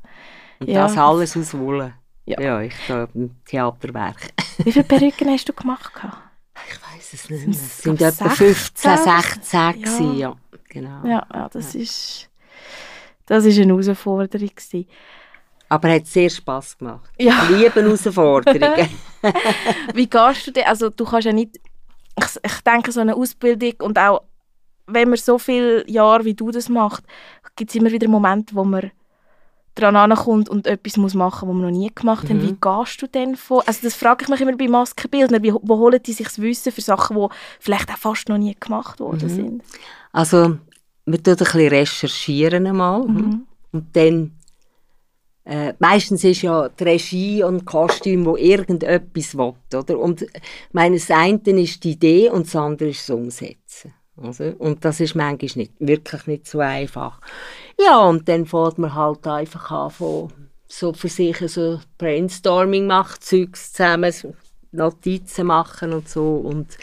Und 0.60 0.69
Ja. 0.69 0.84
das 0.84 0.97
alles 0.97 1.36
aus 1.36 1.58
Wolle. 1.58 1.93
Ja. 2.25 2.39
Ja, 2.39 2.62
ich 2.62 2.75
glaube, 2.86 3.12
im 3.15 3.36
Theaterwerk. 3.45 4.34
Wie 4.60 4.71
viele 4.71 4.86
Perücken 4.86 5.30
hast 5.30 5.49
du 5.49 5.54
gemacht? 5.54 5.91
Ich 6.69 6.80
weiß 6.95 7.13
es 7.13 7.30
nicht 7.30 7.47
mehr. 7.47 7.56
Es 7.56 7.82
sind 7.82 8.01
etwa 8.01 8.30
16? 8.30 8.30
15, 8.30 8.97
16 8.97 9.60
Ja. 9.60 9.71
gewesen, 9.71 10.17
ja. 10.17 10.36
Genau. 10.69 11.06
Ja, 11.08 11.25
ja 11.34 11.49
das 11.49 11.73
ist 11.73 12.30
das 13.25 13.45
ist 13.45 13.58
eine 13.58 13.73
Herausforderung 13.73 14.49
gewesen. 14.49 14.88
Aber 15.71 15.88
es 15.89 15.95
hat 15.95 16.07
sehr 16.07 16.29
Spass 16.29 16.77
gemacht. 16.77 17.10
Ja. 17.17 17.47
Liebe 17.49 17.81
Herausforderungen. 17.81 18.89
Wie 19.93 20.07
gehst 20.07 20.47
du 20.47 20.51
denn? 20.51 20.65
Also 20.65 20.89
du 20.89 21.05
kannst 21.05 21.25
ja 21.27 21.31
nicht, 21.34 21.60
ich, 22.19 22.25
ich 22.45 22.62
denke 22.62 22.91
so 22.91 22.99
eine 22.99 23.15
Ausbildung 23.15 23.73
und 23.81 23.97
auch 23.97 24.23
wenn 24.88 25.07
man 25.10 25.17
so 25.17 25.38
viele 25.38 25.89
Jahre 25.89 26.25
wie 26.25 26.34
du 26.34 26.51
das 26.51 26.67
macht, 26.67 27.03
gibt 27.55 27.69
es 27.71 27.75
immer 27.75 27.91
wieder 27.91 28.10
Momente, 28.10 28.53
wo 28.55 28.65
man 28.65 28.91
dran 29.75 29.95
ankommt 29.95 30.49
und 30.49 30.67
etwas 30.67 30.97
muss 30.97 31.13
machen, 31.13 31.47
was 31.47 31.55
man 31.55 31.63
noch 31.63 31.71
nie 31.77 31.89
gemacht 31.95 32.23
hat. 32.27 32.36
Mhm. 32.36 32.41
Wie 32.41 32.57
gehst 32.60 33.01
du 33.01 33.07
denn 33.07 33.38
vor? 33.38 33.63
Also 33.65 33.79
das 33.84 33.95
frage 33.95 34.23
ich 34.23 34.29
mich 34.29 34.41
immer 34.41 34.57
bei 34.57 34.67
Maskenbildnern. 34.67 35.41
Wie, 35.41 35.53
wo 35.53 35.77
holen 35.77 36.01
die 36.05 36.12
sich 36.12 36.27
das 36.27 36.41
Wissen 36.41 36.73
für 36.73 36.81
Sachen, 36.81 37.15
die 37.15 37.27
vielleicht 37.62 37.89
auch 37.89 37.97
fast 37.97 38.27
noch 38.27 38.38
nie 38.38 38.57
gemacht 38.60 38.99
worden 38.99 39.29
Mhm. 39.29 39.36
sind? 39.36 39.63
Also, 40.12 40.57
wir 41.05 41.23
tun 41.23 41.34
ein 41.34 41.38
bisschen 41.38 41.67
recherchieren 41.69 42.67
einmal. 42.67 43.07
Mhm. 43.07 43.47
Und 43.71 43.95
dann, 43.95 44.34
äh, 45.45 45.73
meistens 45.80 46.23
ist 46.23 46.43
ja 46.43 46.69
die 46.69 46.84
Regie 46.84 47.43
und 47.43 47.65
Kostüm, 47.65 48.25
wo 48.25 48.38
irgendetwas 48.38 49.36
will, 49.36 49.54
oder? 49.73 49.99
Und 49.99 50.25
meine, 50.71 50.99
eine 51.10 51.62
ist 51.62 51.84
die 51.84 51.91
Idee 51.91 52.30
und 52.30 52.45
das 52.45 52.56
andere 52.56 52.89
ist 52.89 53.10
das 53.10 53.15
Umsetzen. 53.15 53.93
Also, 54.17 54.54
und 54.60 54.86
das 54.86 54.99
ist 54.99 55.15
manchmal 55.15 55.49
nicht, 55.56 55.73
wirklich 55.80 56.27
nicht 56.27 56.47
so 56.47 56.60
einfach. 56.60 57.19
Ja, 57.80 57.99
und 58.01 58.27
dann 58.30 58.45
fährt 58.45 58.77
man 58.77 58.93
halt 58.93 59.25
einfach 59.25 59.71
an, 59.71 59.89
von, 59.89 60.32
so 60.67 60.93
für 60.93 61.10
sich 61.10 61.38
so 61.47 61.80
Brainstorming 61.97 62.86
macht, 62.86 63.23
Zeugs 63.23 63.73
zusammen, 63.73 64.13
Notizen 64.71 65.47
machen 65.47 65.93
und 65.93 66.08
so. 66.08 66.36
Und 66.36 66.77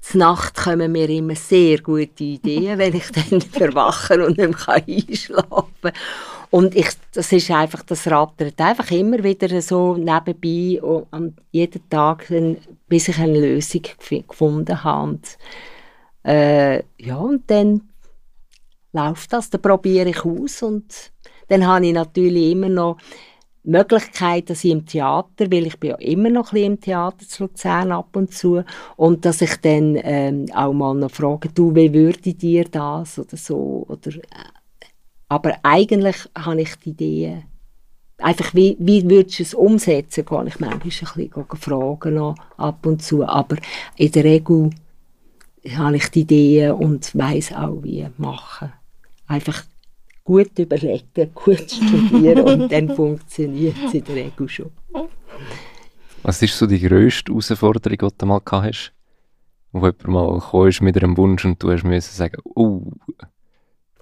zur 0.00 0.18
Nacht 0.18 0.56
kommen 0.56 0.92
mir 0.92 1.08
immer 1.08 1.36
sehr 1.36 1.80
gute 1.80 2.24
Ideen, 2.24 2.78
wenn 2.78 2.94
ich 2.94 3.10
dann 3.12 3.40
verwache 3.40 4.26
und 4.26 4.38
nicht 4.38 4.66
mehr 4.66 4.84
einschlafen 4.86 5.74
kann. 5.82 5.92
Und 6.50 6.74
ich, 6.74 6.88
das 7.14 7.32
ist 7.32 7.50
einfach, 7.50 7.84
das 7.84 8.10
rattert 8.10 8.60
einfach 8.60 8.90
immer 8.90 9.22
wieder 9.22 9.62
so 9.62 9.96
nebenbei, 9.96 10.82
und 10.82 11.34
jeden 11.52 11.88
Tag, 11.88 12.26
dann, 12.28 12.56
bis 12.88 13.08
ich 13.08 13.18
eine 13.18 13.38
Lösung 13.38 13.82
gef- 13.82 14.26
gefunden 14.26 14.82
habe. 14.82 15.10
Und, 15.10 15.38
äh, 16.24 16.82
ja, 16.98 17.16
und 17.16 17.48
dann 17.48 17.82
läuft 18.92 19.32
das, 19.32 19.50
dann 19.50 19.62
probiere 19.62 20.08
ich 20.08 20.24
aus 20.24 20.62
und 20.62 21.12
dann 21.46 21.66
habe 21.66 21.86
ich 21.86 21.92
natürlich 21.92 22.50
immer 22.50 22.68
noch 22.68 22.98
Möglichkeit, 23.62 24.50
dass 24.50 24.64
ich 24.64 24.72
im 24.72 24.86
Theater, 24.86 25.50
weil 25.52 25.66
ich 25.66 25.78
bin 25.78 25.90
ja 25.90 25.96
immer 25.96 26.30
noch 26.30 26.48
ein 26.48 26.54
bisschen 26.54 26.72
im 26.72 26.80
Theater 26.80 27.28
zu 27.28 27.44
Luzern 27.44 27.92
ab 27.92 28.16
und 28.16 28.32
zu, 28.32 28.64
und 28.96 29.24
dass 29.24 29.42
ich 29.42 29.56
dann 29.60 29.98
ähm, 30.02 30.46
auch 30.54 30.72
mal 30.72 30.94
noch 30.94 31.10
frage, 31.10 31.50
du, 31.54 31.74
wie 31.74 31.92
würde 31.92 32.34
dir 32.34 32.64
das 32.64 33.18
oder 33.18 33.36
so, 33.36 33.84
oder, 33.88 34.10
aber 35.30 35.54
eigentlich 35.62 36.16
habe 36.36 36.60
ich 36.60 36.74
die 36.80 36.90
Idee, 36.90 37.44
einfach 38.18 38.52
wie, 38.52 38.76
wie 38.80 39.08
würdest 39.08 39.38
du 39.38 39.42
es 39.44 39.54
umsetzen, 39.54 40.24
kann 40.24 40.48
ich 40.48 40.58
manchmal 40.58 40.74
ein 40.74 40.80
bisschen 40.80 41.30
fragen 41.54 42.34
ab 42.56 42.84
und 42.84 43.00
zu, 43.00 43.24
aber 43.24 43.56
in 43.96 44.10
der 44.10 44.24
Regel 44.24 44.70
habe 45.76 45.96
ich 45.96 46.08
die 46.08 46.22
Ideen 46.22 46.72
und 46.72 47.16
weiß 47.16 47.52
auch, 47.52 47.80
wie 47.84 48.08
machen. 48.18 48.72
Einfach 49.28 49.62
gut 50.24 50.58
überlegen, 50.58 51.30
gut 51.34 51.70
studieren 51.70 52.40
und 52.40 52.72
dann 52.72 52.92
funktioniert 52.96 53.76
es 53.86 53.94
in 53.94 54.04
der 54.04 54.16
Regel 54.16 54.48
schon. 54.48 54.72
Was 56.24 56.42
ist 56.42 56.58
so 56.58 56.66
die 56.66 56.80
grösste 56.80 57.30
Herausforderung, 57.30 57.98
die 58.10 58.18
du 58.18 58.26
mal 58.26 58.40
gehabt 58.40 58.66
hast? 58.66 58.92
Wo 59.70 59.78
jemand 59.78 60.08
mal 60.08 60.34
gekommen 60.40 60.74
mit 60.80 60.96
einem 61.00 61.16
Wunsch 61.16 61.44
und 61.44 61.62
du 61.62 61.70
hast 61.70 61.84
müssen 61.84 62.16
sagen, 62.16 62.42
oh, 62.56 62.82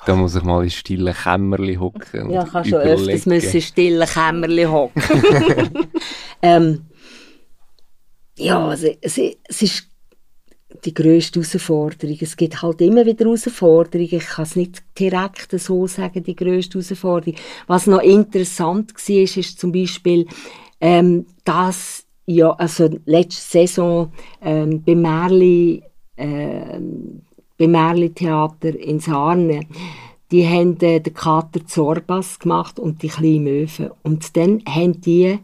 da 0.06 0.14
muss 0.14 0.36
ich 0.36 0.42
mal 0.42 0.64
in 0.64 0.70
stillen 0.70 1.14
Kämmerchen 1.14 1.80
hocken 1.80 2.30
Ja, 2.30 2.44
ich 2.44 2.52
habe 2.52 2.68
schon 2.68 2.78
öfters 2.78 3.26
müssen 3.26 3.56
in 3.56 3.62
stillen 3.62 4.08
Kämmerchen 4.08 4.70
hocken. 4.70 5.02
ähm, 6.42 6.86
ja, 8.36 8.72
es, 8.72 8.84
es, 9.00 9.18
es 9.48 9.62
ist 9.62 9.88
die 10.84 10.94
grösste 10.94 11.40
Herausforderung. 11.40 12.16
Es 12.20 12.36
gibt 12.36 12.62
halt 12.62 12.80
immer 12.80 13.04
wieder 13.04 13.24
Herausforderungen. 13.24 14.08
Ich 14.12 14.26
kann 14.26 14.44
es 14.44 14.56
nicht 14.56 14.82
direkt 14.98 15.50
so 15.58 15.86
sagen, 15.86 16.22
die 16.22 16.36
grösste 16.36 16.78
Herausforderung. 16.78 17.34
Was 17.66 17.86
noch 17.86 18.02
interessant 18.02 18.94
war, 18.94 19.16
ist, 19.16 19.36
ist 19.36 19.58
zum 19.58 19.72
Beispiel, 19.72 20.26
ähm, 20.80 21.26
dass 21.44 22.04
ja, 22.26 22.50
also 22.52 22.90
letzte 23.06 23.40
Saison 23.40 24.12
ähm, 24.42 24.82
beim 24.82 25.00
Märli, 25.00 25.82
ähm, 26.18 27.22
beim 27.58 27.72
Märli 27.72 28.10
Theater 28.10 28.74
in 28.78 29.00
Sarne, 29.00 29.66
die 30.30 30.46
haben 30.46 30.78
äh, 30.80 31.00
den 31.00 31.14
Kater 31.14 31.66
Zorbas 31.66 32.38
gemacht 32.38 32.78
und 32.78 33.02
die 33.02 33.08
kleinen 33.08 33.44
Möwen. 33.44 33.90
Und 34.02 34.36
dann 34.36 34.62
haben 34.66 35.00
die 35.00 35.38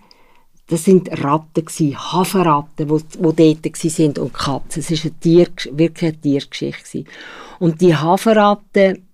das 0.66 0.84
sind 0.84 1.10
Ratten 1.22 1.64
gsi, 1.64 1.92
Hafenratten, 1.92 2.88
wo, 2.88 2.98
dort 3.32 3.62
gsi 3.62 3.88
sind 3.90 4.18
und 4.18 4.32
Katzen. 4.32 4.80
Es 4.80 4.90
ist 4.90 5.04
eine 5.04 5.18
Tier, 5.20 5.48
wirklich 5.72 6.12
eine 6.12 6.20
Tiergeschichte 6.20 6.82
gsi. 6.82 7.04
Und 7.58 7.80
die 7.80 7.94
Hafenratten, 7.94 9.06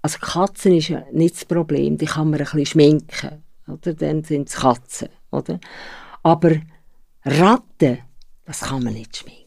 also 0.00 0.18
Katzen 0.20 0.76
ist 0.76 0.88
ja 0.88 1.02
nicht 1.12 1.34
das 1.34 1.44
Problem, 1.44 1.98
die 1.98 2.06
kann 2.06 2.30
man 2.30 2.38
ein 2.38 2.44
bisschen 2.44 2.66
schminken, 2.66 3.42
oder? 3.66 3.94
Dann 3.94 4.22
sind 4.22 4.48
es 4.48 4.54
Katzen, 4.54 5.08
oder? 5.32 5.58
Aber 6.22 6.52
Ratten, 7.24 7.98
das 8.44 8.60
kann 8.60 8.84
man 8.84 8.94
nicht 8.94 9.16
schminken. 9.16 9.41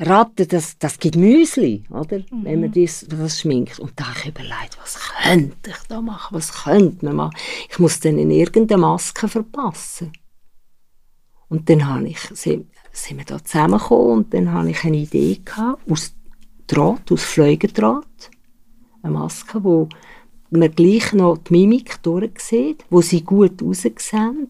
Ratten, 0.00 0.48
das, 0.48 0.78
das 0.78 0.98
gibt 0.98 1.16
Müsli, 1.16 1.84
oder? 1.90 2.18
Mhm. 2.18 2.44
Wenn 2.44 2.60
man 2.60 2.72
das, 2.72 3.06
das 3.06 3.40
schminkt. 3.40 3.78
Und 3.78 3.92
da 3.96 4.08
habe 4.08 4.18
ich 4.20 4.28
überlegt, 4.28 4.78
was 4.80 4.98
könnte 4.98 5.70
ich 5.70 5.86
da 5.88 6.00
machen? 6.00 6.34
Was 6.34 6.64
könnte 6.64 7.04
man 7.04 7.16
machen? 7.16 7.36
Ich 7.68 7.78
muss 7.78 8.00
dann 8.00 8.18
in 8.18 8.30
irgendeine 8.30 8.80
Maske 8.80 9.28
verpassen. 9.28 10.12
Und 11.48 11.68
dann 11.68 11.86
habe 11.86 12.08
ich, 12.08 12.18
sind, 12.32 12.68
sind 12.92 13.18
wir 13.18 13.24
da 13.26 13.44
zusammengekommen 13.44 14.24
und 14.24 14.34
dann 14.34 14.52
habe 14.52 14.70
ich 14.70 14.84
eine 14.84 14.96
Idee 14.96 15.40
gehabt, 15.44 15.90
aus 15.90 16.14
Draht, 16.66 17.10
aus 17.10 17.24
Fleugendraht. 17.24 18.30
Eine 19.02 19.12
Maske, 19.12 19.62
wo 19.62 19.88
man 20.50 20.70
gleich 20.70 21.12
noch 21.12 21.38
die 21.38 21.52
Mimik 21.52 22.02
durchsieht, 22.02 22.84
wo 22.88 23.02
sie 23.02 23.22
gut 23.22 23.60
raussehen 23.62 24.48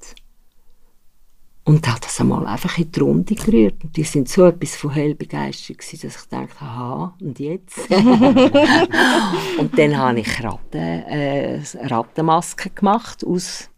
und 1.65 1.87
hat 1.87 2.05
das 2.05 2.21
einmal 2.21 2.47
einfach 2.47 2.79
in 2.79 2.91
die 2.91 3.01
Runde 3.01 3.35
gerührt. 3.35 3.85
Und 3.85 3.97
die 3.97 4.03
sind 4.03 4.29
so 4.29 4.47
etwas 4.47 4.77
von 4.77 4.91
hell 4.93 5.15
begeistert 5.15 5.79
gewesen, 5.79 6.01
dass 6.03 6.23
ich 6.23 6.29
dachte, 6.29 6.65
aha, 6.65 7.15
und 7.21 7.39
jetzt? 7.39 7.91
und 9.59 9.79
dann 9.79 9.97
habe 9.97 10.21
ich 10.21 10.43
Ratten, 10.43 10.79
äh, 10.79 11.63
Rattenmasken 11.83 12.75
gemacht 12.75 13.25
aus 13.25 13.69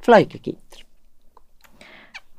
Fleugegitter. 0.00 0.58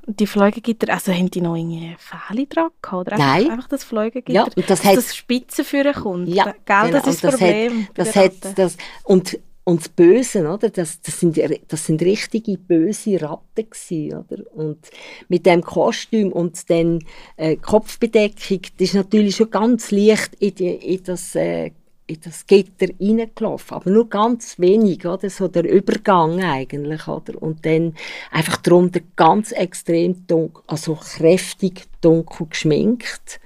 Die 0.05 0.27
Fleugegitter, 0.27 0.91
also 0.91 1.13
haben 1.13 1.31
die 1.31 1.39
noch 1.39 1.55
irgendwie 1.55 1.95
Fähle 1.97 2.45
dran 2.47 2.69
gehabt? 2.81 3.07
Oder 3.07 3.17
Nein. 3.17 3.51
Einfach 3.51 3.69
das 3.69 3.85
Fleugegitter, 3.85 4.33
ja, 4.33 4.43
und 4.43 4.57
das 4.57 4.81
dass 4.81 4.83
hat, 4.83 4.97
das 4.97 5.15
Spitze 5.15 5.63
führen 5.63 5.93
kommt? 5.93 6.27
Ja, 6.27 6.43
Gell, 6.43 6.53
genau, 6.65 6.89
das 6.91 7.07
ist 7.07 7.23
das, 7.23 7.31
das 7.31 7.39
Problem. 7.39 7.83
Hat, 7.83 7.89
das 7.97 8.15
hat, 8.15 8.57
das, 8.57 8.77
und 9.05 9.39
und 9.65 9.79
das 9.79 9.89
Böse, 9.89 10.41
oder? 10.41 10.69
Das, 10.69 11.01
das, 11.01 11.19
sind, 11.19 11.39
das 11.67 11.85
sind 11.85 12.01
richtige 12.01 12.57
böse 12.57 13.21
Ratten 13.21 13.69
gewesen, 13.69 14.17
oder? 14.17 14.43
Und 14.53 14.89
mit 15.29 15.45
dem 15.45 15.61
Kostüm 15.61 16.31
und 16.31 16.69
den 16.69 17.05
äh, 17.37 17.55
Kopfbedeckung, 17.55 18.61
das 18.77 18.89
ist 18.89 18.95
natürlich 18.95 19.37
schon 19.37 19.51
ganz 19.51 19.91
leicht 19.91 20.35
in, 20.35 20.55
die, 20.55 20.67
in 20.67 21.03
das 21.03 21.35
äh, 21.35 21.71
in 22.05 22.19
das 22.21 22.45
Gitter 22.45 22.87
reingelaufen, 22.99 23.77
aber 23.77 23.89
nur 23.89 24.09
ganz 24.09 24.59
wenig, 24.59 25.05
oder? 25.05 25.29
So 25.29 25.47
der 25.47 25.63
Übergang 25.63 26.43
eigentlich, 26.43 27.07
oder? 27.07 27.41
Und 27.41 27.65
dann 27.65 27.95
einfach 28.29 28.57
darunter 28.57 28.99
ganz 29.15 29.53
extrem 29.53 30.27
dunkel, 30.27 30.63
also 30.67 30.95
kräftig 30.95 31.85
dunkel 32.01 32.47
geschminkt. 32.47 33.39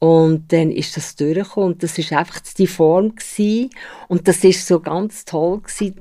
Und 0.00 0.50
dann 0.50 0.72
ist 0.72 0.96
das 0.96 1.14
durchgekommen 1.14 1.74
und 1.74 1.82
das 1.82 1.98
ist 1.98 2.12
einfach 2.12 2.40
die 2.40 2.66
Form 2.66 3.14
gewesen. 3.14 3.70
und 4.08 4.26
das 4.26 4.42
ist 4.42 4.66
so 4.66 4.80
ganz 4.80 5.24
toll 5.26 5.60
gewesen. 5.60 6.00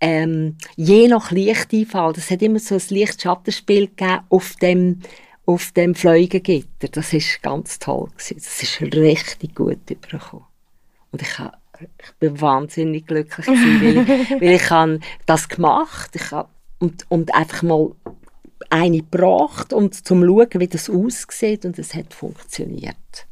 Ähm, 0.00 0.56
je 0.76 1.08
nach 1.08 1.30
Lichteinfall, 1.30 2.12
das 2.12 2.30
hat 2.30 2.40
immer 2.40 2.60
so 2.60 2.76
ein 2.76 2.82
Lichtschattenspiel 2.88 3.88
gegeben 3.88 4.20
auf 4.30 4.54
dem 4.62 5.00
auf 5.44 5.72
dem 5.72 5.94
Fleugengitter. 5.94 6.88
Das 6.88 7.12
ist 7.12 7.42
ganz 7.42 7.78
toll 7.78 8.08
gewesen. 8.16 8.36
Das 8.36 8.62
ist 8.62 8.80
richtig 8.80 9.54
gut 9.54 9.90
übergekommen. 9.90 10.46
Und 11.10 11.22
ich, 11.22 11.38
hab, 11.38 11.60
ich 11.80 12.12
bin 12.20 12.40
wahnsinnig 12.40 13.06
glücklich 13.06 13.46
gewesen, 13.46 13.82
weil, 13.82 13.98
ich, 13.98 14.30
weil 14.40 14.54
ich 14.54 14.70
habe 14.70 15.00
das 15.26 15.48
gemacht 15.48 16.10
ich 16.14 16.30
hab, 16.30 16.50
und, 16.78 17.04
und 17.08 17.34
einfach 17.34 17.62
mal 17.62 17.92
eine 18.70 18.98
gebracht, 18.98 19.72
um 19.72 19.92
zu 19.92 20.02
schauen, 20.04 20.48
wie 20.54 20.68
das 20.68 20.88
aussieht 20.88 21.64
und 21.64 21.78
es 21.78 21.94
hat 21.94 22.14
funktioniert. 22.14 23.26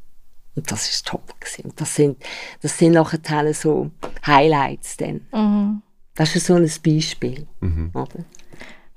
Und 0.57 0.71
das 0.71 0.89
ist 0.91 1.07
top 1.07 1.41
gewesen. 1.41 1.71
Und 1.71 1.81
das 1.81 1.95
sind, 1.95 2.23
das 2.61 2.77
sind 2.77 2.93
nachher 2.93 3.55
so 3.55 3.91
Highlights 4.27 4.97
dann. 4.97 5.21
Mhm. 5.33 5.83
Das 6.15 6.35
ist 6.35 6.47
so 6.47 6.55
ein 6.55 6.71
Beispiel. 6.85 7.47
Mhm. 7.61 7.91
Oder? 7.95 8.25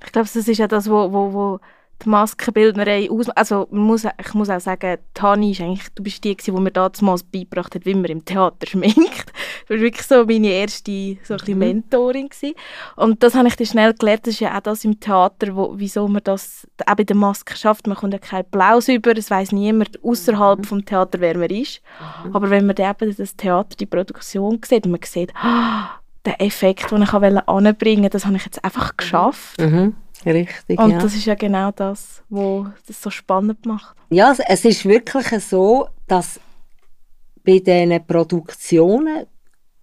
Ich 0.04 0.12
glaube, 0.12 0.28
das 0.32 0.48
ist 0.48 0.58
ja 0.58 0.68
das, 0.68 0.90
wo, 0.90 1.12
wo, 1.12 1.32
wo 1.32 1.60
die 2.02 2.08
Maskenbildnerei 2.08 3.10
aus... 3.10 3.28
Also 3.30 3.68
muss, 3.70 4.04
ich 4.04 4.34
muss 4.34 4.50
auch 4.50 4.60
sagen, 4.60 4.98
Tani 5.14 5.52
ist 5.52 5.60
eigentlich, 5.60 5.88
du 5.94 6.02
bist 6.02 6.24
die, 6.24 6.36
die 6.36 6.50
mir 6.50 6.70
damals 6.70 7.22
beigebracht 7.22 7.74
hat, 7.74 7.86
wie 7.86 7.94
man 7.94 8.06
im 8.06 8.24
Theater 8.24 8.66
schminkt. 8.66 9.32
Du 9.68 9.74
war 9.74 9.80
wirklich 9.80 10.06
so 10.06 10.24
meine 10.24 10.48
erste 10.48 11.16
so 11.22 11.34
ein 11.34 11.40
mhm. 11.46 11.58
Mentorin. 11.58 12.28
Gewesen. 12.28 12.54
Und 12.96 13.22
das 13.22 13.34
habe 13.34 13.48
ich 13.48 13.56
dann 13.56 13.66
schnell 13.66 13.94
gelernt, 13.94 14.26
das 14.26 14.34
ist 14.34 14.40
ja 14.40 14.56
auch 14.56 14.60
das 14.60 14.84
im 14.84 14.98
Theater, 15.00 15.54
wo, 15.54 15.74
wieso 15.76 16.06
man 16.08 16.22
das 16.24 16.66
auch 16.86 16.94
bei 16.94 17.04
der 17.04 17.16
Maske 17.16 17.56
schafft. 17.56 17.86
Man 17.86 17.96
kommt 17.96 18.12
ja 18.12 18.18
keinen 18.18 18.40
Applaus 18.40 18.88
über, 18.88 19.16
es 19.16 19.30
weiß 19.30 19.52
niemand 19.52 20.02
außerhalb 20.02 20.60
mhm. 20.60 20.64
vom 20.64 20.84
Theater, 20.84 21.20
wer 21.20 21.36
man 21.36 21.50
ist. 21.50 21.80
Mhm. 22.24 22.36
Aber 22.36 22.50
wenn 22.50 22.66
man 22.66 22.76
dann 22.76 22.94
eben 23.00 23.16
das 23.16 23.36
Theater, 23.36 23.76
die 23.76 23.86
Produktion 23.86 24.60
sieht 24.64 24.84
und 24.84 24.92
man 24.92 25.00
sieht, 25.04 25.32
ah, 25.36 26.00
den 26.26 26.34
Effekt, 26.40 26.90
den 26.90 27.02
ich 27.02 27.12
anbringen 27.12 28.02
wollte, 28.02 28.10
das 28.10 28.26
habe 28.26 28.36
ich 28.36 28.44
jetzt 28.44 28.64
einfach 28.64 28.92
mhm. 28.92 28.96
geschafft. 28.96 29.60
Mhm. 29.60 29.94
Richtig, 30.24 30.78
Und 30.78 30.90
ja. 30.90 30.98
das 30.98 31.14
ist 31.14 31.26
ja 31.26 31.34
genau 31.34 31.70
das, 31.70 32.22
was 32.28 32.66
das 32.86 33.02
so 33.02 33.10
spannend 33.10 33.66
macht. 33.66 33.96
Ja, 34.10 34.34
es 34.48 34.64
ist 34.64 34.84
wirklich 34.84 35.26
so, 35.44 35.88
dass 36.06 36.40
bei 37.44 37.58
diesen 37.58 38.06
Produktionen, 38.06 39.26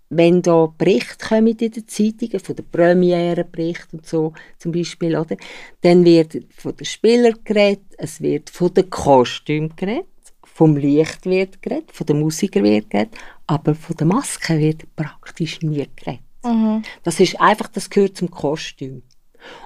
wenn 0.10 0.42
da 0.42 0.66
Berichte 0.78 1.28
kommen 1.28 1.48
in 1.48 1.72
den 1.72 1.88
Zeitungen, 1.88 2.40
von 2.40 2.56
der 2.56 2.64
Premierenbericht 2.64 3.94
und 3.94 4.06
so 4.06 4.34
zum 4.58 4.72
Beispiel, 4.72 5.16
oder, 5.16 5.38
dann 5.82 6.04
wird 6.04 6.38
von 6.56 6.76
den 6.76 6.86
Spielern 6.86 7.36
geredet, 7.44 7.86
es 7.98 8.20
wird 8.20 8.50
von 8.50 8.74
den 8.74 8.90
Kostümen 8.90 9.76
geredet, 9.76 10.06
vom 10.44 10.76
Licht 10.76 11.26
wird 11.26 11.62
geredet, 11.62 11.92
von 11.92 12.06
den 12.08 12.20
Musikern 12.20 12.64
wird 12.64 12.90
geredet, 12.90 13.16
aber 13.48 13.74
von 13.74 13.96
den 13.96 14.10
Masken 14.10 14.60
wird 14.60 14.96
praktisch 14.96 15.62
nie 15.62 15.88
geredet. 15.96 16.22
Mhm. 16.44 16.82
Das 17.04 17.20
ist 17.20 17.40
einfach, 17.40 17.68
das 17.68 17.90
gehört 17.90 18.18
zum 18.18 18.30
Kostüm. 18.30 19.04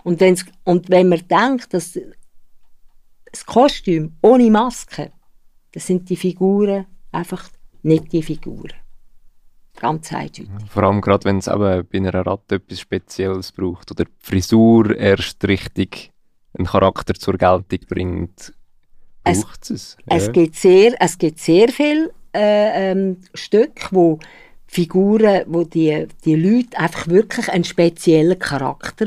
Und, 0.03 0.19
wenn's, 0.19 0.45
und 0.63 0.89
wenn 0.89 1.09
man 1.09 1.27
denkt, 1.27 1.73
dass 1.73 1.99
das 3.31 3.45
Kostüm 3.45 4.15
ohne 4.21 4.49
Maske, 4.49 5.11
das 5.73 5.87
sind 5.87 6.09
die 6.09 6.15
Figuren 6.15 6.85
einfach 7.11 7.49
nicht 7.83 8.11
die 8.11 8.23
Figuren. 8.23 8.73
Ganz 9.77 10.11
eindeutig. 10.13 10.47
Vor 10.69 10.83
allem 10.83 11.01
gerade, 11.01 11.25
wenn 11.25 11.39
es 11.39 11.45
bei 11.45 11.83
einer 11.93 12.25
Ratte 12.25 12.55
etwas 12.55 12.79
Spezielles 12.79 13.51
braucht 13.51 13.91
oder 13.91 14.05
die 14.05 14.11
Frisur 14.19 14.95
erst 14.95 15.45
richtig 15.45 16.11
einen 16.57 16.65
Charakter 16.65 17.13
zur 17.13 17.37
Geltung 17.37 17.79
bringt, 17.89 18.53
braucht 19.23 19.63
es. 19.63 19.71
Es, 19.71 19.97
ja. 20.09 20.15
es, 20.15 20.31
gibt, 20.31 20.55
sehr, 20.55 20.95
es 20.99 21.17
gibt 21.17 21.39
sehr 21.39 21.67
viele 21.69 22.13
äh, 22.33 22.91
ähm, 22.91 23.17
Stücke, 23.33 23.87
wo 23.91 24.19
Figuren, 24.75 25.43
wo 25.47 25.63
die, 25.63 26.05
die 26.25 26.35
Leute 26.35 26.77
einfach 26.77 27.07
wirklich 27.07 27.47
einen 27.49 27.63
speziellen 27.63 28.37
Charakter 28.37 29.05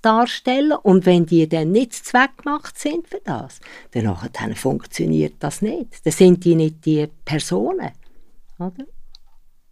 darstellen 0.00 0.78
Und 0.80 1.06
wenn 1.06 1.26
die 1.26 1.48
dann 1.48 1.72
nicht 1.72 1.92
zweckgemacht 1.92 2.78
sind 2.78 3.08
für 3.08 3.20
das, 3.24 3.58
dann, 3.90 4.16
dann 4.32 4.54
funktioniert 4.54 5.34
das 5.40 5.60
nicht. 5.60 6.06
Dann 6.06 6.12
sind 6.12 6.44
die 6.44 6.54
nicht 6.54 6.86
die 6.86 7.08
Personen. 7.24 7.90
Oder? 8.60 8.84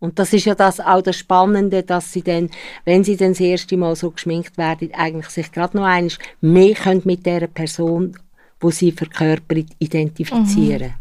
Und 0.01 0.19
das 0.19 0.33
ist 0.33 0.47
ja 0.47 0.57
das, 0.57 0.81
auch 0.81 1.01
das 1.01 1.17
Spannende, 1.17 1.85
dass 1.85 2.13
sie 2.13 2.23
dann, 2.23 2.51
wenn 2.85 3.05
sie 3.05 3.17
dann 3.17 3.31
das 3.31 3.41
erste 3.41 3.77
Mal 3.77 3.95
so 3.95 4.11
geschminkt 4.11 4.59
werden, 4.59 4.93
eigentlich 4.95 5.29
sich 5.29 5.53
gerade 5.53 5.77
noch 5.77 5.85
einmal 5.85 6.13
mehr 6.41 6.75
können 6.75 7.03
mit 7.05 7.25
der 7.25 7.47
Person, 7.47 8.19
wo 8.59 8.73
sie 8.73 8.91
verkörpert, 8.91 9.69
identifizieren. 9.79 10.95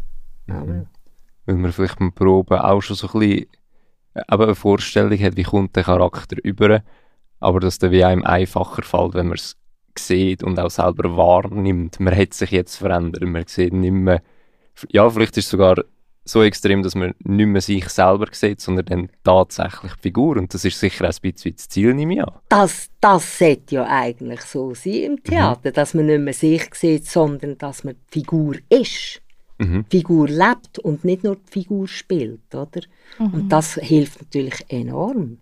Mhm. 0.46 0.86
Weil 1.46 1.56
man 1.56 1.72
vielleicht 1.72 1.98
beim 1.98 2.12
Proben 2.12 2.58
auch 2.58 2.80
schon 2.80 2.94
so 2.94 3.08
ein 3.08 3.18
bisschen 3.18 3.46
aber 4.26 4.44
eine 4.44 4.54
Vorstellung 4.54 5.18
hat, 5.18 5.36
wie 5.36 5.42
kommt 5.42 5.76
der 5.76 5.84
Charakter 5.84 6.36
über, 6.42 6.82
aber 7.40 7.60
dass 7.60 7.78
der 7.78 7.90
wie 7.90 8.04
einem 8.04 8.24
einfacher 8.24 8.82
fällt, 8.82 9.14
wenn 9.14 9.28
man 9.28 9.36
es 9.36 9.56
sieht 9.98 10.42
und 10.42 10.58
auch 10.58 10.70
selber 10.70 11.16
wahrnimmt. 11.16 12.00
Man 12.00 12.16
hat 12.16 12.34
sich 12.34 12.50
jetzt 12.50 12.76
verändert, 12.76 13.22
man 13.22 13.46
sieht 13.46 13.72
nicht 13.72 13.92
mehr, 13.92 14.22
ja, 14.90 15.08
vielleicht 15.08 15.36
ist 15.36 15.46
es 15.46 15.50
sogar 15.50 15.76
so 16.24 16.42
extrem, 16.42 16.82
dass 16.82 16.94
man 16.94 17.14
nicht 17.20 17.46
mehr 17.46 17.60
sich 17.60 17.88
selber 17.88 18.26
sieht, 18.32 18.60
sondern 18.60 18.86
dann 18.86 19.10
tatsächlich 19.22 19.92
die 19.94 20.02
Figur. 20.02 20.36
Und 20.36 20.52
das 20.52 20.64
ist 20.64 20.78
sicher 20.78 21.04
auch 21.08 21.12
ein 21.12 21.32
bisschen 21.32 21.54
das 21.54 21.68
Ziel, 21.68 21.94
nehme 21.94 22.14
ich 22.14 22.22
an. 22.22 22.32
Das, 22.48 22.90
das 23.00 23.38
sollte 23.38 23.76
ja 23.76 23.86
eigentlich 23.86 24.40
so 24.42 24.74
sein 24.74 24.92
im 24.92 25.22
Theater, 25.22 25.70
mhm. 25.70 25.74
dass 25.74 25.94
man 25.94 26.06
nicht 26.06 26.20
mehr 26.20 26.34
sich 26.34 26.74
sieht, 26.74 27.06
sondern 27.06 27.56
dass 27.58 27.84
man 27.84 27.94
die 28.12 28.20
Figur 28.20 28.56
ist 28.68 29.22
mhm. 29.58 29.84
Figur 29.90 30.28
lebt 30.28 30.78
und 30.78 31.04
nicht 31.04 31.24
nur 31.24 31.36
die 31.36 31.50
Figur 31.50 31.88
spielt, 31.88 32.54
oder? 32.54 32.82
Mhm. 33.18 33.34
Und 33.34 33.48
das 33.48 33.74
hilft 33.74 34.22
natürlich 34.22 34.64
enorm. 34.68 35.38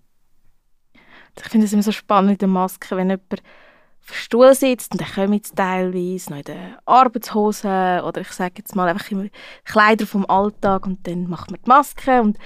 Ich 1.36 1.48
finde 1.48 1.66
es 1.66 1.72
immer 1.72 1.82
so 1.82 1.92
spannend 1.92 2.32
in 2.32 2.38
der 2.38 2.48
Maske, 2.48 2.96
wenn 2.96 3.10
jemand 3.10 3.32
auf 3.32 4.10
dem 4.10 4.14
Stuhl 4.14 4.54
sitzt 4.54 4.92
und 4.92 5.00
dann 5.00 5.08
kommen 5.08 5.40
sie 5.42 5.54
teilweise 5.54 6.30
noch 6.30 6.38
in 6.38 6.44
den 6.44 6.76
Arbeitshosen 6.84 8.00
oder 8.00 8.20
ich 8.20 8.30
sage 8.30 8.54
jetzt 8.58 8.76
mal 8.76 8.88
einfach 8.88 9.10
in 9.10 9.30
Kleider 9.64 10.06
vom 10.06 10.26
Alltag 10.26 10.86
und 10.86 11.06
dann 11.06 11.28
macht 11.28 11.50
man 11.50 11.60
die 11.64 11.68
Maske 11.68 12.20
und 12.20 12.38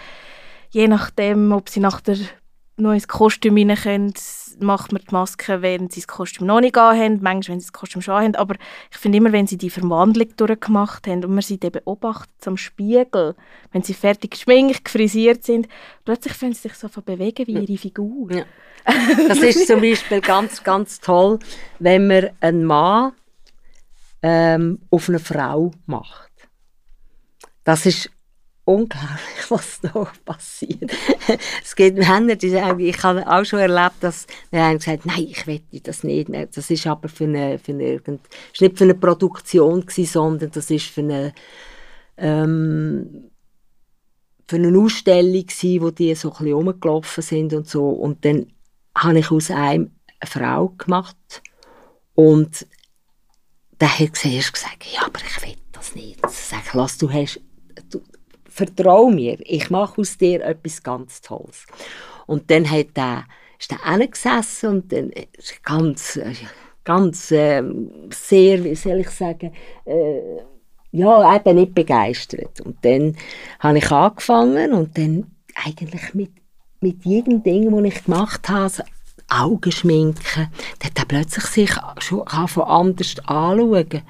je 0.71 0.89
nachdem, 0.89 1.53
ob 1.53 1.69
sie 1.69 1.81
nach 1.81 2.01
der 2.01 2.19
ins 2.79 3.09
Kostüm 3.09 3.57
rein 3.57 3.77
können, 3.77 4.15
macht 4.61 4.93
man 4.93 5.03
die 5.03 5.13
Maske, 5.13 5.63
wenn 5.63 5.91
sie 5.91 6.01
das 6.01 6.09
Kostüm 6.09 6.47
noch 6.47 6.61
nicht 6.61 6.77
haben, 6.77 7.19
manchmal, 7.23 7.55
wenn 7.55 7.61
sie 7.61 7.67
das 7.67 7.73
Kostüm 7.73 8.03
schon 8.03 8.15
haben. 8.15 8.35
Aber 8.37 8.55
ich 8.91 8.99
finde 8.99 9.19
immer, 9.19 9.33
wenn 9.33 9.47
sie 9.47 9.59
die 9.59 9.71
Verwandlung 9.71 10.29
durchgemacht 10.37 11.07
haben 11.07 11.25
und 11.25 11.33
man 11.35 11.43
sie 11.43 11.59
dann 11.59 11.73
beobachtet 11.73 12.47
am 12.47 12.57
Spiegel, 12.57 13.35
wenn 13.73 13.83
sie 13.83 13.95
fertig 13.95 14.33
geschminkt, 14.33 14.85
gefrisiert 14.85 15.45
sind, 15.45 15.69
plötzlich 16.05 16.35
fühlen 16.35 16.53
sie 16.53 16.69
sich 16.69 16.75
so 16.75 16.89
bewegen 16.89 17.47
wie 17.47 17.59
ihre 17.59 17.79
Figur. 17.79 18.33
Ja. 18.33 18.45
Das 19.29 19.39
ist 19.39 19.67
zum 19.67 19.81
Beispiel 19.81 20.21
ganz, 20.21 20.63
ganz 20.63 21.01
toll, 21.01 21.39
wenn 21.79 22.07
man 22.07 22.31
einen 22.41 22.65
Mann 22.65 23.13
ähm, 24.23 24.81
auf 24.91 25.09
eine 25.09 25.19
Frau 25.19 25.73
macht. 25.87 26.31
Das 27.65 27.85
ist 27.85 28.11
unglaublich, 28.69 29.19
was 29.49 29.81
da 29.81 30.07
passiert. 30.25 30.93
es 31.65 31.75
gibt 31.75 31.97
Männer, 31.97 32.37
die 32.37 32.51
sagen, 32.51 32.81
ich 32.81 33.03
habe 33.03 33.27
auch 33.27 33.45
schon 33.45 33.61
erlebt, 33.61 33.97
dass 34.01 34.27
wir 34.51 34.63
haben 34.63 34.79
gesagt, 34.79 35.07
nein, 35.07 35.27
ich 35.29 35.47
will 35.47 35.63
das 35.83 36.05
nicht 36.05 36.29
mehr. 36.29 36.47
Das 36.47 36.71
ist 36.71 36.87
aber 36.87 37.09
für 37.09 37.25
eine, 37.25 37.59
für 37.59 37.73
eine, 37.73 37.85
irgend, 37.85 38.21
ist 38.53 38.61
nicht 38.61 38.77
für 38.77 38.85
eine 38.85 38.95
Produktion 38.95 39.81
gewesen, 39.81 40.05
sondern 40.05 40.51
das 40.51 40.71
ist 40.71 40.87
für 40.87 41.01
eine, 41.01 41.33
ähm, 42.19 43.31
für 44.47 44.57
eine 44.57 44.79
Ausstellung 44.79 45.47
gewesen, 45.47 45.83
wo 45.83 45.91
die 45.91 46.15
so 46.15 46.33
ein 46.39 46.53
rumgelaufen 46.53 47.23
sind 47.23 47.55
und 47.55 47.67
so. 47.67 47.89
Und 47.89 48.25
dann 48.25 48.53
habe 48.95 49.19
ich 49.19 49.31
aus 49.31 49.51
einem 49.51 49.93
eine 50.21 50.31
Frau 50.31 50.69
gemacht 50.71 51.43
und 52.15 52.67
der 53.81 53.99
hat 53.99 54.17
zuerst 54.17 54.53
gesagt, 54.53 54.85
ja, 54.93 55.07
aber 55.07 55.21
ich 55.21 55.47
will 55.47 55.57
das 55.73 55.95
nicht. 55.95 56.21
Sag, 56.29 56.75
lass, 56.75 56.99
du 56.99 57.11
hast, 57.11 57.41
vertrau 58.59 59.09
mir, 59.09 59.39
ich 59.41 59.71
mache 59.71 60.01
aus 60.01 60.19
dir 60.19 60.45
etwas 60.45 60.83
ganz 60.83 61.21
Tolles. 61.21 61.67
Und 62.27 62.51
dann 62.51 62.71
hat 62.71 62.89
er, 62.95 63.25
ist 63.59 63.73
er 63.73 64.07
gesessen 64.07 64.69
und 64.69 64.93
dann 64.93 65.11
ist 65.11 65.63
ganz, 65.63 66.21
ganz 66.85 67.31
äh, 67.31 67.63
sehr, 68.11 68.63
wie 68.65 68.75
soll 68.75 69.01
ich 69.01 69.11
sagen, 69.11 69.53
äh, 69.85 70.43
ja, 70.91 71.37
eben 71.37 71.57
nicht 71.57 71.75
begeistert. 71.75 72.61
Und 72.61 72.77
dann 72.83 73.17
habe 73.61 73.79
ich 73.79 73.91
angefangen 73.91 74.73
und 74.73 74.97
dann 74.99 75.31
eigentlich 75.65 76.15
mit, 76.15 76.33
mit 76.81 77.05
jedem 77.05 77.43
Ding, 77.43 77.71
das 77.71 77.95
ich 77.95 78.05
gemacht 78.05 78.49
habe, 78.49 78.85
Augen 79.29 79.73
schminken, 79.73 80.49
dann 80.79 80.91
hat 80.91 80.99
er 80.99 81.05
plötzlich 81.05 81.45
sich 81.45 81.71
schon 81.99 82.27
anders 82.27 83.17
anschauen. 83.27 84.03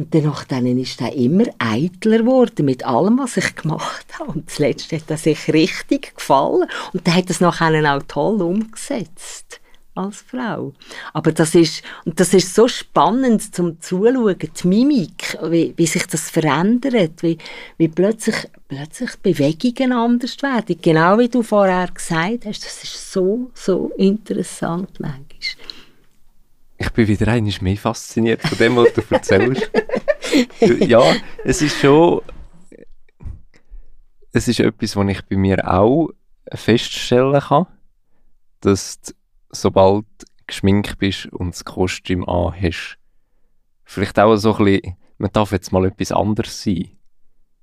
Und 0.00 0.14
danach 0.14 0.44
dann 0.44 0.64
ist 0.78 1.02
er 1.02 1.12
immer 1.12 1.44
eitler 1.58 2.20
geworden 2.20 2.64
mit 2.64 2.86
allem, 2.86 3.18
was 3.18 3.36
ich 3.36 3.54
gemacht 3.54 4.06
habe. 4.18 4.30
Und 4.30 4.48
zuletzt 4.48 4.90
hat 4.92 5.10
er 5.10 5.18
sich 5.18 5.52
richtig 5.52 6.16
gefallen. 6.16 6.66
Und 6.94 7.06
dann 7.06 7.16
hat 7.16 7.26
er 7.26 7.32
es 7.32 7.42
nachher 7.42 7.94
auch 7.94 8.02
toll 8.08 8.40
umgesetzt 8.40 9.60
als 9.94 10.22
Frau. 10.22 10.72
Aber 11.12 11.32
das 11.32 11.54
ist, 11.54 11.82
und 12.06 12.18
das 12.18 12.32
ist 12.32 12.54
so 12.54 12.66
spannend 12.66 13.54
zum 13.54 13.78
Zuschauen, 13.82 14.38
die 14.38 14.66
Mimik, 14.66 15.36
wie, 15.42 15.74
wie 15.76 15.86
sich 15.86 16.06
das 16.06 16.30
verändert, 16.30 17.22
wie, 17.22 17.36
wie 17.76 17.88
plötzlich, 17.88 18.48
plötzlich 18.68 19.10
Bewegungen 19.16 19.92
anders 19.92 20.42
werden. 20.42 20.78
Genau 20.80 21.18
wie 21.18 21.28
du 21.28 21.42
vorher 21.42 21.88
gesagt 21.88 22.46
hast, 22.46 22.64
das 22.64 22.84
ist 22.84 23.12
so, 23.12 23.50
so 23.52 23.92
interessant 23.98 24.98
manchmal. 24.98 25.26
Ich 26.80 26.90
bin 26.92 27.08
wieder 27.08 27.28
einmal 27.28 27.52
mehr 27.60 27.76
fasziniert 27.76 28.40
von 28.40 28.56
dem, 28.56 28.76
was 28.76 28.94
du 28.94 29.02
erzählst. 29.10 29.70
ja, 30.80 31.02
es 31.44 31.60
ist 31.60 31.78
schon. 31.78 32.22
Es 34.32 34.48
ist 34.48 34.60
etwas, 34.60 34.96
was 34.96 35.08
ich 35.08 35.24
bei 35.26 35.36
mir 35.36 35.70
auch 35.70 36.08
feststellen 36.52 37.40
kann, 37.40 37.66
dass 38.60 38.98
du, 39.02 39.12
sobald 39.50 40.06
du 40.18 40.26
geschminkt 40.46 40.98
bist 40.98 41.26
und 41.26 41.54
das 41.54 41.64
Kostüm 41.64 42.26
an 42.26 42.54
hast, 42.58 42.96
vielleicht 43.84 44.18
auch 44.18 44.34
so 44.36 44.56
ein 44.56 44.64
bisschen, 44.64 44.96
man 45.18 45.32
darf 45.32 45.52
jetzt 45.52 45.72
mal 45.72 45.84
etwas 45.84 46.12
anderes 46.12 46.62
sein. 46.62 46.88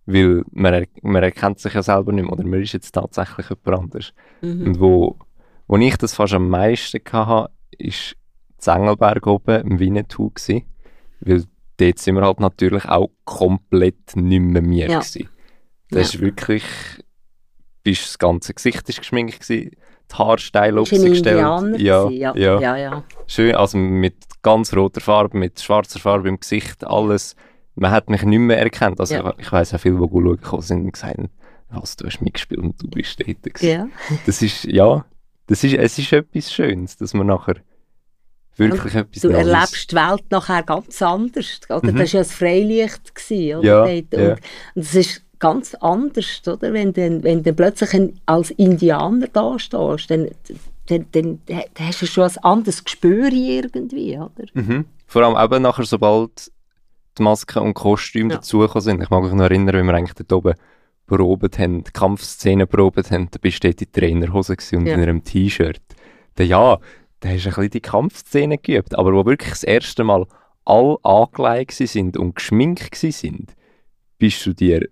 Weil 0.06 0.44
man, 0.52 0.74
er, 0.74 0.86
man 1.02 1.24
erkennt 1.24 1.60
sich 1.60 1.74
ja 1.74 1.82
selber 1.82 2.12
nicht 2.12 2.26
mehr, 2.26 2.34
oder 2.34 2.46
man 2.46 2.62
ist 2.62 2.74
jetzt 2.74 2.92
tatsächlich 2.92 3.50
jemand 3.50 3.84
anders. 3.84 4.14
Mhm. 4.42 4.68
Und 4.68 4.80
wo, 4.80 5.18
wo 5.68 5.78
ich 5.78 5.98
das 5.98 6.14
fast 6.14 6.34
am 6.34 6.50
meisten 6.50 7.02
hatte, 7.12 7.52
ist 7.72 8.16
Zengelberg 8.58 9.26
oben 9.28 9.62
im 9.62 9.80
Winnetou 9.80 10.30
gewesen, 10.30 10.66
weil 11.22 11.44
dort 11.78 12.00
sind 12.00 12.16
wir 12.16 12.24
halt 12.24 12.40
natürlich 12.40 12.86
auch 12.86 13.10
komplett 13.24 14.16
nicht 14.16 14.42
mehr 14.42 14.62
mir 14.62 14.90
ja. 14.90 15.00
gewesen. 15.00 15.30
Das 15.90 16.14
ja. 16.14 16.16
ist 16.16 16.22
wirklich, 16.22 16.64
bis 17.84 18.04
das 18.04 18.20
ganze 18.20 18.54
Gesicht 18.54 18.88
ist 18.90 19.00
geschminkt 19.00 19.40
gewesen, 19.40 19.72
die 20.12 20.16
Haarsteile 20.16 20.82
aufgestellt. 20.82 21.80
Ja, 21.80 22.10
ja, 22.10 22.10
ja, 22.10 22.60
ja, 22.60 22.78
ja. 22.78 23.04
Schön, 23.28 23.56
also 23.56 23.78
mit 23.78 24.16
ganz 24.42 24.74
roter 24.74 25.02
Farbe, 25.02 25.38
mit 25.38 25.60
schwarzer 25.60 26.00
Farbe 26.00 26.30
im 26.30 26.40
Gesicht, 26.40 26.86
alles. 26.86 27.36
Man 27.76 27.92
hat 27.92 28.10
mich 28.10 28.24
nicht 28.24 28.40
mehr 28.40 28.58
erkannt. 28.58 29.00
Also 29.00 29.16
ja. 29.16 29.34
ich, 29.38 29.52
weiss 29.52 29.74
auch 29.74 29.80
viele, 29.80 29.98
die 29.98 30.10
schauen 30.10 30.38
gekommen 30.38 30.62
sind 30.64 30.86
und 30.86 30.94
gesagt 30.94 31.18
haben, 31.18 31.30
was, 31.70 31.96
du 31.96 32.06
hast 32.06 32.22
mitgespielt 32.22 32.62
und 32.62 32.82
du 32.82 32.88
bist 32.88 33.20
dort 33.20 33.44
gewesen. 33.44 33.68
Ja. 33.68 33.88
Das 34.26 34.42
ist, 34.42 34.64
ja, 34.64 35.06
das 35.48 35.64
ist, 35.64 35.74
es 35.74 36.00
ist 36.00 36.12
etwas 36.12 36.52
Schönes, 36.52 36.98
dass 36.98 37.14
man 37.14 37.28
nachher 37.28 37.58
wirklich 38.60 38.96
und 38.96 39.02
etwas 39.02 39.22
Du 39.22 39.30
Neues. 39.30 39.48
erlebst 39.48 39.92
die 39.92 39.96
Welt 39.96 40.24
nachher 40.30 40.64
ganz 40.64 41.02
anders. 41.02 41.60
Oder? 41.70 41.92
Mhm. 41.92 41.98
Das 41.98 42.14
war 42.14 42.20
ja 42.20 42.20
das 42.20 42.32
Freilicht. 42.34 43.16
Gewesen, 43.16 43.60
oder? 43.60 43.68
Ja, 43.68 43.84
und, 43.84 44.14
ja. 44.14 44.32
und 44.32 44.40
es 44.76 44.96
ist 44.96 45.24
ganz 45.40 45.76
anders, 45.76 46.42
oder? 46.48 46.74
Wenn 46.74 46.94
du 46.94 47.24
wenn 47.24 47.44
plötzlich 47.44 47.94
ein, 47.94 48.20
als 48.26 48.52
Indianer 48.52 49.28
da 49.28 49.60
stehst, 49.60 50.10
dann, 50.10 50.30
dann, 50.88 51.06
dann, 51.12 51.40
dann 51.46 51.64
hast 51.80 52.02
du 52.02 52.06
schon 52.06 52.24
ein 52.24 52.38
anderes 52.44 52.84
Gespür 52.84 53.32
irgendwie, 53.32 54.18
oder? 54.18 54.46
Mhm. 54.54 54.86
Vor 55.06 55.24
allem 55.24 55.38
eben 55.44 55.62
nachher, 55.62 55.86
sobald 55.86 56.52
die 57.18 57.24
Masken 57.24 57.60
und 57.60 57.74
Kostüme 57.74 58.32
ja. 58.32 58.36
dazugekommen 58.38 58.82
sind. 58.82 59.02
Ich 59.02 59.10
mag 59.10 59.24
mich 59.24 59.34
noch 59.34 59.44
erinnern, 59.44 59.76
wie 59.76 59.88
wir 59.88 59.94
eigentlich 59.94 60.14
dort 60.14 60.34
oben 60.34 60.56
probiert 61.08 61.58
haben, 61.58 61.84
die 61.84 61.92
Kampfszene 61.92 62.68
probiert 62.68 63.12
haben, 63.12 63.30
da 63.32 63.40
bist 63.42 63.64
du 63.64 63.70
dort 63.70 63.82
in 63.82 63.92
Trainerhose 63.92 64.58
und 64.74 64.86
ja. 64.86 64.94
in 64.94 65.02
einem 65.02 65.24
T-Shirt. 65.24 65.82
Ja, 66.40 66.78
da 67.20 67.30
hast 67.30 67.46
du 67.46 67.50
ein 67.50 67.56
bisschen 67.56 67.70
die 67.72 67.82
Kampfszene 67.82 68.58
geübt, 68.58 68.98
aber 68.98 69.14
wo 69.14 69.26
wirklich 69.26 69.50
das 69.50 69.64
erste 69.64 70.04
Mal 70.04 70.26
alle 70.66 70.98
angelegt 71.04 71.74
sind 71.74 72.18
und 72.18 72.36
geschminkt 72.36 72.96
sind, 72.96 73.56
bist 74.18 74.46
du 74.46 74.54
dir 74.54 74.88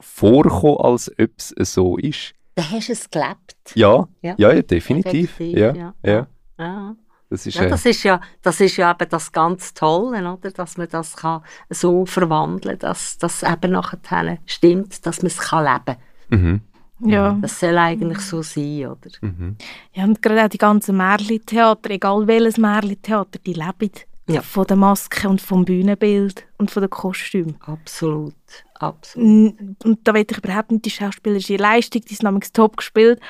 vorgekommen, 0.00 0.78
als 0.78 1.10
ob 1.18 1.30
es 1.36 1.72
so 1.72 1.96
ist. 1.96 2.34
Da 2.54 2.70
hast 2.70 2.88
du 2.88 2.92
es 2.92 3.10
gelebt. 3.10 3.56
Ja, 3.74 4.08
ja, 4.22 4.34
ja, 4.38 4.62
definitiv. 4.62 5.38
Ja, 5.38 5.74
ja. 5.74 5.94
ja. 6.02 6.26
ja. 6.58 6.96
Das 7.30 7.46
ist, 7.46 7.56
ja, 7.56 7.66
das 7.66 7.84
ist 7.84 8.02
ja, 8.04 8.20
das 8.40 8.58
ist 8.58 8.78
ja 8.78 8.90
eben 8.90 9.08
das 9.10 9.30
ganz 9.32 9.74
Tolle, 9.74 10.32
oder? 10.32 10.50
dass 10.50 10.78
man 10.78 10.88
das 10.88 11.14
kann 11.14 11.42
so 11.68 12.06
verwandeln 12.06 12.78
kann, 12.78 12.88
dass 12.88 13.18
das 13.18 13.42
eben 13.42 13.72
nachher 13.72 14.38
stimmt, 14.46 15.04
dass 15.04 15.20
man 15.20 15.26
es 15.26 15.36
kann 15.36 15.64
leben 15.64 15.98
kann. 16.30 16.42
Mhm. 16.42 16.60
Ja. 17.00 17.38
Das 17.40 17.60
soll 17.60 17.78
eigentlich 17.78 18.20
so 18.20 18.42
sein, 18.42 18.86
oder? 18.86 19.10
Mhm. 19.20 19.56
Ja, 19.92 20.04
und 20.04 20.20
gerade 20.20 20.44
auch 20.44 20.48
die 20.48 20.58
ganzen 20.58 20.96
Märchentheater, 20.96 21.90
egal 21.90 22.26
welches 22.26 22.58
Märchentheater, 22.58 23.38
die 23.44 23.52
leben 23.52 23.90
ja. 24.28 24.42
von 24.42 24.66
der 24.66 24.76
Maske 24.76 25.28
und 25.28 25.40
vom 25.40 25.64
Bühnenbild 25.64 26.46
und 26.58 26.70
von 26.70 26.82
den 26.82 26.90
Kostümen. 26.90 27.56
Absolut, 27.60 28.34
absolut. 28.74 29.54
Und 29.84 29.98
da 30.04 30.14
weiß 30.14 30.26
ich 30.30 30.38
überhaupt 30.38 30.70
nicht 30.70 30.84
die 30.84 30.90
schauspielerische 30.90 31.56
Leistung, 31.56 32.02
die 32.02 32.12
ist 32.12 32.22
nämlich 32.22 32.52
top 32.52 32.76
gespielt, 32.76 33.20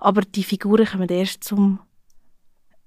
aber 0.00 0.22
die 0.22 0.44
Figuren 0.44 0.86
kommen 0.86 1.08
erst 1.08 1.44
zum 1.44 1.80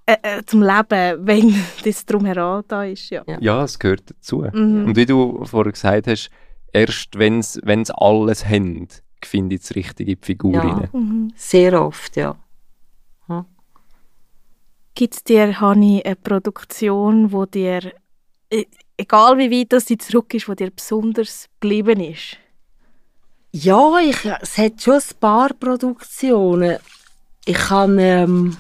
äh, 0.06 0.18
äh, 0.24 0.46
zum 0.46 0.64
Leben, 0.64 1.28
wenn 1.28 1.54
das 1.84 2.06
drumherum 2.06 2.64
da 2.68 2.84
ist. 2.84 3.10
Ja, 3.12 3.24
ja 3.40 3.64
es 3.64 3.78
gehört 3.78 4.10
dazu. 4.10 4.44
Mhm. 4.52 4.86
Und 4.86 4.96
wie 4.96 5.06
du 5.06 5.46
vorher 5.46 5.72
gesagt 5.72 6.08
hast, 6.08 6.32
erst 6.74 7.18
wenn 7.18 7.40
es 7.40 7.92
alles 7.92 8.46
haben, 8.46 8.88
finde 9.26 9.56
ich 9.56 9.62
das 9.62 9.76
richtige 9.76 10.18
Figur 10.22 10.54
ja. 10.54 10.84
Mhm. 10.92 11.32
Sehr 11.36 11.82
oft, 11.82 12.16
ja. 12.16 12.38
Gibt 15.00 15.16
es 15.16 15.24
dir, 15.24 15.62
Hani, 15.62 16.04
eine 16.04 16.18
Produktion, 16.18 17.32
wo 17.32 17.46
dir, 17.46 17.94
e, 18.52 18.66
egal 18.98 19.38
wie 19.38 19.50
weit 19.50 19.72
das 19.72 19.86
sie 19.86 19.98
zurück 19.98 20.34
ist, 20.34 20.50
wo 20.50 20.56
dir 20.56 20.72
besonders 20.72 21.48
geblieben 21.62 22.02
ist? 22.02 22.36
Ja, 23.54 23.98
ich, 24.00 24.26
es 24.42 24.58
hat 24.58 24.82
schon 24.82 24.96
ein 24.96 25.20
paar 25.22 25.54
Produktionen. 25.54 26.80
Ich 27.46 27.70
habe, 27.70 28.02
ähm, 28.02 28.58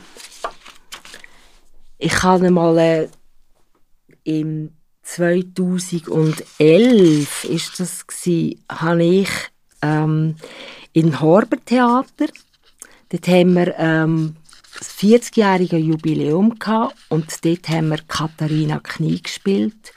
ich 1.97 2.23
habe 2.23 2.49
mal 2.49 2.77
äh, 2.77 3.09
im 4.23 4.71
2011 5.01 7.43
ist 7.43 7.81
das 7.81 8.07
gsi, 8.07 8.63
habe 8.71 9.03
ich 9.03 9.29
ähm, 9.81 10.35
im 10.93 11.19
Horber-Theater. 11.19 12.27
Dort 13.09 13.27
haben 13.27 13.55
wir 13.55 13.75
ähm, 13.77 14.35
das 14.77 14.89
40-jährige 14.97 15.77
Jubiläum 15.77 16.57
gehabt 16.59 16.95
und 17.09 17.43
dort 17.43 17.69
haben 17.69 17.89
wir 17.89 17.99
Katharina 18.07 18.79
Knie 18.79 19.21
gespielt. 19.21 19.93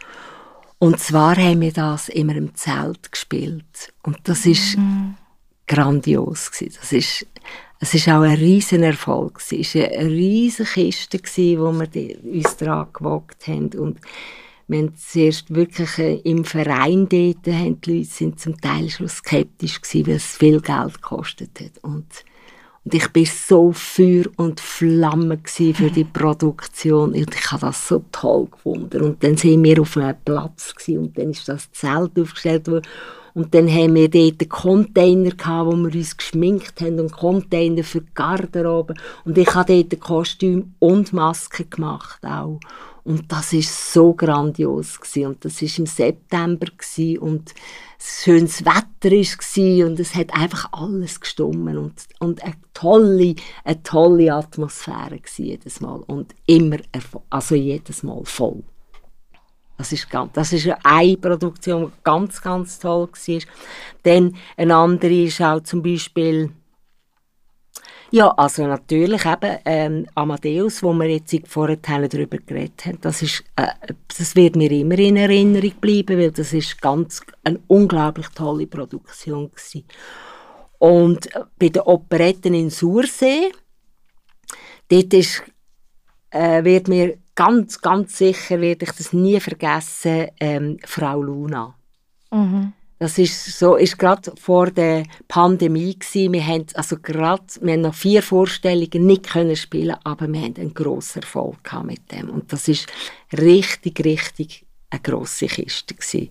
Und 0.79 0.99
zwar 0.99 1.37
haben 1.37 1.61
wir 1.61 1.73
das 1.73 2.09
immer 2.09 2.35
im 2.35 2.55
Zelt 2.55 3.13
gespielt. 3.13 3.93
Und 4.03 4.19
das 4.25 4.47
ist 4.47 4.77
mhm. 4.77 5.15
grandios 5.67 6.51
gewesen. 6.51 6.77
Das 6.81 6.93
ist 6.93 7.27
es 7.83 7.95
ist 7.95 8.09
auch 8.09 8.23
ein 8.23 8.37
riesen 8.37 8.85
Erfolg. 8.85 9.43
Es 9.51 9.75
war 9.75 9.83
eine 9.83 10.09
riesige 10.09 10.69
Kiste, 10.69 11.59
wo 11.59 11.73
wir 11.73 11.89
uns 12.23 12.57
daran 12.57 12.87
gewogt 12.93 13.49
haben. 13.49 13.71
Und 13.73 13.99
wir 14.73 14.79
haben 14.79 14.97
zuerst 14.97 15.55
wirklich 15.55 15.99
äh, 15.99 16.15
im 16.25 16.45
Verein 16.45 17.09
dort, 17.09 17.47
haben 17.47 17.81
die 17.81 17.99
Leute 17.99 18.11
sind 18.11 18.41
zum 18.41 18.61
Teil 18.61 18.89
schon 18.89 19.09
skeptisch 19.09 19.81
gewesen, 19.81 20.07
weil 20.07 20.17
es 20.17 20.37
viel 20.37 20.61
Geld 20.61 20.95
gekostet 20.95 21.61
hat. 21.61 21.83
Und, 21.83 22.07
und 22.85 22.95
ich 22.95 23.09
bin 23.09 23.27
so 23.27 23.73
Feuer 23.73 24.25
und 24.37 24.59
Flamme 24.59 25.39
für 25.45 25.91
die 25.91 26.05
Produktion. 26.05 27.11
Und 27.11 27.35
ich 27.35 27.53
habe 27.53 27.67
das 27.67 27.87
so 27.87 28.03
toll 28.11 28.49
gefunden. 28.51 29.03
Und 29.03 29.23
dann 29.23 29.37
sind 29.37 29.63
wir 29.63 29.81
auf 29.81 29.97
einem 29.97 30.17
Platz 30.25 30.75
gewesen, 30.75 30.99
und 30.99 31.19
dann 31.19 31.31
ist 31.31 31.49
das 31.49 31.71
Zelt 31.71 32.19
aufgestellt 32.19 32.67
worden. 32.67 32.87
Und 33.35 33.55
dann 33.55 33.69
haben 33.69 33.95
wir 33.95 34.11
dort 34.11 34.41
einen 34.41 34.49
Container 34.49 35.31
gehabt, 35.31 35.67
wo 35.67 35.77
wir 35.77 35.95
uns 35.95 36.17
geschminkt 36.17 36.81
haben 36.81 37.01
und 37.01 37.13
Container 37.13 37.83
für 37.83 38.03
die 38.03 38.15
Garderobe. 38.15 38.95
Und 39.25 39.39
ich 39.39 39.55
habe 39.55 39.85
dort 39.85 40.01
Kostüm 40.01 40.75
und 40.79 41.13
Maske 41.13 41.65
gemacht 41.65 42.25
auch. 42.25 42.61
Und 43.05 43.33
das 43.33 43.53
ist 43.53 43.93
so 43.93 44.15
grandios 44.15 45.01
gewesen. 45.01 45.27
und 45.27 45.45
das 45.45 45.61
ist 45.61 45.79
im 45.79 45.87
September 45.87 46.67
gewesen. 46.67 47.19
und 47.19 47.55
schönes 47.99 48.65
Wetter 48.65 49.15
ist 49.15 49.39
gewesen. 49.39 49.89
und 49.89 50.01
es 50.01 50.15
hat 50.15 50.33
einfach 50.35 50.69
alles 50.73 51.21
gestummen 51.21 51.79
und, 51.79 52.07
und 52.21 52.43
eine 52.43 52.55
tolle, 52.75 53.35
eine 53.65 53.83
tolle 53.83 54.33
Atmosphäre 54.33 55.19
gewesen, 55.19 55.45
jedes 55.45 55.81
Mal 55.81 56.01
und 56.07 56.35
immer, 56.47 56.79
also 57.31 57.55
jedes 57.55 58.03
Mal 58.03 58.25
voll. 58.25 58.63
Das 59.79 59.91
ist, 59.91 60.09
ganz, 60.09 60.33
das 60.35 60.53
ist 60.53 60.69
eine 60.85 61.17
Produktion, 61.17 61.87
die 61.87 62.03
ganz, 62.05 62.41
ganz 62.41 62.79
toll 62.79 63.09
war. 63.09 63.41
Dann 64.05 64.37
eine 64.57 64.77
andere 64.77 65.25
ist 65.25 65.41
auch 65.41 65.61
zum 65.61 65.83
Beispiel 65.83 66.53
ja, 68.13 68.29
also 68.29 68.67
natürlich 68.67 69.25
eben 69.25 69.59
ähm, 69.65 70.07
Amadeus, 70.15 70.83
wo 70.83 70.93
wir 70.93 71.09
jetzt 71.09 71.35
vorher 71.49 71.79
darüber 71.79 72.37
geredet 72.37 72.85
haben, 72.85 72.99
das, 73.01 73.23
ist, 73.23 73.43
äh, 73.57 73.69
das 74.07 74.37
wird 74.37 74.55
mir 74.55 74.71
immer 74.71 74.99
in 74.99 75.17
Erinnerung 75.17 75.73
bleiben, 75.81 76.19
weil 76.19 76.31
das 76.31 76.53
ist 76.53 76.81
ganz 76.81 77.23
eine 77.43 77.59
unglaublich 77.69 78.29
tolle 78.29 78.67
Produktion 78.67 79.51
gewesen. 79.51 79.85
Und 80.79 81.35
äh, 81.35 81.41
bei 81.59 81.71
den 81.71 81.83
Operetten 81.83 82.53
in 82.53 82.69
Sursee, 82.69 83.51
dort 84.89 85.15
ist, 85.15 85.43
äh, 86.31 86.63
wird 86.65 86.89
mir 86.89 87.17
ganz, 87.35 87.81
ganz 87.81 88.19
sicher, 88.19 88.61
werde 88.61 88.85
ich 88.85 88.93
das 88.93 89.15
nie 89.15 89.41
vergessen, 89.41 90.29
ähm, 90.39 90.79
Frau 90.85 91.23
Luna. 91.23 91.75
Mhm. 92.31 92.75
Das 93.03 93.19
ist 93.19 93.59
so, 93.59 93.75
ist 93.75 93.99
gerade 93.99 94.31
vor 94.41 94.71
der 94.71 95.03
Pandemie 95.27 95.99
gewesen. 95.99 96.33
Wir 96.33 96.47
haben 96.47 96.67
also 96.75 96.97
gerade, 96.97 97.43
wir 97.61 97.73
haben 97.73 97.81
noch 97.81 97.97
vier 97.97 98.23
Vorstellungen 98.23 99.07
nicht 99.07 99.29
können 99.29 99.57
spielen, 99.57 99.97
aber 100.05 100.33
wir 100.33 100.41
haben 100.41 100.55
einen 100.57 100.73
grossen 100.73 101.23
Erfolg 101.23 101.59
mit 101.83 102.13
dem. 102.13 102.31
Und 102.31 102.53
das 102.53 102.69
ist 102.69 102.87
richtig, 103.37 104.05
richtig 104.05 104.67
eine 104.89 105.01
grosse 105.01 105.49
Kiste 105.49 105.97
gewesen. 105.97 106.31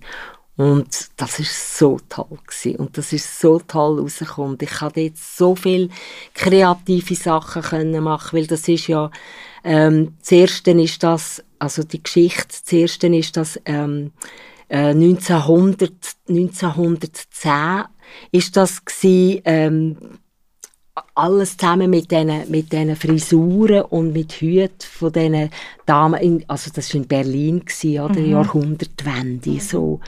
Und 0.55 1.09
das 1.17 1.39
ist 1.39 1.77
so 1.77 1.99
toll 2.07 2.39
gewesen. 2.47 2.77
Und 2.77 2.97
das 2.97 3.11
ist 3.11 3.41
so 3.41 3.59
toll 3.59 3.99
rausgekommen. 3.99 4.57
Ich 4.61 4.71
konnte 4.71 5.01
jetzt 5.01 5.35
so 5.35 5.57
viele 5.57 5.89
kreative 6.33 7.15
Sachen 7.15 7.63
können 7.63 8.01
machen, 8.01 8.37
weil 8.37 8.47
das 8.47 8.65
ist 8.69 8.87
ja, 8.87 9.11
ähm, 9.65 10.15
das 10.21 10.31
erste 10.31 10.71
ist 10.71 11.03
das, 11.03 11.43
also 11.59 11.83
die 11.83 12.01
Geschichte, 12.01 12.47
das 12.47 12.71
erste 12.71 13.07
ist 13.07 13.35
das, 13.35 13.59
ähm, 13.65 14.13
1900, 14.77 15.91
äh, 16.27 16.31
1910 16.31 17.85
ist 18.31 18.55
das 18.55 18.85
gewesen, 18.85 19.41
ähm, 19.45 19.97
alles 21.15 21.57
zusammen 21.57 21.89
mit 21.89 22.11
diesen 22.11 22.49
mit 22.49 22.71
den 22.71 22.95
Frisuren 22.95 23.83
und 23.83 24.13
mit 24.13 24.33
Hüten 24.33 24.87
von 24.87 25.11
diesen 25.11 25.49
Damen, 25.85 26.21
in, 26.21 26.45
also 26.47 26.71
das 26.73 26.93
war 26.93 27.01
in 27.01 27.07
Berlin, 27.07 27.59
gewesen, 27.61 27.99
oder? 27.99 28.19
Mhm. 28.19 28.31
Jahrhundertwende, 28.31 29.59
so. 29.59 29.99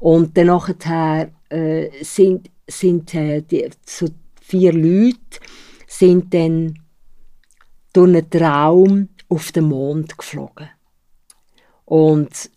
Und 0.00 0.36
dann 0.36 0.48
nachher, 0.48 1.30
äh, 1.48 1.90
sind, 2.02 2.50
sind 2.66 3.14
äh, 3.14 3.42
die, 3.42 3.68
so 3.86 4.08
vier 4.40 4.72
Leute 4.72 5.40
sind 5.86 6.34
dann 6.34 6.78
durch 7.92 8.08
einen 8.08 8.30
Traum 8.30 9.08
auf 9.28 9.52
den 9.52 9.64
Mond 9.64 10.18
geflogen. 10.18 10.68
Und 11.84 12.50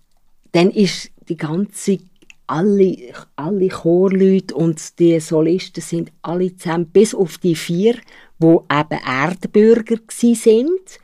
dann 0.52 0.72
ist 0.72 1.12
die 1.30 1.38
ganze 1.38 2.00
alle, 2.48 2.96
alle 3.36 3.68
Chorleute 3.68 4.56
und 4.56 5.00
die 5.00 5.20
Solisten 5.20 5.82
sind 5.82 6.12
alle 6.22 6.56
zusammen, 6.56 6.88
bis 6.88 7.14
auf 7.14 7.38
die 7.38 7.56
vier, 7.56 7.96
wo 8.40 8.66
eben 8.72 9.00
Erdbürger 9.06 9.98
sind, 10.10 11.00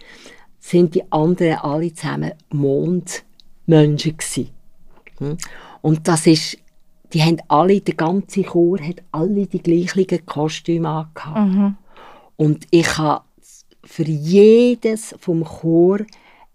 sind 0.59 0.95
die 0.95 1.11
anderen 1.11 1.57
alle 1.57 1.93
zusammen 1.93 2.31
Mondmenschen 2.49 4.17
gewesen. 4.17 4.49
Hm? 5.17 5.37
Und 5.81 6.07
das 6.07 6.27
ist, 6.27 6.57
die 7.11 7.21
haben 7.21 7.37
alle, 7.49 7.81
der 7.81 7.95
ganze 7.95 8.43
Chor 8.43 8.79
hat 8.79 9.03
alle 9.11 9.45
die 9.45 9.61
gleichen 9.61 10.25
Kostüme 10.25 10.89
angehabt. 10.89 11.53
Mhm. 11.53 11.77
Und 12.37 12.65
ich 12.71 12.97
habe 12.97 13.23
für 13.83 14.03
jedes 14.03 15.13
vom 15.19 15.43
Chor 15.43 15.99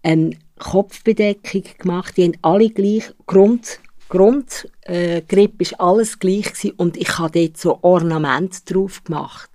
eine 0.01 0.31
Kopfbedeckung 0.59 1.63
gemacht. 1.77 2.17
Die 2.17 2.25
haben 2.25 2.37
alle 2.41 2.69
gleich 2.69 3.11
Grund 3.25 3.79
Grundgrip 4.09 5.59
äh, 5.59 5.63
ist 5.63 5.79
alles 5.79 6.17
gleich 6.17 6.51
gewesen 6.51 6.71
und 6.77 6.97
ich 6.97 7.19
habe 7.19 7.39
dort 7.39 7.57
so 7.57 7.79
Ornament 7.83 8.69
drauf 8.69 9.03
gemacht. 9.03 9.49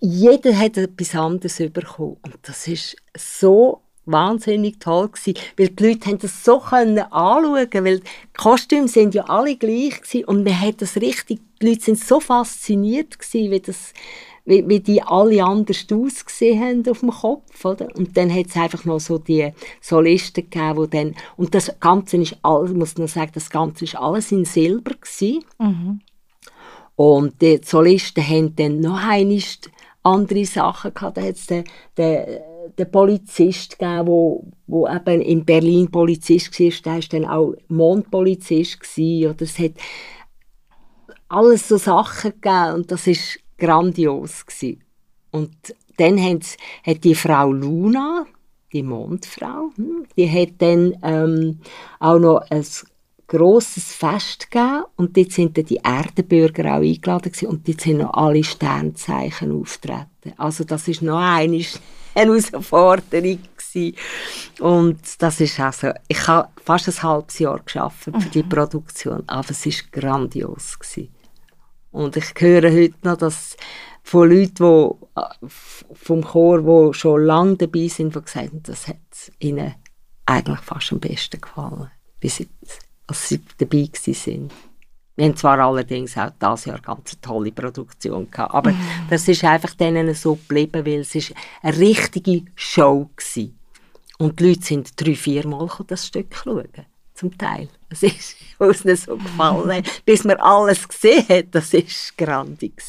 Jeder 0.00 0.56
hat 0.58 0.76
etwas 0.76 1.14
anderes 1.14 1.56
bekommen 1.56 2.18
und 2.22 2.36
das 2.42 2.68
ist 2.68 2.96
so 3.16 3.80
wahnsinnig 4.04 4.78
toll 4.80 5.08
gewesen, 5.08 5.34
weil 5.56 5.68
die 5.68 5.86
Leute 5.86 6.10
haben 6.10 6.18
das 6.18 6.44
so 6.44 6.60
können 6.60 6.98
anschauen, 6.98 7.84
weil 7.84 8.00
die 8.00 8.06
Kostüme 8.36 8.88
sind 8.88 9.14
ja 9.14 9.24
alle 9.24 9.56
gleich 9.56 10.00
gewesen 10.02 10.24
und 10.24 10.44
man 10.44 10.60
hat 10.60 10.82
das 10.82 10.96
richtig, 10.96 11.40
die 11.60 11.68
Leute 11.68 11.80
sind 11.80 11.98
so 11.98 12.20
fasziniert 12.20 13.18
gewesen, 13.18 13.50
wie 13.50 13.60
das 13.60 13.94
wie, 14.46 14.66
wie 14.68 14.80
die 14.80 15.02
alle 15.02 15.44
anders 15.44 15.84
ausgesehen 15.92 16.60
haben 16.60 16.88
auf 16.88 17.00
dem 17.00 17.10
Kopf, 17.10 17.64
oder? 17.64 17.88
Und 17.96 18.16
dann 18.16 18.32
hat 18.32 18.46
es 18.46 18.56
einfach 18.56 18.84
noch 18.84 19.00
so 19.00 19.18
die 19.18 19.52
Solisten 19.80 20.48
gegeben, 20.48 20.76
wo 20.76 20.86
dann, 20.86 21.14
und 21.36 21.54
das 21.54 21.74
Ganze 21.80 22.16
ist 22.18 22.38
alles, 22.42 22.72
muss 22.72 22.96
noch 22.96 23.08
sagen, 23.08 23.32
das 23.34 23.50
Ganze 23.50 23.84
ist 23.84 23.96
alles 23.96 24.32
in 24.32 24.44
Silber 24.44 24.92
gewesen. 24.94 25.44
Mhm. 25.58 26.00
Und 26.94 27.42
die 27.42 27.60
Solisten 27.62 28.26
haben 28.26 28.56
dann 28.56 28.80
noch 28.80 29.04
einmal 29.04 29.42
andere 30.04 30.44
Sachen 30.44 30.94
gehabt. 30.94 31.16
Da 31.16 31.22
hat 31.22 31.34
es 31.34 31.46
den, 31.46 31.64
den, 31.98 32.38
den 32.78 32.90
Polizist 32.90 33.78
gegeben, 33.78 34.06
wo, 34.06 34.44
wo 34.68 34.88
eben 34.88 35.20
in 35.20 35.44
Berlin 35.44 35.90
Polizist 35.90 36.58
war, 36.58 36.70
der 36.84 36.92
war 36.92 37.08
dann 37.10 37.24
auch 37.24 37.54
Mondpolizist 37.68 38.80
gewesen, 38.80 39.30
oder 39.30 39.42
es 39.42 39.58
hat 39.58 39.72
alles 41.28 41.66
so 41.66 41.76
Sachen 41.76 42.30
gegeben 42.30 42.74
und 42.74 42.92
das 42.92 43.08
ist 43.08 43.40
grandios 43.58 44.44
gewesen. 44.46 44.82
Und 45.30 45.54
dann 45.96 46.18
hat 46.20 47.04
die 47.04 47.14
Frau 47.14 47.52
Luna, 47.52 48.26
die 48.72 48.82
Mondfrau, 48.82 49.70
hm, 49.76 50.06
die 50.16 50.30
hat 50.30 50.54
dann 50.58 50.96
ähm, 51.02 51.60
auch 52.00 52.18
noch 52.18 52.40
ein 52.50 52.64
grosses 53.26 53.92
Fest 53.92 54.50
gegeben 54.50 54.84
und 54.96 55.16
dort 55.16 55.32
sind 55.32 55.58
dann 55.58 55.64
die 55.64 55.80
Erdenbürger 55.82 56.76
auch 56.76 56.80
eingeladen 56.80 57.32
gewesen, 57.32 57.48
und 57.48 57.66
dort 57.66 57.80
sind 57.80 57.98
noch 57.98 58.14
alle 58.14 58.44
Sternzeichen 58.44 59.60
auftreten. 59.60 60.32
Also 60.36 60.64
das 60.64 60.86
ist 60.88 61.02
noch 61.02 61.18
eine 61.20 61.64
Herausforderung 62.14 63.38
gewesen. 63.56 63.96
und 64.60 65.00
das 65.18 65.40
ist 65.40 65.58
also, 65.58 65.90
ich 66.08 66.26
habe 66.26 66.48
fast 66.64 66.88
ein 66.88 67.02
halbes 67.02 67.38
Jahr 67.38 67.60
geschafft 67.60 68.04
für 68.04 68.12
die 68.12 68.42
mhm. 68.42 68.48
Produktion, 68.48 69.22
aber 69.26 69.50
es 69.50 69.66
ist 69.66 69.90
grandios 69.92 70.78
gewesen. 70.78 71.08
Und 71.96 72.14
ich 72.14 72.34
höre 72.36 72.70
heute 72.70 72.94
noch, 73.04 73.16
dass 73.16 73.56
von 74.02 74.28
Leuten, 74.28 74.90
die 75.16 75.20
äh, 75.20 75.48
vom 75.94 76.22
Chor, 76.22 76.60
die 76.90 76.94
schon 76.94 77.24
lange 77.24 77.56
dabei 77.56 77.88
sind, 77.88 78.14
die 78.14 78.20
gesagt 78.20 78.36
haben, 78.36 78.62
das 78.64 78.86
hat 78.86 78.98
ihnen 79.38 79.74
eigentlich 80.26 80.60
fast 80.60 80.92
am 80.92 81.00
besten 81.00 81.40
gefallen, 81.40 81.90
bis 82.20 82.40
jetzt, 82.40 82.80
als 83.06 83.30
sie 83.30 83.40
dabei 83.56 83.88
sind. 83.94 84.52
Wir 85.16 85.24
haben 85.24 85.36
zwar 85.36 85.58
allerdings 85.58 86.18
auch 86.18 86.32
dieses 86.38 86.66
Jahr 86.66 86.76
eine 86.76 86.84
ganz 86.84 87.18
tolle 87.22 87.50
Produktion 87.50 88.30
gehabt, 88.30 88.52
aber 88.52 88.72
mm. 88.72 89.06
das 89.08 89.26
ist 89.26 89.42
einfach 89.44 89.72
denen 89.72 90.12
so 90.12 90.34
geblieben, 90.34 90.84
weil 90.84 91.00
es 91.00 91.14
ist 91.14 91.32
eine 91.62 91.78
richtige 91.78 92.42
Show 92.56 93.08
war. 93.16 93.48
Und 94.18 94.38
die 94.38 94.48
Leute 94.48 94.66
sind 94.66 95.00
drei, 95.00 95.14
vier 95.14 95.46
Mal 95.46 95.66
das 95.86 96.08
Stück 96.08 96.36
schauen 96.36 96.68
zum 97.16 97.36
Teil. 97.36 97.68
Es 97.88 98.02
ist 98.02 98.36
uns 98.58 98.84
nicht 98.84 99.04
so 99.04 99.16
gefallen. 99.16 99.84
Bis 100.04 100.24
man 100.24 100.38
alles 100.38 100.88
gesehen 100.88 101.24
hat, 101.28 101.46
das 101.52 101.72
war 101.72 101.82
grandig. 102.16 102.82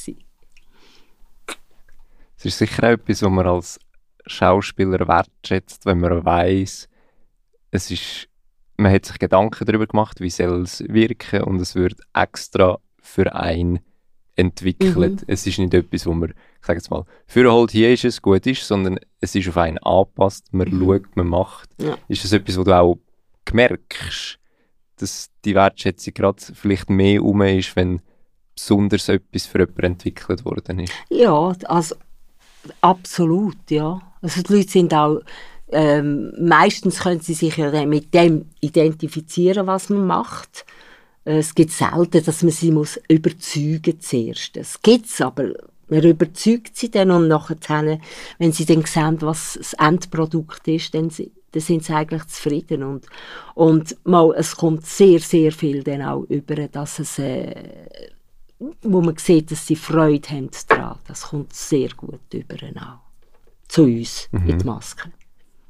Es 2.36 2.46
ist 2.46 2.58
sicher 2.58 2.84
auch 2.84 2.94
etwas, 2.94 3.22
was 3.22 3.30
man 3.30 3.48
als 3.48 3.80
Schauspieler 4.26 5.08
wertschätzt, 5.08 5.86
wenn 5.86 6.00
man 6.00 6.26
weiß, 6.26 6.90
es 7.72 7.92
ist, 7.92 8.28
man 8.78 8.92
hat 8.92 9.06
sich 9.06 9.20
Gedanken 9.20 9.66
darüber 9.66 9.88
gemacht, 9.88 10.20
wie 10.20 10.30
soll 10.30 10.62
es 10.64 10.84
wirken 10.88 11.44
und 11.44 11.62
es 11.62 11.76
wird 11.76 12.00
extra 12.14 12.80
für 13.02 13.34
einen 13.36 13.80
entwickelt. 14.36 15.24
Es 15.28 15.48
ist 15.48 15.60
nicht 15.60 15.74
etwas, 15.74 16.06
wo 16.06 16.14
man, 16.14 16.30
ich 16.30 16.66
sage 16.66 16.78
jetzt 16.78 16.92
mal, 16.92 17.06
für 17.26 17.52
halt 17.52 17.72
hier 17.72 17.92
ist 17.92 18.06
es, 18.06 18.22
gut 18.22 18.46
ist, 18.46 18.68
sondern 18.68 19.00
es 19.20 19.36
ist 19.36 19.48
auf 19.50 19.58
einen 19.58 19.80
angepasst, 19.80 20.54
man 20.54 20.70
schaut, 20.70 21.16
man 21.16 21.28
macht. 21.28 21.70
Ja. 21.80 21.98
Ist 22.08 22.24
das 22.24 22.34
etwas, 22.34 22.58
wo 22.58 22.64
du 22.64 22.78
auch 22.78 23.00
merkst, 23.54 24.40
dass 24.98 25.30
die 25.46 25.56
Wertschätzung 25.56 26.14
gerade 26.14 26.42
vielleicht 26.54 26.90
mehr 26.90 27.24
um 27.24 27.42
ist, 27.42 27.76
wenn 27.76 28.02
besonders 28.56 29.10
etwas 29.10 29.46
für 29.46 29.60
jemanden 29.60 29.84
entwickelt 29.84 30.44
worden 30.46 30.80
ist? 30.80 30.94
Ja, 31.10 31.54
also 31.66 31.96
absolut, 32.82 33.70
ja. 33.70 34.02
Also 34.22 34.42
die 34.42 34.54
Leute 34.54 34.70
sind 34.70 34.94
auch, 34.94 35.22
ähm, 35.70 36.34
meistens 36.40 37.00
können 37.00 37.20
sie 37.22 37.34
sich 37.34 37.58
ja 37.58 37.86
mit 37.86 38.14
dem 38.14 38.50
identifizieren, 38.62 39.68
was 39.68 39.90
man 39.90 40.08
macht. 40.08 40.66
Äh, 41.26 41.38
Es 41.38 41.54
gibt 41.54 41.72
selten, 41.72 42.24
dass 42.24 42.42
man 42.42 42.52
sie 42.52 42.72
muss 42.72 43.00
überzeugen 43.08 44.00
zuerst. 44.00 44.58
Es 44.58 44.82
gibt's, 44.82 45.22
aber 45.22 45.54
man 45.90 46.04
überzeugt 46.04 46.76
sie 46.76 46.90
dann 46.90 47.12
und 47.12 47.28
nachher, 47.28 48.00
wenn 48.40 48.52
sie 48.52 48.66
dann 48.66 48.84
sehen, 48.86 49.22
was 49.22 49.54
das 49.54 49.74
Endprodukt 49.74 50.68
ist, 50.68 50.94
dann, 50.94 51.12
dann 51.58 51.66
sind 51.66 51.84
sie 51.84 51.94
eigentlich 51.94 52.26
zufrieden. 52.28 52.84
Und, 52.84 53.06
und 53.56 53.96
mal, 54.06 54.34
es 54.38 54.56
kommt 54.56 54.86
sehr, 54.86 55.20
sehr 55.20 55.52
viel 55.52 55.84
dann 55.84 56.02
auch 56.04 56.24
über, 56.30 56.56
dass 56.68 57.00
es, 57.00 57.18
äh, 57.20 58.10
wo 58.84 59.02
man 59.02 59.18
sieht, 59.18 59.52
dass 59.52 59.66
sie 59.66 59.76
Freude 59.76 60.30
haben 60.30 60.50
daran. 60.68 61.00
Das 61.08 61.24
kommt 61.24 61.54
sehr 61.54 61.90
gut 61.90 62.34
über 62.34 62.56
auch. 62.76 63.00
Zu 63.68 63.84
uns, 63.84 64.30
in 64.32 64.58
die 64.60 64.66
Maske. 64.66 65.12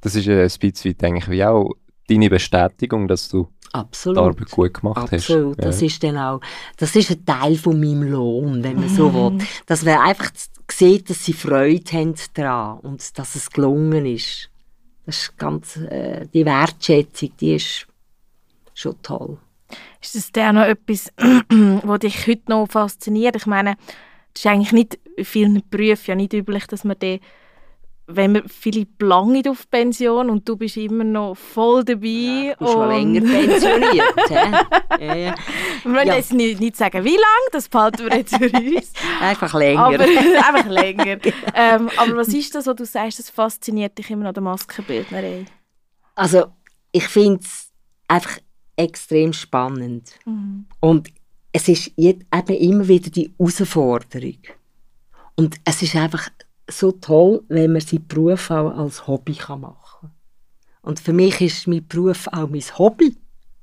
Das 0.02 0.14
ist 0.16 0.28
ein 0.28 0.48
bisschen 0.60 0.92
weit 0.92 1.04
eigentlich 1.04 1.30
wie 1.30 1.44
auch 1.44 1.74
deine 2.08 2.30
Bestätigung, 2.30 3.08
dass 3.08 3.28
du 3.30 3.48
Absolut. 3.74 4.18
die 4.18 4.22
Arbeit 4.22 4.52
gut 4.52 4.74
gemacht 4.76 5.14
Absolut, 5.14 5.58
hast. 5.58 5.66
das 5.66 5.82
Ja. 5.82 5.88
ist 5.88 6.04
dann 6.04 6.18
auch, 6.18 6.42
das 6.78 6.96
ist 6.96 7.10
ein 7.12 7.26
Teil 7.26 7.56
von 7.56 7.80
meinem 7.80 8.04
Lohn, 8.04 8.64
wenn 8.64 8.76
man 8.76 8.90
so 8.90 9.14
will. 9.14 9.40
Dass 9.66 9.84
man 9.84 9.98
einfach 10.00 10.30
sieht, 10.72 11.10
dass 11.10 11.26
sie 11.26 11.34
Freude 11.34 11.92
haben 11.92 12.14
daran 12.36 12.80
und 12.82 13.18
dass 13.18 13.36
es 13.36 13.50
gelungen 13.50 14.06
ist. 14.06 14.50
Das 15.08 15.36
ganz, 15.38 15.78
äh, 15.78 16.28
die 16.34 16.45
Wertschätzung, 16.45 17.32
die 17.39 17.55
ist 17.55 17.88
schon 18.74 19.01
toll. 19.01 19.38
Ist 20.01 20.16
das 20.16 20.32
dann 20.34 20.55
noch 20.55 20.66
etwas, 20.66 21.12
was 21.18 21.99
dich 21.99 22.28
heute 22.28 22.43
noch 22.47 22.68
fasziniert? 22.68 23.38
Ich 23.38 23.45
meine, 23.45 23.78
das 24.34 24.43
ist 24.43 24.47
eigentlich 24.47 24.74
nicht 24.74 24.99
in 25.16 25.26
vielen 25.26 25.64
Berufen 25.70 26.12
ja 26.12 26.16
nicht 26.16 26.34
üblich, 26.34 26.68
dass 26.68 26.84
man 26.84 26.99
den, 26.99 27.22
wenn 28.10 28.32
man 28.32 28.47
Philipp 28.47 29.01
lange 29.01 29.41
auf 29.49 29.70
Pension 29.70 30.30
und 30.30 30.47
du 30.47 30.55
bist 30.55 30.78
immer 30.78 31.03
noch 31.03 31.36
voll 31.36 31.84
dabei. 31.84 32.55
Du 32.58 32.66
bist 32.66 32.72
schon 32.74 32.88
länger 32.89 33.22
pensioniert. 33.22 34.14
ja, 34.99 35.16
ja. 35.16 35.36
Wir 35.84 35.93
wollen 35.93 36.08
Ja. 36.08 36.16
jetzt 36.16 36.32
nicht, 36.34 36.60
nicht 36.60 36.78
sagen, 36.78 37.03
wie 37.03 37.10
lange, 37.16 37.47
das 37.51 37.68
behalten 37.68 38.10
wir 38.10 38.18
jetzt 38.18 38.36
für 38.36 38.49
uns. 38.49 38.93
Einfach 39.22 39.53
länger. 39.53 39.84
aber 39.86 39.99
einfach 40.03 40.68
länger. 40.70 41.18
ähm, 41.53 41.89
aber 41.97 42.16
was 42.16 42.30
ist 42.30 42.55
das, 42.55 42.66
was 42.66 42.76
du 42.76 42.86
sagst, 42.86 43.20
das 43.20 43.30
fasziniert 43.30 43.97
dich 43.97 44.10
immer 44.10 44.24
noch, 44.24 44.34
der 44.34 44.43
Maskenbildnerei? 44.43 45.45
Also, 46.16 46.45
ich 46.93 47.08
finde 47.08 47.41
es 47.43 47.70
einfach 48.08 48.39
extrem 48.78 49.34
spannend. 49.34 50.12
Und 50.80 51.10
es 51.51 51.68
ist 51.68 51.91
eben 51.97 52.26
immer 52.32 52.88
wieder 52.88 53.10
die 53.10 53.34
Herausforderung. 53.38 54.38
Und 55.36 55.58
es 55.66 55.82
ist 55.82 55.95
einfach 55.95 56.30
so 56.70 56.91
toll, 56.91 57.43
wenn 57.47 57.72
man 57.72 57.82
seinen 57.82 58.07
Beruf 58.07 58.51
auch 58.51 58.78
als 58.78 59.07
Hobby 59.07 59.36
kann 59.36 59.61
machen 59.61 59.78
kann. 60.01 60.11
Und 60.82 60.99
für 60.99 61.13
mich 61.13 61.41
ist 61.41 61.68
mein 61.68 61.86
Beruf 61.88 62.28
auch 62.28 62.49
mein 62.49 62.61
Hobby. 62.78 63.15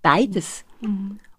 Beides. 0.02 0.64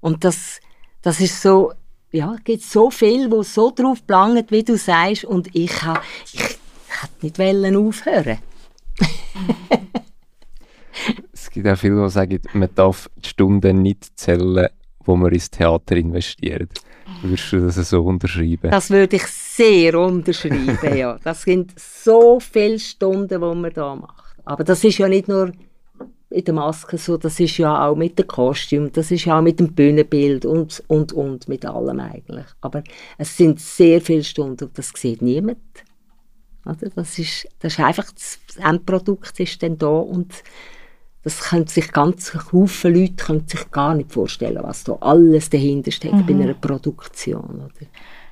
Und 0.02 0.24
das, 0.24 0.60
das 1.02 1.20
ist 1.20 1.42
so, 1.42 1.74
ja, 2.12 2.34
es 2.36 2.44
gibt 2.44 2.64
so 2.64 2.90
viel, 2.90 3.30
wo 3.30 3.44
so 3.44 3.72
drauf 3.72 4.06
planget, 4.06 4.52
wie 4.52 4.64
du 4.64 4.78
sagst. 4.78 5.26
Und 5.26 5.54
ich 5.56 5.84
ha, 5.84 6.02
ich, 6.26 6.40
ich 6.40 7.02
hätte 7.02 7.14
nicht 7.22 7.40
wollen 7.40 7.76
aufhören. 7.76 8.40
Es 11.34 11.50
gibt 11.52 11.68
auch 11.68 11.78
viele, 11.78 12.02
die 12.04 12.10
sagen, 12.10 12.40
man 12.54 12.70
darf 12.74 13.10
die 13.18 13.30
Stunden 13.30 13.82
nicht 13.82 14.18
zählen, 14.18 14.70
wo 15.04 15.16
man 15.16 15.32
ins 15.32 15.52
Theater 15.52 15.96
investiert. 15.96 16.72
Würdest 17.22 17.52
du 17.52 17.60
das 17.60 17.90
so 17.90 18.04
unterschreiben? 18.04 18.72
Das 18.72 18.90
würde 18.90 19.18
ich 19.18 19.24
sehr 19.56 20.00
unterschreiben, 20.00 20.78
ja. 20.98 21.18
Das 21.24 21.44
sind 21.44 21.74
so 21.80 22.40
viele 22.40 22.80
Stunden, 22.80 23.28
die 23.28 23.38
man 23.38 23.74
da 23.74 23.96
macht. 23.96 24.36
Aber 24.44 24.64
das 24.64 24.84
ist 24.84 24.98
ja 24.98 25.08
nicht 25.08 25.28
nur 25.28 25.52
in 26.30 26.44
der 26.44 26.54
Maske 26.54 26.98
so, 26.98 27.18
das 27.18 27.40
ist 27.40 27.58
ja 27.58 27.88
auch 27.88 27.96
mit 27.96 28.20
dem 28.20 28.28
Kostüm, 28.28 28.92
das 28.92 29.12
ist 29.12 29.26
ja 29.26 29.38
auch 29.38 29.42
mit 29.42 29.60
dem 29.60 29.74
Bühnenbild 29.74 30.46
und, 30.46 30.84
und, 30.88 31.14
und, 31.14 31.48
mit 31.48 31.66
allem 31.66 32.00
eigentlich. 32.00 32.46
Aber 32.62 32.84
es 33.18 33.38
sind 33.38 33.60
sehr 33.60 34.02
viele 34.02 34.24
Stunden 34.24 34.66
und 34.66 34.78
das 34.78 34.92
sieht 34.96 35.22
niemand. 35.22 35.60
Oder? 36.66 36.90
Das, 36.96 37.18
ist, 37.20 37.48
das 37.60 37.74
ist 37.74 37.80
einfach, 37.80 38.12
das 38.12 38.40
Endprodukt 38.58 39.40
ist 39.40 39.62
dann 39.64 39.78
da 39.78 39.88
und 39.88 40.44
das 41.24 41.40
können 41.40 41.68
sich 41.68 41.92
ganz 41.92 42.34
Haufen 42.52 42.94
Leute 42.94 43.16
können 43.16 43.48
sich 43.48 43.72
gar 43.72 43.96
nicht 43.96 44.12
vorstellen, 44.12 44.62
was 44.62 44.84
da 44.84 44.94
alles 45.02 45.50
dahinter 45.50 45.92
steckt 45.92 46.28
bei 46.28 46.34
einer 46.34 46.54
Produktion. 46.54 47.64
Oder? 47.66 47.88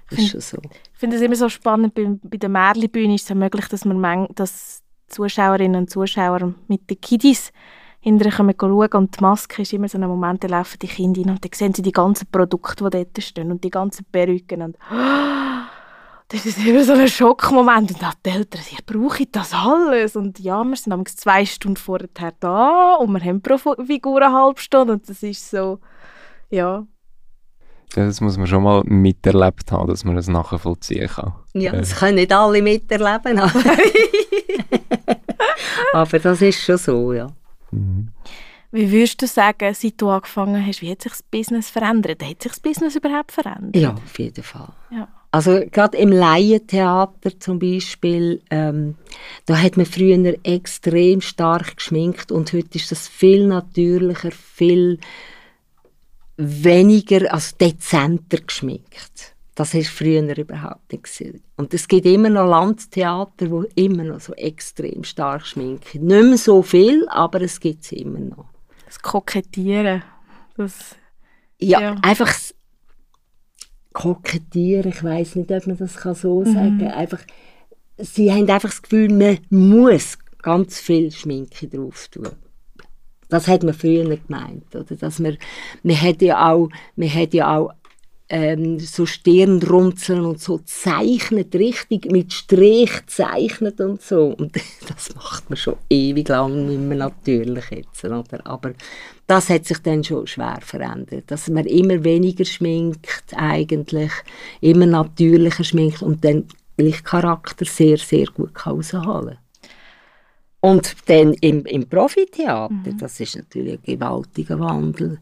Das 0.10 0.20
ist 0.20 0.30
schon 0.30 0.42
so. 0.42 0.58
Ich 1.04 1.06
finde 1.06 1.18
es 1.18 1.22
immer 1.22 1.36
so 1.36 1.50
spannend, 1.50 1.96
bei, 1.96 2.18
bei 2.24 2.38
der 2.38 2.48
Märlibühne 2.48 3.16
ist 3.16 3.30
es 3.30 3.36
möglich, 3.36 3.68
dass 3.68 3.84
man 3.84 4.00
mang, 4.00 4.30
dass 4.36 4.82
Zuschauerinnen 5.10 5.82
und 5.82 5.90
Zuschauer 5.90 6.54
mit 6.70 6.90
den 6.90 7.02
Kiddies 7.02 7.52
hinterher 8.00 8.32
kommen 8.38 8.56
schauen. 8.58 8.90
Und 8.94 9.20
die 9.20 9.22
Maske 9.22 9.64
ist 9.64 9.74
immer 9.74 9.90
so 9.90 9.98
ein 9.98 10.08
Moment, 10.08 10.46
da 10.46 10.48
laufen 10.48 10.80
die 10.82 10.88
Kinder 10.88 11.20
rein 11.20 11.32
und 11.32 11.44
dann 11.44 11.52
sehen 11.54 11.74
sie 11.74 11.82
die 11.82 11.92
ganzen 11.92 12.28
Produkte, 12.32 12.86
die 12.86 13.04
dort 13.04 13.22
stehen 13.22 13.52
und 13.52 13.66
die 13.66 13.70
ganzen 13.70 14.06
Perücken 14.14 14.62
und 14.62 14.78
das 16.30 16.46
ist 16.46 16.66
immer 16.66 16.86
so 16.86 16.94
ein 16.94 17.10
Schockmoment. 17.10 17.92
Und 17.92 18.02
dann 18.02 18.14
die 18.26 18.30
Eltern, 18.30 18.62
ja, 18.72 18.78
brauche 18.86 19.24
ich 19.24 19.30
das 19.30 19.54
alles? 19.54 20.16
Und 20.16 20.40
ja, 20.40 20.64
wir 20.64 20.78
sind 20.78 20.94
amigs 20.94 21.18
zwei 21.18 21.46
Stunden 21.46 21.76
vorher 21.76 22.32
da 22.40 22.94
und 22.94 23.12
wir 23.12 23.20
haben 23.26 23.42
pro 23.42 23.58
Figur 23.58 24.22
eine 24.22 24.34
halbe 24.34 24.62
Stunde. 24.62 24.94
Und 24.94 25.10
das 25.10 25.22
ist 25.22 25.52
so, 25.52 25.80
ja, 26.50 26.88
Ja, 27.96 28.06
das 28.06 28.22
muss 28.22 28.38
man 28.38 28.48
schon 28.48 28.64
mal 28.64 28.84
miterlebt 28.86 29.72
haben, 29.72 29.88
dass 29.88 30.04
man 30.04 30.16
das 30.16 30.28
nachvollziehen 30.28 31.08
kann. 31.08 31.34
Ja, 31.54 31.74
Äh, 31.74 31.78
das 31.78 31.96
können 31.96 32.16
nicht 32.16 32.34
alle 32.34 32.62
miterleben. 32.62 33.40
Aber, 33.40 33.54
aber 35.94 36.20
das 36.20 36.42
ist 36.42 36.64
schon 36.64 36.78
so, 36.78 37.14
ja. 37.14 37.28
mhm. 37.72 38.10
Wie 38.72 38.92
würdest 38.92 39.22
du 39.22 39.28
sagen, 39.28 39.72
seit 39.76 40.02
du 40.02 40.10
angefangen 40.10 40.66
hast, 40.66 40.82
wie 40.82 40.90
hat 40.90 41.04
sich 41.04 41.12
das 41.12 41.22
Business 41.22 41.70
verändert? 41.70 42.24
Hat 42.24 42.42
sich 42.42 42.54
das 42.54 42.60
Business 42.60 42.96
überhaupt 42.96 43.32
verändert? 43.32 43.76
Ja, 43.76 43.94
auf 43.94 44.18
jeden 44.18 44.44
Fall. 44.44 44.70
Ja. 44.90 45.08
Also 45.30 45.62
gerade 45.72 45.96
im 45.98 46.12
Laientheater 46.12 47.40
zum 47.40 47.60
Beispiel, 47.60 48.42
ähm, 48.50 48.96
da 49.46 49.58
hat 49.58 49.78
man 49.78 49.86
früher 49.86 50.36
extrem 50.44 51.22
stark 51.22 51.78
geschminkt 51.78 52.32
und 52.32 52.52
heute 52.52 52.78
ist 52.78 52.92
das 52.92 53.08
viel 53.08 53.46
natürlicher, 53.46 54.32
viel 54.32 55.00
weniger, 56.38 57.34
also 57.34 57.56
dezenter 57.60 58.38
geschminkt. 58.38 59.36
Das 59.56 59.74
ist 59.76 59.90
früher 59.90 60.36
überhaupt 60.36 60.92
nicht 60.92 61.04
gewesen. 61.04 61.44
Und 61.58 61.74
es 61.76 61.88
gibt 61.88 62.08
immer 62.08 62.30
noch 62.30 62.48
Landtheater, 62.50 63.52
wo 63.52 63.64
immer 63.76 64.04
noch 64.04 64.20
so 64.20 64.34
extrem 64.34 65.04
stark 65.04 65.46
schminken. 65.46 66.06
Nicht 66.08 66.24
mehr 66.24 66.38
so 66.38 66.64
viel, 66.64 67.08
aber 67.10 67.42
es 67.42 67.60
gibt 67.60 67.84
es 67.84 67.92
immer 67.92 68.20
noch. 68.20 68.46
Das 68.86 69.00
Kokettieren. 69.00 70.02
Das, 70.58 70.96
Ja, 71.60 71.80
Ja. 71.82 71.96
einfach 72.02 72.34
kokettieren, 73.94 74.92
ich 74.92 75.04
weiß 75.04 75.36
nicht, 75.36 75.52
ob 75.52 75.68
man 75.68 75.78
das 75.78 75.96
kann 75.98 76.16
so 76.16 76.44
sagen 76.44 76.80
kann. 76.80 76.88
Einfach, 76.90 77.22
sie 77.98 78.32
haben 78.32 78.50
einfach 78.50 78.70
das 78.70 78.82
Gefühl, 78.82 79.10
man 79.10 79.38
muss 79.50 80.18
ganz 80.42 80.80
viel 80.80 81.12
Schminke 81.12 81.68
drauf 81.68 82.08
tun. 82.10 82.28
Das 83.30 83.48
hat 83.48 83.64
man 83.64 83.74
früher 83.74 84.04
gemeint, 84.04 84.76
oder? 84.76 84.96
Dass 84.96 85.20
man, 85.20 85.38
man 85.84 86.02
hat 86.02 86.22
ja 86.22 86.52
auch, 86.52 86.70
man 86.96 87.14
hat 87.14 87.34
ja 87.34 87.58
auch 87.58 87.72
ähm, 88.30 88.80
so 88.80 89.06
Stirnrunzeln 89.06 90.26
und 90.26 90.40
so 90.40 90.60
zeichnet, 90.60 91.54
richtig 91.54 92.12
mit 92.12 92.34
Strich 92.34 92.92
zeichnet 93.06 93.80
und 93.80 94.02
so. 94.02 94.36
Und 94.38 94.56
das 94.88 95.14
macht 95.16 95.50
man 95.50 95.58
schon 95.58 95.76
ewig 95.90 96.28
lang 96.30 96.68
nicht 96.68 96.80
mehr 96.80 96.98
natürlich 96.98 97.70
jetzt, 97.70 98.04
oder? 98.04 98.24
Aber 98.46 98.74
das 99.28 99.50
hat 99.50 99.66
sich 99.66 99.78
dann 99.80 100.04
schon 100.04 100.26
schwer 100.26 100.60
verändert, 100.62 101.26
dass 101.28 101.48
man 101.50 101.66
immer 101.66 102.04
weniger 102.04 102.46
schminkt 102.46 103.34
eigentlich, 103.36 104.12
immer 104.62 104.86
natürlicher 104.86 105.64
schminkt 105.64 106.02
und 106.02 106.24
dann 106.26 106.46
gleich 106.78 107.04
Charakter 107.04 107.66
sehr, 107.66 107.98
sehr 107.98 108.26
gut 108.28 108.56
kann 108.56 108.74
rausholen 108.74 109.38
Und 110.64 110.96
dann 111.08 111.34
im, 111.42 111.66
im 111.66 111.90
Profitheater, 111.90 112.70
das 112.98 113.20
ist 113.20 113.36
natürlich 113.36 113.80
ein 113.86 114.00
gewaltiger 114.00 114.58
Wandel 114.62 115.20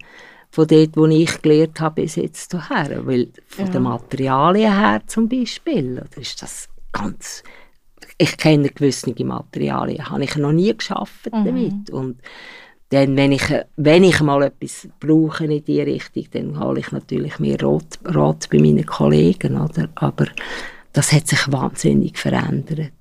von 0.52 0.68
dort, 0.68 0.96
wo 0.96 1.08
ich 1.08 1.42
gelernt 1.42 1.80
habe, 1.80 2.04
bis 2.04 2.16
jetzt 2.16 2.52
hierher. 2.52 3.08
Weil 3.08 3.30
von 3.48 3.66
Ja. 3.66 3.72
den 3.72 3.82
Materialien 3.84 4.80
her 4.80 5.02
zum 5.08 5.28
Beispiel, 5.28 5.94
oder 5.94 6.22
ist 6.22 6.40
das 6.44 6.70
ganz... 6.92 7.42
Ich 8.20 8.38
kenne 8.38 8.70
gewisse 8.70 9.12
Materialien, 9.24 10.08
habe 10.12 10.24
ich 10.24 10.36
noch 10.36 10.52
nie 10.52 10.78
geschafft 10.78 11.28
damit. 11.32 11.90
Und 11.90 12.20
dann, 12.90 13.16
wenn 13.18 13.32
ich, 13.32 13.46
wenn 13.78 14.04
ich 14.04 14.22
mal 14.22 14.44
etwas 14.44 14.90
brauche 15.00 15.46
in 15.46 15.64
die 15.64 15.82
Richtung, 15.82 16.26
dann 16.34 16.60
hole 16.60 16.82
ich 16.82 16.92
natürlich 16.92 17.40
mehr 17.40 17.60
Rat, 17.64 17.98
Rat 18.06 18.48
bei 18.52 18.60
meinen 18.60 18.86
Kollegen, 18.86 19.60
oder? 19.60 19.90
Aber 19.96 20.28
das 20.94 21.12
hat 21.14 21.28
sich 21.28 21.52
wahnsinnig 21.52 22.20
verändert. 22.20 22.92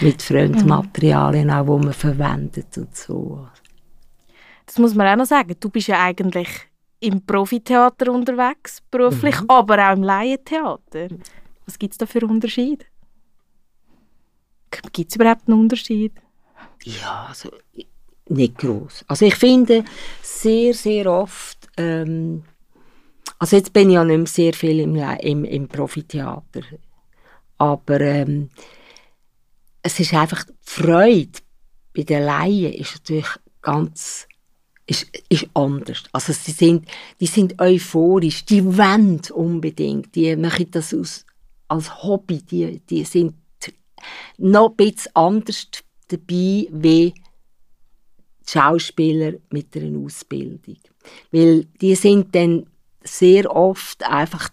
Mit 0.00 0.22
Fremdmaterialien 0.22 1.50
auch, 1.50 1.64
die 1.64 1.84
man 1.84 1.92
verwendet 1.92 2.76
und 2.78 2.96
so. 2.96 3.48
Das 4.66 4.78
muss 4.78 4.94
man 4.94 5.06
auch 5.06 5.16
noch 5.16 5.26
sagen. 5.26 5.54
Du 5.60 5.68
bist 5.68 5.88
ja 5.88 6.02
eigentlich 6.02 6.48
im 7.00 7.24
Profitheater 7.24 8.10
unterwegs, 8.12 8.82
beruflich, 8.90 9.40
mhm. 9.40 9.50
aber 9.50 9.88
auch 9.88 9.96
im 9.96 10.02
Laientheater. 10.02 11.08
Was 11.66 11.78
gibt 11.78 11.92
es 11.92 11.98
da 11.98 12.06
für 12.06 12.26
Unterschiede? 12.26 12.86
Gibt 14.92 15.10
es 15.10 15.16
überhaupt 15.16 15.46
einen 15.46 15.60
Unterschied? 15.60 16.12
Ja, 16.82 17.26
also 17.28 17.50
nicht 18.28 18.58
groß. 18.58 19.04
Also 19.06 19.26
ich 19.26 19.34
finde 19.34 19.84
sehr, 20.22 20.74
sehr 20.74 21.06
oft, 21.06 21.68
ähm, 21.76 22.44
also 23.38 23.56
jetzt 23.56 23.72
bin 23.72 23.90
ich 23.90 23.94
ja 23.94 24.04
nicht 24.04 24.16
mehr 24.16 24.26
sehr 24.26 24.54
viel 24.54 24.80
im, 24.80 24.96
im, 24.96 25.44
im 25.44 25.68
Profitheater, 25.68 26.62
aber 27.58 28.00
ähm, 28.00 28.50
es 29.84 30.00
ist 30.00 30.14
einfach 30.14 30.44
die 30.44 30.52
Freude 30.62 31.38
bei 31.94 32.02
den 32.02 32.24
Laien 32.24 32.72
ist 32.72 32.94
natürlich 32.94 33.28
ganz 33.62 34.26
ist, 34.86 35.06
ist 35.28 35.46
anders. 35.54 36.02
Also 36.12 36.32
sie 36.32 36.50
sind, 36.50 36.86
die 37.20 37.26
sind 37.26 37.60
euphorisch, 37.60 38.44
die 38.44 38.64
wollen 38.64 39.20
unbedingt, 39.32 40.14
die 40.14 40.34
machen 40.36 40.70
das 40.70 40.92
aus, 40.92 41.24
als 41.68 42.02
Hobby, 42.02 42.42
die, 42.42 42.80
die 42.80 43.04
sind 43.04 43.34
noch 44.36 44.70
ein 44.70 44.76
bisschen 44.76 45.14
anders 45.14 45.68
dabei 46.08 46.66
wie 46.70 47.14
Schauspieler 48.46 49.34
mit 49.50 49.74
einer 49.76 49.98
Ausbildung. 49.98 50.76
Weil 51.30 51.64
die 51.80 51.94
sind 51.94 52.34
dann 52.34 52.66
sehr 53.02 53.54
oft 53.54 54.02
einfach, 54.02 54.50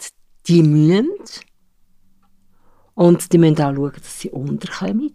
die 0.47 0.63
mühen 0.63 1.09
und 2.95 3.31
die 3.31 3.37
müssen 3.37 3.61
auch 3.61 3.75
schauen, 3.75 3.93
dass 3.95 4.19
sie 4.19 4.29
unterkommen. 4.29 5.13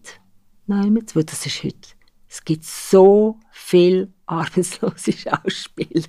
Nein, 0.66 0.98
weil 1.14 1.24
das 1.24 1.46
ist 1.46 1.62
heute, 1.62 1.88
es 2.28 2.44
gibt 2.44 2.64
so 2.64 3.38
viele 3.52 4.08
arbeitslose 4.26 5.12
Schauspieler, 5.12 6.02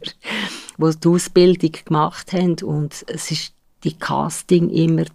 die 0.78 1.00
die 1.00 1.08
Ausbildung 1.08 1.72
gemacht 1.86 2.34
haben 2.34 2.56
und 2.64 3.06
es 3.08 3.32
ist 3.32 3.54
die 3.84 3.98
Casting 3.98 4.70
immer, 4.70 5.06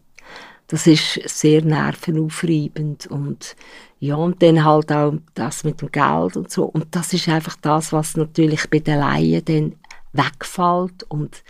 das 0.69 0.87
ist 0.87 1.21
sehr 1.29 1.63
nervenaufreibend 1.63 3.07
und 3.09 3.57
ja, 4.03 4.17
und 4.17 4.43
dann 4.43 4.65
halt 4.65 4.91
auch 4.91 5.15
das 5.35 5.63
mit 5.63 5.81
dem 5.81 5.93
Geld 5.93 6.37
und 6.37 6.51
so. 6.51 6.65
Und 6.65 6.89
das 6.91 7.13
ist 7.13 7.29
einfach 7.29 7.55
das, 7.63 7.93
was 7.93 8.17
natürlich 8.17 8.69
bei 8.69 8.81
den 8.81 8.99
Laien 8.99 9.45
dann 9.45 9.77
wegfällt. 10.13 11.05
Und 11.05 11.45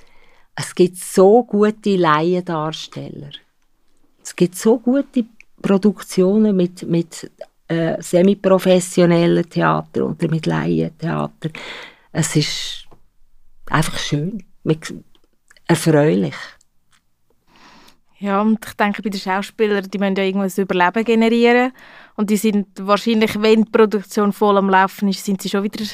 es 0.55 0.75
gibt 0.75 0.99
so 0.99 1.45
gute 1.45 1.97
Laiendarsteller. 1.97 3.31
Es 4.33 4.37
gibt 4.37 4.55
so 4.55 4.79
gute 4.79 5.27
Produktionen 5.61 6.57
mit, 6.57 6.85
mit 6.85 7.31
äh, 7.69 8.01
semi-professionellen 8.01 9.47
Theater 9.47 10.07
oder 10.07 10.27
mit 10.27 10.47
Laientheater. 10.47 11.51
Es 12.13 12.35
ist 12.35 12.87
einfach 13.67 13.99
schön, 13.99 14.43
erfreulich. 15.67 16.35
Ja, 18.21 18.41
und 18.41 18.65
ich 18.67 18.73
denke, 18.73 19.03
bei 19.03 19.11
den 19.11 19.21
Schauspielern, 19.21 19.91
die 19.91 19.99
müssen 19.99 20.17
ja 20.17 20.25
irgendwas 20.25 20.57
Überleben 20.57 21.05
generieren. 21.05 21.73
Und 22.17 22.31
die 22.31 22.39
sind 22.39 22.69
wahrscheinlich, 22.81 23.39
wenn 23.43 23.65
die 23.65 23.71
Produktion 23.71 24.33
voll 24.33 24.57
am 24.57 24.71
Laufen 24.71 25.09
ist, 25.09 25.27
sind 25.27 25.43
sie 25.43 25.51
schon 25.51 25.63
wieder, 25.63 25.85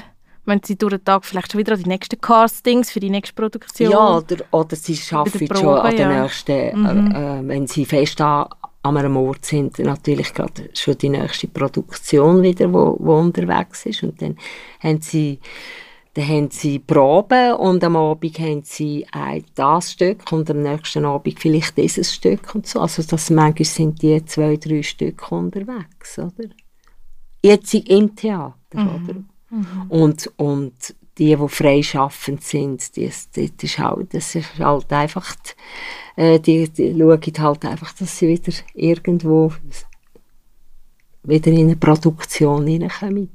wenn 0.49 0.61
sie 0.63 0.77
durch 0.77 0.95
den 0.95 1.05
Tag 1.05 1.25
vielleicht 1.25 1.53
schon 1.53 1.59
wieder 1.61 1.75
an 1.75 1.83
die 1.83 1.89
nächsten 1.89 2.21
Castings 2.21 2.91
für 2.91 3.01
die 3.01 3.11
nächste 3.11 3.35
Produktion. 3.35 3.91
Ja, 3.91 4.17
oder, 4.17 4.37
oder 4.51 4.77
sie 4.77 4.99
arbeiten 5.15 5.55
schon 5.55 5.79
an 5.79 5.91
den 5.91 6.11
ja. 6.11 6.23
nächsten, 6.23 6.81
mhm. 6.81 7.13
äh, 7.15 7.39
äh 7.39 7.49
wenn 7.49 7.67
sie 7.67 7.85
fest 7.85 8.21
an, 8.21 8.49
an 8.83 8.97
einem 8.97 9.17
Ort 9.17 9.45
sind, 9.45 9.79
natürlich 9.79 10.33
gerade 10.33 10.71
schon 10.75 10.99
die 10.99 11.11
nächste 11.11 11.49
Produktion 11.49 12.43
wieder, 12.43 12.73
wo, 12.73 12.97
wo 12.99 13.19
unterwegs 13.19 13.87
ist. 13.87 14.03
Und 14.03 14.21
dann 14.23 14.37
haben 14.81 15.01
sie 15.01 15.39
dann 16.15 16.27
haben 16.27 16.51
sie 16.51 16.81
Proben 16.81 17.53
und 17.55 17.85
am 17.85 17.95
Abend 17.95 18.39
haben 18.41 18.63
sie 18.65 19.07
ein 19.13 19.45
das 19.55 19.93
Stück 19.93 20.33
und 20.33 20.51
am 20.51 20.63
nächsten 20.63 21.05
Abend 21.05 21.39
vielleicht 21.39 21.77
dieses 21.77 22.13
Stück 22.13 22.55
und 22.57 22.67
so. 22.67 22.81
Also 22.81 23.03
das 23.03 23.31
manchmal 23.31 23.65
sind 23.65 24.03
die 24.03 24.25
zwei, 24.25 24.57
drei 24.57 24.83
Stück 24.83 25.31
unterwegs, 25.31 26.19
oder? 26.19 26.49
Jetzt 27.41 27.73
im 27.75 28.17
Theater, 28.17 28.55
mhm. 28.73 28.89
oder? 28.89 29.15
Mhm. 29.51 29.87
Und, 29.89 30.33
und 30.37 30.95
die, 31.19 31.35
die 31.37 31.49
freischaffend 31.49 32.45
sind, 32.45 32.97
die, 32.97 33.11
die, 33.35 33.51
die 33.51 33.67
ist 33.67 33.79
halt, 33.79 34.15
das 34.15 34.35
ist 34.35 34.59
halt 34.59 34.93
einfach, 34.93 35.35
die, 36.17 36.23
äh, 36.23 36.39
die, 36.39 36.69
die 36.69 36.95
schauen 36.97 37.21
halt 37.39 37.65
einfach, 37.65 37.93
dass 37.93 38.19
sie 38.19 38.29
wieder 38.29 38.53
irgendwo 38.75 39.53
wieder 41.25 41.51
in 41.51 41.67
eine 41.67 41.77
Produktion 41.77 42.67
hineinkommen. 42.67 43.31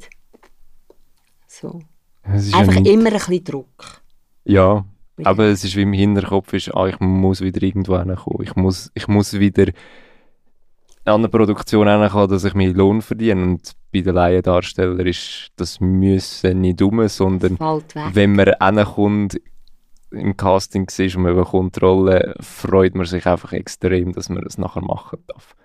So. 1.47 1.81
Einfach 2.23 2.75
ja 2.75 2.91
immer 2.91 3.07
ein 3.07 3.13
bisschen 3.13 3.43
Druck. 3.43 4.01
Ja, 4.45 4.85
aber 5.23 5.45
es 5.45 5.63
ist 5.63 5.75
wie 5.75 5.83
im 5.83 5.93
Hinterkopf, 5.93 6.53
ist, 6.53 6.73
ah, 6.73 6.87
ich 6.87 6.99
muss 6.99 7.41
wieder 7.41 7.61
irgendwo 7.61 7.97
hinkommen. 7.97 8.43
Ich 8.43 8.55
muss, 8.55 8.91
ich 8.95 9.07
muss 9.07 9.33
wieder 9.33 9.71
an 11.05 11.15
eine 11.15 11.29
Produktion 11.29 11.87
hinkommen, 11.87 12.29
dass 12.29 12.43
ich 12.43 12.53
meinen 12.53 12.75
Lohn 12.75 13.01
verdiene. 13.01 13.43
Und 13.43 13.73
bei 13.91 14.01
den 14.01 14.15
Laiendarstellern 14.15 15.05
ist 15.05 15.51
das 15.55 15.79
Müssen 15.79 16.61
nicht 16.61 16.81
dumm, 16.81 17.07
sondern 17.07 17.57
wenn 18.13 18.35
man 18.35 18.53
hinkommt, 18.61 19.39
im 20.11 20.37
Casting 20.37 20.87
ist 20.95 21.15
und 21.15 21.23
man 21.23 21.35
bekommt 21.35 21.81
Rolle, 21.81 22.35
freut 22.39 22.93
man 22.93 23.05
sich 23.05 23.25
einfach 23.25 23.51
extrem, 23.51 24.13
dass 24.13 24.29
man 24.29 24.43
das 24.43 24.59
nachher 24.59 24.83
machen 24.83 25.19
darf 25.27 25.55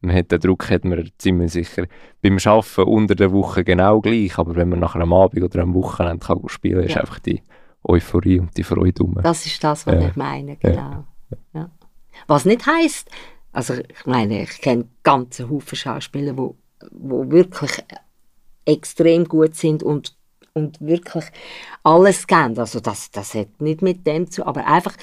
man 0.00 0.14
hat 0.14 0.30
den 0.30 0.40
Druck 0.40 0.70
hat 0.70 0.84
man 0.84 1.10
ziemlich 1.18 1.52
sicher 1.52 1.86
beim 2.22 2.38
Arbeiten 2.44 2.82
unter 2.82 3.14
der 3.14 3.32
Woche 3.32 3.64
genau 3.64 4.00
gleich, 4.00 4.38
aber 4.38 4.54
wenn 4.56 4.68
man 4.68 4.80
nach 4.80 4.94
einem 4.94 5.12
Abend 5.12 5.42
oder 5.42 5.62
einem 5.62 5.74
Wochenende 5.74 6.24
kann 6.24 6.40
spielen 6.46 6.80
kann, 6.80 6.88
ja. 6.88 6.88
ist 6.88 7.00
einfach 7.00 7.18
die 7.18 7.42
Euphorie 7.84 8.40
und 8.40 8.56
die 8.56 8.62
Freude 8.62 9.02
um. 9.02 9.18
Das 9.22 9.46
ist 9.46 9.62
das, 9.62 9.86
was 9.86 9.94
ja. 9.94 10.08
ich 10.08 10.16
meine, 10.16 10.56
genau. 10.56 11.04
Ja. 11.52 11.70
Was 12.26 12.44
nicht 12.44 12.66
heisst, 12.66 13.10
also 13.58 13.74
ich 13.74 14.06
meine, 14.06 14.44
ich 14.44 14.60
kenne 14.60 14.86
ganze 15.02 15.50
Haufen 15.50 15.74
Schauspieler, 15.74 16.38
wo, 16.38 16.54
wo 16.92 17.28
wirklich 17.28 17.72
extrem 18.64 19.24
gut 19.24 19.56
sind 19.56 19.82
und 19.82 20.16
und 20.54 20.80
wirklich 20.80 21.24
alles 21.82 22.26
geben. 22.28 22.56
Also 22.56 22.78
das, 22.78 23.10
das 23.10 23.34
hat 23.34 23.60
nicht 23.60 23.82
mit 23.82 24.06
dem 24.06 24.30
zu, 24.30 24.46
aber 24.46 24.64
einfach 24.66 24.94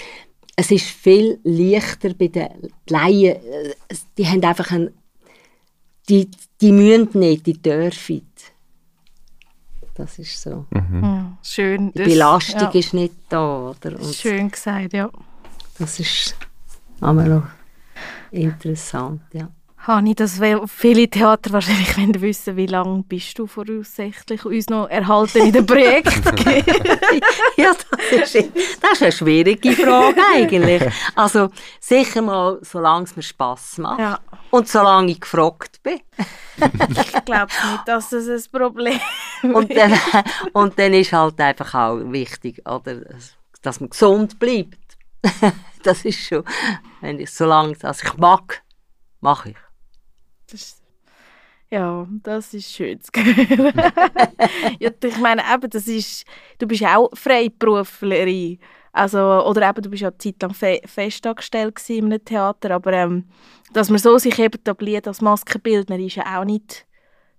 es 0.56 0.72
ist 0.72 0.86
viel 0.86 1.38
leichter 1.44 2.14
bei 2.14 2.30
den 2.30 2.48
Laien. 2.88 3.36
Äh, 3.36 3.76
die 4.18 4.26
haben 4.26 4.44
einfach 4.44 4.72
ein, 4.72 4.90
die, 6.08 6.32
die 6.62 6.72
müssen 6.72 7.20
nicht, 7.20 7.46
die 7.46 7.62
dürfen. 7.62 8.26
Das 9.96 10.18
ist 10.18 10.42
so. 10.42 10.66
Mhm. 10.70 11.04
Ja, 11.04 11.38
schön. 11.42 11.92
Die 11.92 12.04
Belastung 12.04 12.62
ja. 12.62 12.70
ist 12.70 12.94
nicht 12.94 13.16
da. 13.28 13.72
Oder? 13.72 14.00
Und 14.00 14.16
schön 14.16 14.50
gesagt, 14.50 14.94
ja. 14.94 15.10
Das 15.78 16.00
ist 16.00 16.38
noch 17.02 17.44
interessant, 18.36 19.22
ja. 19.34 19.50
Hani, 19.88 20.16
dass 20.16 20.42
viele 20.68 21.08
Theater 21.08 21.52
wahrscheinlich 21.54 21.96
wollen 21.98 22.20
wissen, 22.20 22.58
wie 22.58 22.66
lange 22.66 23.04
bist 23.04 23.38
du 23.38 23.46
voraussichtlich 23.46 24.44
uns 24.44 24.68
noch 24.68 24.90
erhalten 24.90 25.46
in 25.46 25.54
dem 25.54 25.66
Projekt? 25.66 26.08
ja, 27.58 27.72
das 28.12 28.34
ist, 28.34 28.52
das 28.82 28.94
ist 28.94 29.04
eine 29.04 29.12
schwierige 29.12 29.74
Frage 29.74 30.22
eigentlich. 30.34 30.82
Also 31.16 31.50
sicher 31.80 32.24
mal, 32.24 32.58
solange 32.64 33.04
es 33.04 33.16
mir 33.16 33.22
Spass 33.22 33.78
macht 33.78 34.00
ja. 34.00 34.20
und 34.50 34.68
solange 34.68 35.12
ich 35.12 35.22
gefragt 35.22 35.84
bin. 35.84 36.00
ich 36.58 37.26
glaube 37.26 37.52
nicht, 37.72 37.88
dass 37.88 38.10
das 38.10 38.28
ein 38.28 38.42
Problem 38.52 39.00
ist. 39.44 39.54
Und 39.54 39.76
dann, 39.76 39.94
und 40.54 40.80
dann 40.80 40.94
ist 40.96 41.14
halt 41.14 41.40
einfach 41.40 41.76
auch 41.76 42.00
wichtig, 42.12 42.64
oder, 42.68 43.02
dass 43.62 43.80
man 43.80 43.92
gesund 43.92 44.40
bleibt. 44.40 44.80
Das 45.86 46.06
ist 46.06 46.20
schon, 46.20 46.44
wenn 47.02 47.20
ich, 47.20 47.32
solange 47.32 47.76
dass 47.76 48.04
ich 48.04 48.18
mag, 48.18 48.64
mache 49.22 49.52
ich. 49.52 49.58
Das, 50.52 50.82
ja, 51.70 52.08
das 52.24 52.54
ist 52.54 52.72
schön 52.72 53.02
zu 53.02 53.12
ja, 54.80 54.92
ich 55.04 55.18
meine, 55.18 55.44
eben, 55.54 55.70
das 55.70 55.88
ist, 55.88 56.26
du 56.60 56.68
bist 56.68 56.84
auch 56.86 57.10
Freiberuflerin. 57.14 58.60
Also, 58.92 59.20
oder 59.20 59.70
eben, 59.70 59.82
du 59.82 59.90
bist 59.90 60.04
ja 60.04 60.10
eine 60.10 60.18
Zeit 60.18 60.42
lang 60.42 60.54
fe 60.54 60.80
festangestellt 60.86 61.90
in 61.90 62.06
einem 62.06 62.24
Theater, 62.24 62.72
aber 62.72 62.94
ähm, 62.94 63.26
dass 63.74 63.90
man 63.90 64.00
so 64.00 64.18
sich 64.18 64.40
eben 64.40 64.58
etabliert 64.60 65.08
als 65.08 65.22
Maskenbildner 65.22 66.00
ist 66.00 66.16
ja 66.16 66.40
auch 66.40 66.46
nicht, 66.46 66.86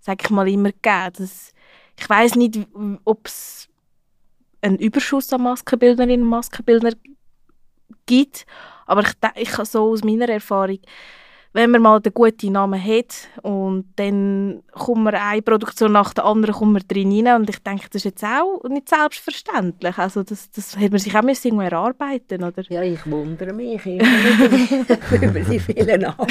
sag 0.01 0.23
ich 0.23 0.31
mal, 0.31 0.49
immer 0.49 0.71
gegeben. 0.71 1.13
Das, 1.17 1.53
ich 1.99 2.11
weiß 2.11 2.35
nicht, 2.35 2.59
ob 3.05 3.27
es 3.27 3.69
einen 4.61 4.79
Überschuss 4.79 5.33
an 5.33 5.43
Maskenbildnerinnen 5.43 6.23
und 6.23 6.31
Maskenbildner 6.31 6.93
gibt, 8.07 8.47
aber 8.87 9.03
ich, 9.03 9.13
ich 9.35 9.55
so 9.67 9.91
aus 9.91 10.05
meiner 10.05 10.29
Erfahrung 10.29 10.79
wenn 11.57 11.71
man 11.71 11.81
mal 11.81 12.01
den 12.03 12.13
guten 12.13 12.53
Namen 12.53 12.79
hat 12.79 13.29
und 13.41 13.87
dann 13.97 14.63
kommt 14.73 15.05
man 15.05 15.15
eine 15.15 15.41
Produktion 15.41 15.91
nach 15.91 16.13
der 16.13 16.27
anderen 16.27 16.55
kommt 16.55 16.75
man 16.75 16.83
drin 16.87 17.27
rein 17.27 17.41
und 17.41 17.49
ich 17.49 17.59
denke, 17.61 17.87
das 17.87 18.05
ist 18.05 18.05
jetzt 18.05 18.25
auch 18.25 18.63
nicht 18.69 18.91
selbstverständlich. 18.91 19.97
Also 19.97 20.23
das, 20.23 20.51
das 20.51 20.77
hat 20.77 20.91
man 20.91 20.99
sich 20.99 21.17
auch 21.17 21.23
irgendwo 21.23 21.63
erarbeiten 21.63 22.45
oder? 22.45 22.63
Ja, 22.69 22.83
ich 22.83 23.11
wundere 23.11 23.55
mich 23.55 23.87
immer 23.87 24.05
über 25.23 25.41
die 25.41 25.59
vielen 25.59 26.05
Anfragen. 26.05 26.29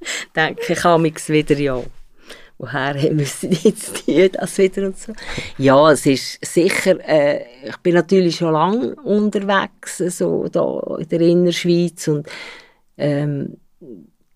ich 0.00 0.32
denke 0.36 0.72
ich 0.72 0.84
habe 0.84 1.02
mich 1.02 1.28
wieder, 1.28 1.58
ja, 1.58 1.82
woher 2.58 2.94
müssen 3.12 3.52
jetzt 3.52 4.06
die 4.06 4.30
das 4.30 4.58
wieder 4.58 4.86
und 4.86 4.98
so. 4.98 5.12
Ja, 5.58 5.90
es 5.90 6.06
ist 6.06 6.44
sicher, 6.44 6.98
äh, 7.06 7.44
ich 7.66 7.76
bin 7.78 7.94
natürlich 7.94 8.36
schon 8.36 8.52
lange 8.52 8.94
unterwegs, 8.96 9.98
so 9.98 10.48
da 10.48 10.96
in 10.98 11.08
der 11.08 11.20
Innerschweiz 11.20 12.08
und 12.08 12.26
ähm, 12.96 13.56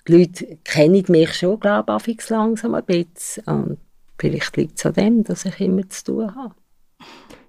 die 0.09 0.12
Leute 0.12 0.59
kennen 0.64 1.05
mich 1.09 1.35
schon, 1.35 1.61
glaube 1.61 1.99
ich, 2.07 2.29
langsam 2.29 2.75
ein 2.75 2.85
bisschen. 2.85 3.45
Und 3.45 3.79
vielleicht 4.19 4.57
liegt 4.57 4.79
es 4.79 4.87
an 4.87 4.95
dem, 4.95 5.25
dass 5.25 5.45
ich 5.45 5.61
immer 5.61 5.89
zu 5.89 6.05
tun 6.05 6.35
habe. 6.35 6.55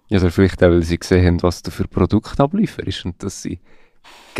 Ja, 0.09 0.20
oder 0.20 0.32
vielleicht 0.32 0.63
auch, 0.63 0.70
weil 0.70 0.84
sie 0.84 0.97
gesehen 0.97 1.26
haben, 1.26 1.43
was 1.43 1.61
du 1.61 1.72
für 1.72 1.88
Produkte 1.88 2.41
ablieferst 2.41 3.05
und 3.05 3.22
dass 3.24 3.41
sie 3.41 3.59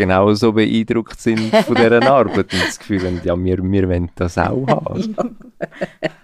genauso 0.00 0.52
beeindruckt 0.52 1.20
sind 1.20 1.54
von 1.54 1.74
dieser 1.74 2.02
Arbeit 2.10 2.52
und 2.52 2.62
das 2.62 2.78
Gefühl 2.78 3.02
haben, 3.06 3.20
ja, 3.22 3.36
wir, 3.36 3.58
wir 3.62 3.88
wollen 3.88 4.10
das 4.14 4.38
auch 4.38 4.66
haben. 4.66 5.16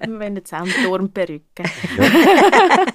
Wir 0.01 0.19
wollen 0.19 0.37
jetzt 0.37 0.55
auch 0.55 0.61
einen 0.61 0.71
Turmperücke. 0.71 1.65
Ja. 1.99 2.87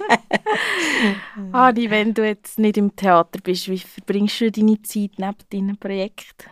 Adi, 1.68 1.88
wenn 1.88 2.12
du 2.12 2.26
jetzt 2.26 2.58
nicht 2.58 2.76
im 2.78 2.96
Theater 2.96 3.38
bist, 3.40 3.68
wie 3.68 3.78
verbringst 3.78 4.40
du 4.40 4.50
deine 4.50 4.82
Zeit 4.82 5.12
neben 5.18 5.36
deinem 5.52 5.76
Projekt? 5.76 6.48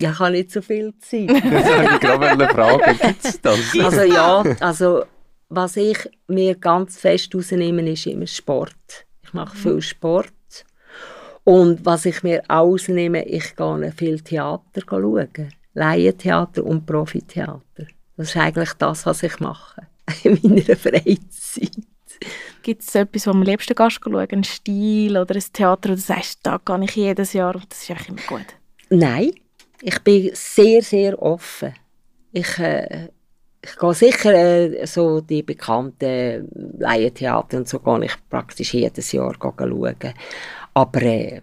Ja, 0.00 0.10
ich 0.10 0.18
habe 0.18 0.32
nicht 0.32 0.50
so 0.50 0.60
viel 0.60 0.92
Zeit. 0.98 1.30
das 1.30 1.64
habe 1.64 1.94
ich 1.94 2.00
gerade 2.00 2.48
fragen, 2.48 2.98
gibt 3.00 3.24
es 3.24 3.40
das? 3.40 3.60
Also 3.82 4.02
ja, 4.02 4.44
also 4.60 5.04
was 5.48 5.76
ich 5.76 5.98
mir 6.26 6.54
ganz 6.56 6.98
fest 6.98 7.34
rausnehme, 7.34 7.88
ist 7.90 8.06
immer 8.06 8.26
Sport. 8.26 9.06
Ich 9.22 9.32
mache 9.32 9.56
viel 9.56 9.80
Sport. 9.80 10.32
Und 11.44 11.84
was 11.84 12.06
ich 12.06 12.22
mir 12.22 12.42
auch 12.48 12.64
rausnehme, 12.64 13.24
ich 13.24 13.54
gehe 13.54 13.92
viel 13.92 14.20
Theater 14.20 14.80
schauen. 14.88 15.28
Laientheater 15.74 16.64
und 16.64 16.86
Profitheater. 16.86 17.86
Das 18.16 18.30
ist 18.30 18.36
eigentlich 18.36 18.72
das, 18.74 19.06
was 19.06 19.22
ich 19.22 19.40
mache 19.40 19.82
in 20.22 20.38
meiner 20.42 20.76
Freizeit. 20.76 21.76
Gibt 22.62 22.82
es 22.82 22.94
etwas, 22.94 23.26
wo 23.26 23.32
am 23.32 23.42
liebsten 23.42 23.74
gehst, 23.74 24.00
schauen? 24.02 24.28
Ein 24.30 24.44
Stil 24.44 25.18
oder 25.18 25.34
ein 25.34 25.42
Theater, 25.52 25.90
wo 25.90 25.94
du 25.94 26.00
sagst, 26.00 26.38
da 26.44 26.58
gehe 26.64 26.84
ich 26.84 26.96
jedes 26.96 27.32
Jahr 27.32 27.54
und 27.54 27.70
das 27.70 27.82
ist 27.82 27.90
eigentlich 27.90 28.08
immer 28.08 28.38
gut? 28.38 28.46
Nein, 28.88 29.32
ich 29.82 29.98
bin 30.00 30.30
sehr, 30.32 30.80
sehr 30.82 31.20
offen. 31.20 31.74
Ich, 32.32 32.58
äh, 32.58 33.08
ich 33.62 33.76
gehe 33.76 33.94
sicher 33.94 34.32
äh, 34.32 34.86
so 34.86 35.20
die 35.20 35.42
bekannten 35.42 36.48
Laientheater 36.78 37.58
und 37.58 37.68
so 37.68 37.80
gehe 37.80 38.04
ich 38.04 38.14
praktisch 38.30 38.74
jedes 38.74 39.12
Jahr 39.12 39.34
schauen. 39.40 40.14
Aber 40.74 41.02
äh, 41.02 41.40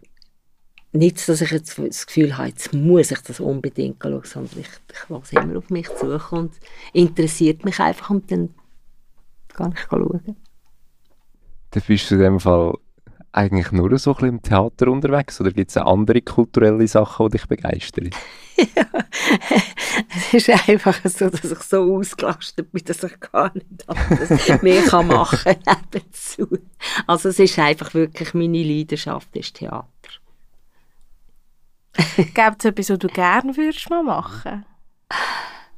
nicht, 0.91 1.27
dass 1.27 1.41
ich 1.41 1.51
jetzt 1.51 1.79
das 1.79 2.05
Gefühl 2.05 2.37
habe, 2.37 2.49
jetzt 2.49 2.73
muss 2.73 3.11
ich 3.11 3.19
das 3.21 3.39
unbedingt 3.39 4.03
schauen, 4.03 4.21
sondern 4.23 4.59
ich, 4.59 4.67
ich 4.67 5.09
lasse 5.09 5.35
immer 5.37 5.57
auf 5.57 5.69
mich 5.69 5.87
suchen 5.87 6.39
und 6.39 6.53
interessiert 6.93 7.63
mich 7.63 7.79
einfach 7.79 8.09
und 8.09 8.29
dann 8.29 8.49
kann 9.49 9.71
ich 9.73 9.79
schauen. 9.79 10.35
Dann 11.71 11.83
bist 11.87 12.11
du 12.11 12.15
in 12.15 12.21
dem 12.21 12.39
Fall 12.39 12.73
eigentlich 13.31 13.71
nur 13.71 13.97
so 13.97 14.11
ein 14.11 14.15
bisschen 14.15 14.29
im 14.29 14.41
Theater 14.41 14.87
unterwegs 14.89 15.39
oder 15.39 15.51
gibt 15.51 15.69
es 15.69 15.77
andere 15.77 16.21
kulturelle 16.21 16.85
Sachen, 16.87 17.27
die 17.27 17.37
dich 17.37 17.47
begeistern? 17.47 18.09
es 20.15 20.33
ist 20.33 20.49
einfach 20.69 20.97
so, 21.05 21.29
dass 21.29 21.43
ich 21.43 21.59
so 21.59 21.97
ausgelastet 21.97 22.71
bin, 22.71 22.83
dass 22.85 23.03
ich 23.03 23.19
gar 23.19 23.51
nicht 23.53 23.87
anders 23.87 24.61
mehr 24.61 25.03
machen 25.03 25.55
kann. 25.63 26.01
Also 27.07 27.29
es 27.29 27.39
ist 27.39 27.59
einfach 27.59 27.93
wirklich 27.93 28.33
meine 28.33 28.63
Leidenschaft, 28.63 29.35
ist 29.35 29.55
Theater. 29.55 29.85
Gibt 32.15 32.37
es 32.59 32.65
etwas, 32.65 32.89
was 32.89 32.99
du 32.99 33.07
gerne 33.07 33.55
würdest 33.55 33.89
mal 33.89 34.03
machen? 34.03 34.65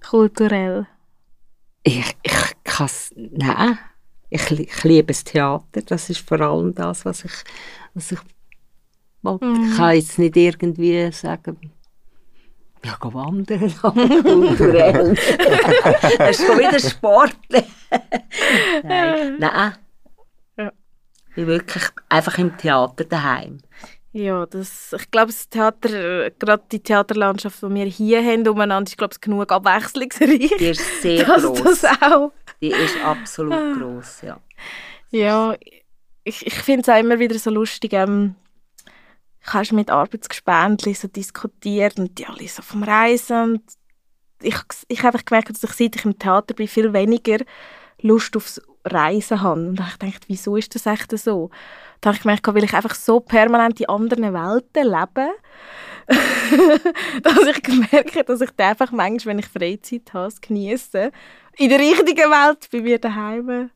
Kulturell? 0.07 0.88
Ich, 1.84 2.15
ich 2.23 2.55
kann 2.63 2.86
es, 2.86 3.13
nein 3.15 3.77
ich, 4.34 4.51
ich 4.51 4.84
liebe 4.84 5.07
das 5.07 5.23
Theater, 5.23 5.81
das 5.86 6.09
ist 6.09 6.27
vor 6.27 6.41
allem 6.41 6.73
das, 6.73 7.05
was 7.05 7.23
ich, 7.23 7.34
was 7.93 8.11
ich 8.11 8.19
mhm. 9.21 9.69
Ich 9.69 9.77
kann 9.77 9.95
jetzt 9.95 10.17
nicht 10.17 10.36
irgendwie 10.36 11.11
sagen, 11.11 11.71
ja, 12.86 12.97
geh 13.01 13.13
wandern, 13.13 13.73
kulturell. 14.23 15.15
das 16.17 16.39
ist 16.39 16.45
schon 16.45 16.59
wieder 16.59 16.79
Sport. 16.79 17.36
Nein, 18.84 19.36
nein. 19.39 19.73
Ja. 20.57 20.71
Ich 21.29 21.36
bin 21.36 21.47
wirklich 21.47 21.84
einfach 22.09 22.38
im 22.38 22.57
Theater 22.57 23.05
daheim. 23.05 23.59
Ja, 24.11 24.45
das, 24.45 24.93
ich 24.93 25.09
glaube, 25.09 25.31
das 25.31 25.49
Theater, 25.49 26.29
gerade 26.31 26.63
die 26.71 26.79
Theaterlandschaft, 26.81 27.63
die 27.63 27.73
wir 27.73 27.86
hier 27.86 28.23
haben, 28.23 28.47
umeinander, 28.47 28.88
ist, 28.88 28.97
glaube 28.97 29.13
ich, 29.13 29.21
genug 29.21 29.51
abwechslungsreich. 29.51 30.53
Die 30.59 30.65
ist 30.65 31.01
sehr 31.01 31.25
dass 31.25 31.43
gross. 31.43 31.81
Das 31.81 32.01
auch. 32.01 32.31
Die 32.61 32.69
ist 32.69 32.95
absolut 33.03 33.53
ah. 33.53 33.73
gross, 33.75 34.21
ja. 34.21 34.39
Ja, 35.09 35.55
ich, 36.23 36.45
ich 36.45 36.53
finde 36.53 36.81
es 36.81 36.89
auch 36.89 36.99
immer 36.99 37.17
wieder 37.19 37.38
so 37.39 37.49
lustig, 37.49 37.93
ähm, 37.93 38.36
ich 39.45 39.53
habe 39.53 39.75
mit 39.75 39.89
Arbeitsgespendli 39.89 40.93
so 40.93 41.07
diskutiert 41.07 41.99
und 41.99 42.17
die 42.17 42.25
alle 42.25 42.47
so 42.47 42.61
vom 42.61 42.83
Reisen 42.83 43.43
und 43.43 43.61
ich, 44.41 44.55
ich 44.87 45.03
habe 45.03 45.19
gemerkt, 45.23 45.49
dass 45.49 45.63
ich, 45.63 45.71
seit 45.71 45.95
ich 45.95 46.05
im 46.05 46.17
Theater 46.17 46.53
bin, 46.53 46.67
viel 46.67 46.93
weniger 46.93 47.37
Lust 48.01 48.35
aufs 48.35 48.61
Reisen 48.85 49.41
habe. 49.41 49.67
Und 49.67 49.79
ich 49.79 49.97
dachte, 49.97 50.27
wieso 50.27 50.57
ist 50.57 50.75
das 50.75 50.85
echt 50.85 51.17
so? 51.17 51.49
Da 52.01 52.09
habe 52.09 52.17
ich 52.17 52.23
gemerkt, 52.23 52.47
weil 52.47 52.63
ich 52.63 52.73
einfach 52.73 52.95
so 52.95 53.21
permanent 53.21 53.79
in 53.79 53.87
anderen 53.87 54.33
Welten 54.33 54.83
lebe, 54.83 55.29
dass 57.23 57.47
ich 57.47 57.63
gemerkt 57.63 58.15
habe, 58.15 58.25
dass 58.25 58.41
ich 58.41 58.49
einfach 58.57 58.91
manchmal, 58.91 59.33
wenn 59.33 59.39
ich 59.39 59.47
Freizeit 59.47 60.13
habe, 60.13 60.33
genieße, 60.41 61.11
in 61.57 61.69
der 61.69 61.79
richtigen 61.79 62.29
Welt 62.29 62.67
bei 62.71 62.81
mir 62.81 62.99
daheim 62.99 63.69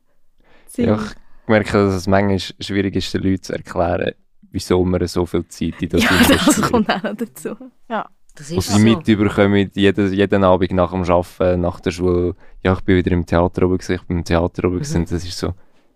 Ja, 0.76 1.02
ich 1.02 1.48
merke, 1.48 1.72
dass 1.72 1.94
es 1.94 2.06
manchmal 2.06 2.38
schwierig 2.38 2.96
ist, 2.96 3.14
den 3.14 3.22
Leuten 3.22 3.42
zu 3.42 3.54
erklären, 3.54 4.12
wieso 4.50 4.84
man 4.84 5.06
so 5.06 5.26
viel 5.26 5.46
Zeit 5.48 5.82
in 5.82 5.88
das 5.88 6.02
Ja, 6.02 6.10
das 6.28 6.60
kommt 6.62 6.90
auch 6.90 7.02
noch 7.02 7.16
dazu. 7.16 7.56
Ja. 7.88 8.08
Das 8.34 8.52
ist 8.52 8.68
sie 8.68 8.72
so. 8.74 8.78
mitbekommen, 8.78 9.70
jeden, 9.74 10.12
jeden 10.12 10.44
Abend 10.44 10.70
nach 10.70 10.92
dem 10.92 11.02
Arbeiten, 11.02 11.60
nach 11.60 11.80
der 11.80 11.90
Schule, 11.90 12.36
ja, 12.62 12.72
ich 12.72 12.80
bin 12.82 12.96
wieder 12.96 13.10
im 13.10 13.26
Theater 13.26 13.66
oben 13.66 13.80
ich 13.80 14.02
bin 14.02 14.18
im 14.18 14.24
Theater 14.24 14.68
oben 14.68 14.76
mhm. 14.76 15.06
das 15.06 15.24
ist 15.24 15.38
so, 15.38 15.54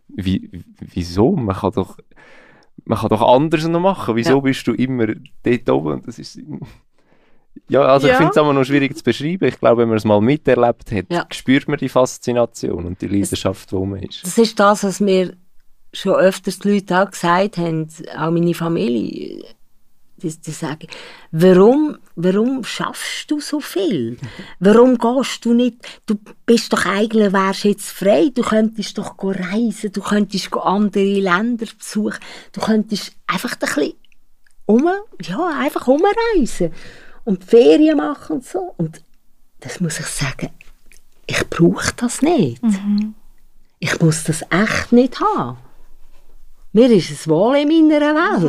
wie, 0.08 0.50
wieso? 0.80 1.36
Man 1.36 1.54
kann 1.54 1.70
doch, 1.72 1.98
man 2.84 2.98
kann 2.98 3.10
doch 3.10 3.22
anders 3.22 3.66
noch 3.68 3.80
machen. 3.80 4.16
Wieso 4.16 4.34
ja. 4.34 4.40
bist 4.40 4.66
du 4.66 4.72
immer 4.72 5.06
dort 5.44 5.70
oben? 5.70 6.02
das 6.04 6.18
ist, 6.18 6.40
ja, 7.68 7.82
also 7.82 8.06
ja. 8.06 8.14
ich 8.14 8.18
finde 8.18 8.30
es 8.32 8.36
immer 8.36 8.52
noch 8.52 8.64
schwierig 8.64 8.96
zu 8.96 9.04
beschreiben. 9.04 9.46
Ich 9.46 9.58
glaube, 9.58 9.82
wenn 9.82 9.88
man 9.88 9.98
es 9.98 10.04
mal 10.04 10.20
miterlebt 10.20 10.90
hat, 10.90 11.06
ja. 11.10 11.26
spürt 11.30 11.68
man 11.68 11.78
die 11.78 11.88
Faszination 11.88 12.84
und 12.84 13.00
die 13.00 13.06
Leidenschaft, 13.08 13.72
wo 13.72 13.84
man 13.84 14.02
ist. 14.02 14.24
Das 14.24 14.36
ist 14.38 14.58
das, 14.58 14.84
was 14.84 15.00
mir 15.00 15.36
schon 15.92 16.14
öfters 16.14 16.58
die 16.60 16.74
Leute 16.74 17.02
auch 17.02 17.10
gesagt 17.10 17.58
haben, 17.58 17.88
auch 18.16 18.30
meine 18.30 18.54
Familie 18.54 19.44
die, 20.22 20.36
die 20.36 20.50
sagen, 20.50 20.86
warum, 21.30 21.98
warum 22.16 22.64
schaffst 22.64 23.30
du 23.30 23.40
so 23.40 23.60
viel? 23.60 24.18
Warum 24.60 24.98
gehst 24.98 25.44
du 25.44 25.54
nicht, 25.54 25.76
du 26.06 26.18
bist 26.46 26.72
doch 26.72 26.86
eigentlich, 26.86 27.32
wärst 27.32 27.64
jetzt 27.64 27.90
frei, 27.90 28.30
du 28.32 28.42
könntest 28.42 28.98
doch 28.98 29.14
reisen, 29.20 29.92
du 29.92 30.00
könntest 30.00 30.54
andere 30.54 31.20
Länder 31.20 31.66
besuchen, 31.76 32.18
du 32.52 32.60
könntest 32.60 33.12
einfach 33.26 33.52
ein 33.52 33.58
bisschen 33.58 33.94
um, 34.66 34.88
ja, 35.22 35.58
einfach 35.58 35.86
umreisen 35.88 36.72
und 37.24 37.44
Ferien 37.44 37.96
machen 37.96 38.36
und 38.36 38.44
so. 38.44 38.74
Und 38.76 39.02
das 39.60 39.80
muss 39.80 39.98
ich 39.98 40.06
sagen, 40.06 40.50
ich 41.26 41.48
brauche 41.48 41.92
das 41.96 42.22
nicht. 42.22 42.62
Mhm. 42.62 43.14
Ich 43.80 44.00
muss 44.00 44.24
das 44.24 44.42
echt 44.50 44.92
nicht 44.92 45.20
haben. 45.20 45.58
Mir 46.74 46.90
ist 46.90 47.10
es 47.10 47.28
wohl 47.28 47.56
in 47.56 47.68
meiner 47.68 48.14
Welt. 48.14 48.42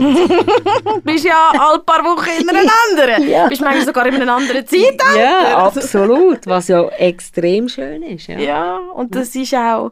du 0.85 1.01
bist 1.03 1.25
ja 1.25 1.51
alle 1.59 1.79
paar 1.79 2.03
Wochen 2.05 2.41
in 2.41 2.49
einer 2.49 2.71
anderen. 2.89 3.29
ja. 3.29 3.47
Bist 3.47 3.61
manchmal 3.61 3.85
sogar 3.85 4.05
in 4.05 4.15
einer 4.15 4.33
anderen 4.33 4.65
Zeit. 4.67 4.97
Ja, 5.17 5.57
absolut. 5.57 6.47
Was 6.47 6.69
ja 6.69 6.87
extrem 6.89 7.67
schön 7.67 8.01
ist. 8.03 8.27
Ja, 8.27 8.39
ja 8.39 8.77
und 8.77 9.13
das 9.13 9.35
ist 9.35 9.53
auch, 9.53 9.91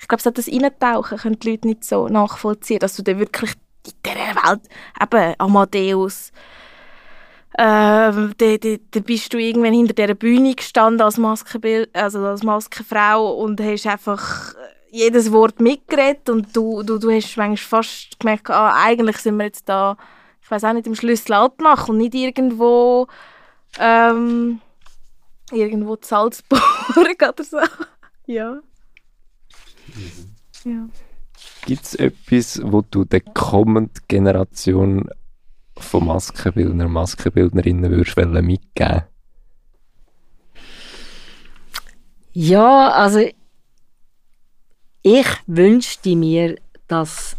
ich 0.00 0.06
glaube, 0.06 0.22
so 0.22 0.30
das 0.30 0.48
Eintauchen 0.48 1.18
können 1.18 1.38
die 1.40 1.50
Leute 1.50 1.66
nicht 1.66 1.84
so 1.84 2.06
nachvollziehen, 2.06 2.78
dass 2.78 2.94
du 2.94 3.02
dann 3.02 3.18
wirklich 3.18 3.52
in 3.84 3.92
dieser 4.06 4.16
Welt, 4.16 4.60
eben 5.00 5.34
Amadeus, 5.38 6.30
äh, 7.54 7.62
da, 7.64 8.32
da, 8.36 8.76
da, 8.90 9.00
bist 9.00 9.32
du 9.34 9.38
irgendwann 9.38 9.74
hinter 9.74 9.92
dieser 9.92 10.14
Bühne 10.14 10.54
gestanden 10.54 11.02
als, 11.02 11.18
Maskenbild, 11.18 11.90
also 11.94 12.20
als 12.20 12.42
Maskenfrau 12.42 13.34
und 13.34 13.60
hast 13.60 13.86
einfach 13.86 14.54
jedes 14.92 15.32
Wort 15.32 15.58
mitgeredet 15.58 16.28
und 16.28 16.54
du, 16.54 16.82
du, 16.82 16.98
du 16.98 17.10
hast 17.10 17.36
manchmal 17.38 17.56
fast 17.56 18.20
gemerkt, 18.20 18.50
ah, 18.50 18.74
eigentlich 18.84 19.16
sind 19.16 19.38
wir 19.38 19.46
jetzt 19.46 19.66
da, 19.66 19.96
ich 20.42 20.50
weiß 20.50 20.64
auch 20.64 20.74
nicht, 20.74 20.86
im 20.86 20.94
Schlüssel 20.94 21.32
Altnach 21.32 21.88
und 21.88 21.96
nicht 21.96 22.14
irgendwo 22.14 23.08
ähm, 23.78 24.60
irgendwo 25.50 25.94
in 25.94 26.02
Salzburg 26.02 26.62
oder 26.96 27.34
so. 27.42 27.58
Ja. 28.26 28.60
ja. 30.64 30.88
Gibt 31.64 31.84
es 31.84 31.94
etwas, 31.94 32.60
wo 32.62 32.82
du 32.82 33.06
der 33.06 33.22
kommenden 33.22 34.02
Generation 34.08 35.08
von 35.78 36.04
Maskenbildner, 36.04 36.88
Maskenbildnerinnen 36.88 37.90
würdest 37.90 38.16
mitgeben? 38.16 39.04
Ja, 42.34 42.90
also 42.90 43.26
ich 45.02 45.26
wünschte 45.46 46.16
mir, 46.16 46.56
dass 46.86 47.36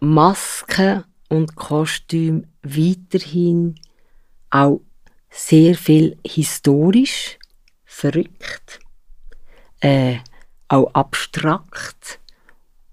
Masken 0.00 1.04
und 1.28 1.54
Kostüm 1.56 2.46
weiterhin 2.62 3.74
auch 4.50 4.80
sehr 5.30 5.74
viel 5.74 6.18
historisch, 6.26 7.38
verrückt, 7.84 8.80
äh, 9.80 10.18
auch 10.68 10.92
abstrakt 10.94 12.20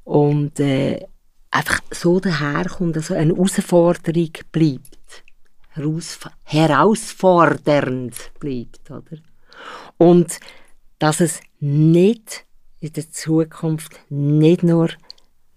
und 0.04 0.60
äh, 0.60 1.06
einfach 1.52 1.82
so 1.92 2.20
daherkommt, 2.20 2.98
also 2.98 3.14
eine 3.14 3.34
Herausforderung 3.34 4.32
bleibt. 4.52 5.24
Herausf 5.70 6.28
herausfordernd 6.44 8.32
bleibt, 8.40 8.90
oder? 8.90 9.18
Und 9.98 10.40
dass 11.00 11.20
es 11.20 11.42
nicht 11.60 12.46
in 12.80 12.94
der 12.94 13.10
Zukunft 13.12 14.00
nicht 14.10 14.64
nur 14.64 14.90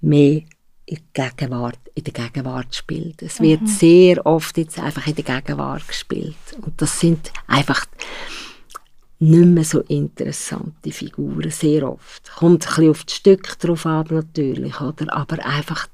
mehr 0.01 0.43
in 0.87 0.99
der 1.17 1.31
Gegenwart, 1.31 1.79
in 1.95 2.05
der 2.05 2.13
Gegenwart 2.13 2.75
spielt. 2.75 3.23
Es 3.23 3.41
wird 3.41 3.63
mhm. 3.63 3.67
sehr 3.67 4.27
oft 4.27 4.57
jetzt 4.59 4.79
einfach 4.79 5.07
in 5.07 5.15
der 5.15 5.25
Gegenwart 5.25 5.87
gespielt. 5.87 6.35
Und 6.61 6.81
das 6.81 6.99
sind 6.99 7.33
einfach 7.47 7.87
nicht 9.21 9.47
mehr 9.47 9.65
so 9.65 9.81
interessante 9.81 10.91
Figuren, 10.91 11.51
sehr 11.51 11.89
oft. 11.89 12.33
Kommt 12.37 12.67
ein 12.67 12.69
bisschen 12.69 12.91
auf 12.91 13.05
das 13.05 13.15
Stück 13.15 13.59
drauf 13.59 13.87
ab, 13.87 14.11
natürlich, 14.11 14.81
oder? 14.81 15.15
Aber 15.15 15.45
einfach 15.45 15.87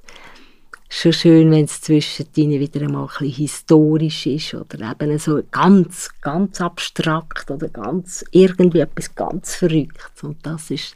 schon 0.89 1.12
schön, 1.12 1.51
wenn 1.51 1.64
es 1.64 1.80
zwischen 1.80 2.26
ihnen 2.37 2.61
wieder 2.61 2.82
einmal 2.82 3.03
ein 3.03 3.09
bisschen 3.09 3.32
historisch 3.32 4.26
ist 4.26 4.55
oder 4.55 4.93
eben 4.93 5.18
so 5.18 5.41
ganz, 5.51 6.11
ganz 6.20 6.61
abstrakt 6.61 7.51
oder 7.51 7.68
ganz, 7.68 8.24
irgendwie 8.30 8.80
etwas 8.80 9.14
ganz 9.14 9.55
Verrücktes. 9.55 10.22
Und 10.22 10.45
das 10.45 10.70
ist, 10.70 10.95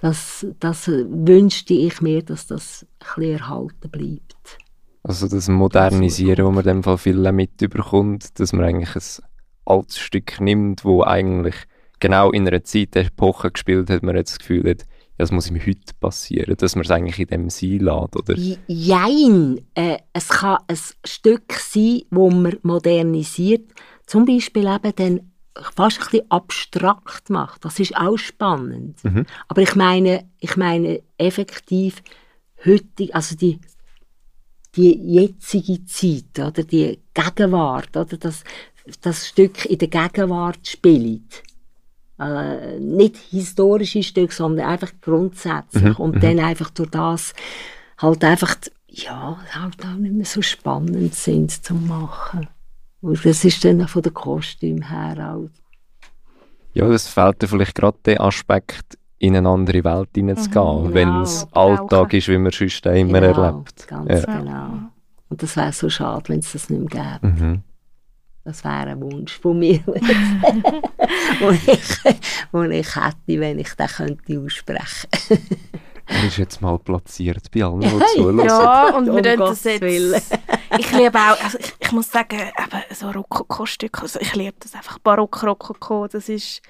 das, 0.00 0.46
das 0.60 0.88
wünschte 0.88 1.74
ich 1.74 2.00
mir, 2.00 2.22
dass 2.22 2.46
das 2.46 2.86
ein 3.00 3.20
bisschen 3.20 3.38
erhalten 3.38 3.90
bleibt. 3.90 4.58
Also 5.02 5.28
das 5.28 5.48
Modernisieren, 5.48 6.46
wo 6.46 6.50
man 6.50 6.64
in 6.64 6.68
dem 6.76 6.82
Fall 6.82 6.98
viel 6.98 7.32
mitbekommt, 7.32 8.40
dass 8.40 8.52
man 8.52 8.64
eigentlich 8.64 8.96
ein 8.96 9.24
altes 9.64 9.98
Stück 9.98 10.40
nimmt, 10.40 10.84
wo 10.84 11.04
eigentlich 11.04 11.54
genau 12.00 12.32
in 12.32 12.46
einer 12.46 12.64
Zeit, 12.64 12.96
Epoche 12.96 13.50
gespielt 13.50 13.88
hat, 13.90 14.02
man 14.02 14.16
jetzt 14.16 14.32
das 14.32 14.38
Gefühl 14.40 14.68
hat, 14.68 14.84
das 15.18 15.32
muss 15.32 15.48
ihm 15.48 15.58
heute 15.58 15.94
passieren, 15.98 16.56
dass 16.56 16.76
man 16.76 16.84
es 16.84 16.90
eigentlich 16.90 17.18
in 17.18 17.26
dem 17.28 17.50
sein 17.50 17.80
lässt, 17.80 18.16
oder? 18.16 18.34
Jein. 18.66 19.60
Äh, 19.74 19.98
es 20.12 20.28
kann 20.28 20.58
ein 20.68 20.78
Stück 21.04 21.54
sein, 21.54 22.02
wo 22.10 22.30
man 22.30 22.58
modernisiert, 22.62 23.70
zum 24.06 24.24
Beispiel 24.24 24.66
eben 24.66 24.94
dann 24.96 25.32
fast 25.74 26.00
ein 26.00 26.04
bisschen 26.10 26.30
abstrakt 26.30 27.30
macht. 27.30 27.64
Das 27.64 27.78
ist 27.80 27.96
auch 27.96 28.18
spannend. 28.18 29.02
Mhm. 29.04 29.24
Aber 29.48 29.62
ich 29.62 29.74
meine, 29.74 30.28
ich 30.38 30.56
meine 30.56 31.02
effektiv 31.16 32.02
heute, 32.64 33.14
also 33.14 33.36
die, 33.36 33.58
die 34.74 34.92
jetzige 35.14 35.84
Zeit, 35.86 36.38
oder 36.38 36.62
die 36.62 37.00
Gegenwart, 37.14 37.96
oder 37.96 38.18
das, 38.18 38.44
das 39.00 39.26
Stück 39.26 39.64
in 39.64 39.78
der 39.78 39.88
Gegenwart 39.88 40.66
spielt 40.66 41.42
äh, 42.18 42.78
nicht 42.78 43.16
historische 43.16 44.02
Stücke, 44.02 44.34
sondern 44.34 44.66
einfach 44.66 44.92
grundsätzlich. 45.00 45.82
Mhm. 45.82 45.96
Und 45.96 46.14
mhm. 46.16 46.20
dann 46.20 46.40
einfach 46.40 46.70
durch 46.70 46.90
das 46.90 47.34
halt 47.98 48.24
einfach, 48.24 48.56
ja, 48.88 49.38
halt 49.52 49.84
auch 49.84 49.96
nicht 49.96 50.14
mehr 50.14 50.26
so 50.26 50.42
spannend 50.42 51.14
sind 51.14 51.64
zu 51.64 51.74
machen. 51.74 52.48
Und 53.00 53.24
das 53.24 53.44
ist 53.44 53.64
dann 53.64 53.86
von 53.88 54.02
den 54.02 54.14
Kostümen 54.14 54.88
her 54.88 55.34
auch. 55.34 55.50
Ja, 56.74 56.88
das 56.88 57.08
fehlt 57.08 57.42
dir 57.42 57.48
vielleicht 57.48 57.74
gerade 57.74 57.98
der 58.04 58.20
Aspekt, 58.20 58.98
in 59.18 59.34
eine 59.34 59.48
andere 59.48 59.82
Welt 59.84 60.10
hineinzugehen, 60.14 60.90
mhm, 60.90 60.94
wenn 60.94 61.20
es 61.22 61.46
Alltag 61.52 62.12
ist, 62.12 62.28
wie 62.28 62.38
man 62.38 62.52
sonst 62.52 62.84
immer 62.84 63.20
genau, 63.20 63.42
erlebt. 63.42 63.88
Ganz 63.88 64.10
ja. 64.10 64.38
genau. 64.38 64.68
Und 65.28 65.42
das 65.42 65.56
wäre 65.56 65.72
so 65.72 65.88
schade, 65.88 66.28
wenn 66.28 66.40
es 66.40 66.52
das 66.52 66.68
nicht 66.68 66.92
mehr 66.92 67.18
gäbe. 67.20 67.26
Mhm. 67.26 67.62
Das 68.46 68.62
wäre 68.62 68.90
ein 68.90 69.00
Wunsch 69.02 69.40
von 69.40 69.58
mir, 69.58 69.80
den 69.86 69.96
ich, 71.66 72.02
den 72.52 72.70
ich 72.70 72.94
hätte, 72.94 73.40
wenn 73.40 73.58
ich 73.58 73.74
den 73.74 73.86
könnte 73.88 74.40
aussprechen 74.40 75.10
könnte. 75.10 75.42
Er 76.06 76.24
ist 76.28 76.36
jetzt 76.36 76.62
mal 76.62 76.78
platziert 76.78 77.50
bei 77.50 77.64
allen, 77.64 77.80
die 77.80 77.88
zuhören. 78.14 78.46
Ja, 78.46 78.96
und 78.96 79.06
wir 79.06 79.14
um 79.14 79.38
das 79.40 79.64
jetzt... 79.64 79.82
ich 80.78 80.92
liebe 80.92 81.18
auch, 81.18 81.42
also 81.42 81.58
ich, 81.58 81.74
ich 81.80 81.90
muss 81.90 82.08
sagen, 82.08 82.38
eben 82.38 82.82
so 82.94 83.10
Rokoko-Stücke, 83.10 84.02
also 84.02 84.20
ich 84.20 84.32
liebe 84.36 84.54
das 84.60 84.74
einfach, 84.74 85.00
Barock-Rokoko, 85.00 86.06
das 86.06 86.28
ist... 86.28 86.62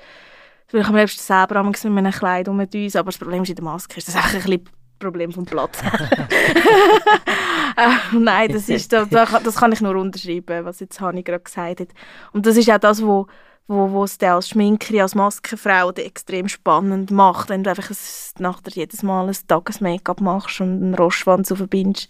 Das 0.64 0.72
will 0.72 0.80
ich 0.80 0.88
am 0.88 0.96
liebsten 0.96 1.20
selber 1.20 1.62
mit 1.62 1.84
einem 1.84 2.10
Kleid 2.10 2.48
um 2.48 2.58
uns, 2.58 2.96
aber 2.96 3.10
das 3.10 3.18
Problem 3.18 3.42
ist 3.42 3.50
in 3.50 3.56
der 3.56 3.64
Maske, 3.64 3.98
ist 3.98 4.08
das 4.08 4.16
einfach 4.16 4.30
ein 4.30 4.36
bisschen 4.36 4.64
Problem 4.98 5.32
vom 5.32 5.44
Platz. 5.44 5.80
äh, 7.76 8.16
nein, 8.16 8.52
das, 8.52 8.68
ist, 8.68 8.92
das, 8.92 9.08
das 9.08 9.56
kann 9.56 9.72
ich 9.72 9.80
nur 9.80 9.96
unterschreiben, 9.96 10.64
was 10.64 10.80
jetzt 10.80 11.00
Hani 11.00 11.22
gerade 11.22 11.44
gesagt 11.44 11.80
hat. 11.80 11.88
Und 12.32 12.46
das 12.46 12.56
ist 12.56 12.70
auch 12.70 12.78
das, 12.78 13.02
wo 13.02 13.26
wo, 13.68 14.04
es 14.04 14.20
als 14.20 14.50
Schminkerin, 14.50 15.00
als 15.00 15.14
Maskenfrau 15.14 15.90
extrem 15.90 16.48
spannend 16.48 17.10
macht, 17.10 17.48
wenn 17.48 17.64
du 17.64 17.70
einfach 17.70 17.90
ein, 17.90 17.96
nachher 18.38 18.70
jedes 18.72 19.02
Mal 19.02 19.28
ein 19.28 19.36
Tages-Make-up 19.48 20.20
machst 20.20 20.60
und 20.60 20.82
einen 20.82 20.94
Roschwanz 20.94 21.52
verbindest, 21.52 22.08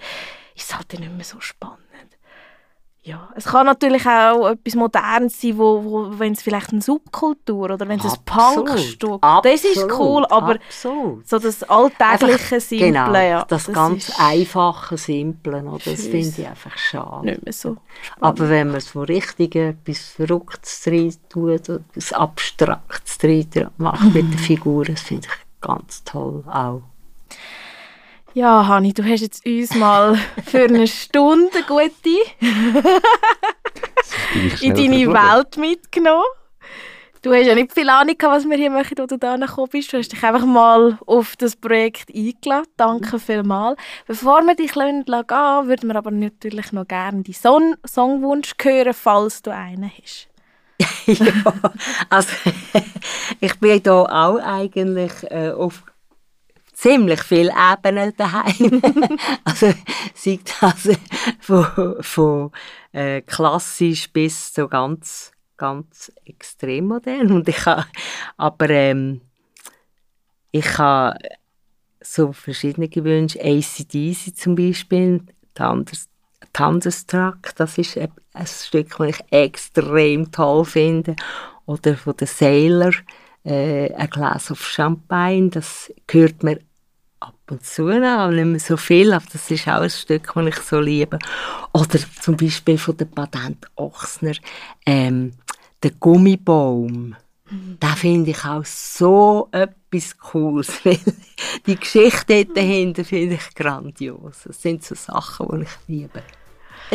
ist 0.55 0.71
es 0.71 0.77
halt 0.77 0.93
nicht 0.93 1.11
mehr 1.13 1.25
so 1.25 1.41
spannend. 1.41 1.86
Ja, 3.07 3.29
es 3.37 3.45
kann 3.45 3.67
natürlich 3.67 4.05
auch 4.05 4.49
etwas 4.49 4.75
Modernes 4.75 5.41
sein, 5.41 5.57
wo, 5.57 5.85
wo 5.85 6.19
wenn 6.19 6.33
es 6.33 6.43
vielleicht 6.43 6.73
eine 6.73 6.83
Subkultur 6.83 7.71
oder 7.71 7.87
wenn 7.87 8.01
es 8.01 8.05
ein 8.05 8.19
Punkstück 8.25 9.23
das 9.45 9.65
ist 9.65 9.89
cool, 9.93 10.27
aber 10.27 10.57
absolut. 10.57 11.29
so 11.29 11.39
das 11.39 11.63
alltägliche 11.63 12.59
Simple, 12.59 12.87
genau, 12.89 13.15
ja, 13.15 13.45
das, 13.45 13.67
das 13.67 13.75
ganz 13.75 14.13
einfache 14.19 14.99
Simple, 14.99 15.63
das 15.85 16.03
finde 16.03 16.35
ich 16.37 16.49
einfach 16.49 16.77
schade. 16.77 17.27
Nicht 17.27 17.45
mehr 17.45 17.53
so 17.53 17.77
spannend. 18.03 18.41
Aber 18.41 18.49
wenn 18.49 18.73
man 18.73 18.81
so 18.81 19.03
richtig 19.03 19.55
etwas 19.55 20.01
Verrücktes 20.01 20.83
drin 20.83 21.15
tut, 21.29 21.69
etwas 21.69 22.13
Abstraktes 22.13 23.19
drin 23.19 23.71
macht 23.77 24.03
mit 24.03 24.33
den 24.33 24.33
Figuren, 24.39 24.97
das 24.97 25.03
finde 25.03 25.29
ich 25.29 25.61
ganz 25.61 26.03
toll 26.03 26.43
auch. 26.49 26.83
Ja, 28.37 28.69
Hani, 28.69 28.93
du 28.93 29.03
hast 29.03 29.23
jetzt 29.23 29.47
uns 29.47 29.75
mal 29.77 30.15
für 30.47 30.65
eine 30.65 30.87
Stunde 30.87 31.63
gute 31.67 32.11
in 34.61 34.75
deine 34.75 35.07
Welt 35.11 35.57
mitgenommen. 35.57 36.27
Du 37.23 37.33
hast 37.33 37.47
ja 37.47 37.55
nicht 37.55 37.73
viel 37.73 37.89
Ahnung, 37.89 38.15
was 38.21 38.45
wir 38.45 38.59
hier 38.59 38.69
machen, 38.69 38.93
wo 38.99 39.07
du 39.07 39.17
da 39.17 39.37
gekommen 39.37 39.69
bist. 39.73 39.91
Du 39.91 39.97
hast 39.97 40.13
dich 40.13 40.23
einfach 40.23 40.45
mal 40.45 40.99
auf 41.07 41.37
das 41.37 41.57
Projekt 41.57 42.15
eingeladen. 42.15 42.67
Danke 42.77 43.19
vielmals. 43.19 43.81
Bevor 44.07 44.43
wir 44.43 44.55
dich 44.55 44.75
gehen 44.75 45.03
lassen, 45.07 45.69
würden 45.69 45.89
wir 45.89 45.97
aber 45.97 46.11
natürlich 46.11 46.73
noch 46.73 46.87
gerne 46.87 47.23
deinen 47.23 47.33
Son 47.33 47.77
Songwunsch 47.87 48.53
hören, 48.61 48.93
falls 48.93 49.41
du 49.41 49.51
einen 49.51 49.91
hast. 49.91 50.29
ja, 51.07 51.43
also 52.11 52.29
ich 53.41 53.59
bin 53.61 53.81
hier 53.83 53.93
auch 53.95 54.39
eigentlich 54.41 55.13
äh, 55.31 55.53
auf 55.53 55.85
ziemlich 56.77 57.23
viele 57.23 57.53
Ebenen 57.53 58.13
daheim. 58.17 58.83
also 59.45 59.73
sei 60.15 60.39
das 60.61 60.89
von, 61.41 61.97
von 62.01 62.51
äh, 62.93 63.23
klassisch 63.23 64.13
bis 64.13 64.55
so 64.55 64.69
ganz 64.69 65.33
ganz 65.57 66.13
extrem 66.25 66.87
modern. 66.89 67.33
Und 67.33 67.49
ich 67.49 67.65
habe 67.65 67.87
aber 68.37 68.71
ähm, 68.71 69.23
ich 70.51 70.79
habe 70.79 71.19
so 72.01 72.33
verschiedene 72.33 72.89
Wünsche. 72.95 73.41
ACDC 73.41 74.37
zum 74.37 74.55
Beispiel 74.55 75.23
Thunderstruck 76.53 77.55
das 77.57 77.79
ist 77.79 77.97
ein, 77.97 78.13
ein 78.35 78.47
Stück 78.47 78.97
das 78.99 79.09
ich 79.09 79.33
extrem 79.33 80.31
toll 80.31 80.65
finde. 80.65 81.17
Oder 81.65 81.97
von 81.97 82.17
der 82.17 82.27
Sailor 82.29 82.93
äh, 83.45 83.93
ein 83.95 84.11
Glas 84.11 84.51
of 84.51 84.65
Champagne 84.65 85.49
das 85.49 85.93
gehört 86.07 86.43
mir 86.43 86.59
ab 86.59 86.66
und 87.51 87.65
zu 87.65 87.85
noch, 87.85 88.31
nicht 88.31 88.45
mehr 88.45 88.61
so 88.61 88.77
viel, 88.77 89.13
aber 89.13 89.25
das 89.33 89.51
ist 89.51 89.69
auch 89.69 89.81
ein 89.81 89.91
Stück, 89.91 90.33
das 90.35 90.47
ich 90.47 90.57
so 90.57 90.81
liebe. 90.81 91.19
Oder 91.73 91.99
zum 92.21 92.37
Beispiel 92.37 92.79
von 92.79 92.97
der 92.97 93.05
Patent 93.05 93.67
Ochsner, 93.77 94.35
ähm, 94.85 95.33
der 95.83 95.93
Gummibaum. 95.93 97.15
Mhm. 97.49 97.77
Da 97.79 97.95
finde 97.95 98.31
ich 98.31 98.45
auch 98.45 98.65
so 98.65 99.49
etwas 99.53 100.19
Cooles. 100.19 100.81
die 101.67 101.77
Geschichte 101.77 102.45
dahinter 102.47 103.05
finde 103.05 103.37
ich 103.37 103.55
grandios. 103.55 104.43
Das 104.45 104.61
sind 104.61 104.85
so 104.85 104.95
Sachen, 104.97 105.61
die 105.61 105.63
ich 105.65 105.71
liebe. 105.87 106.23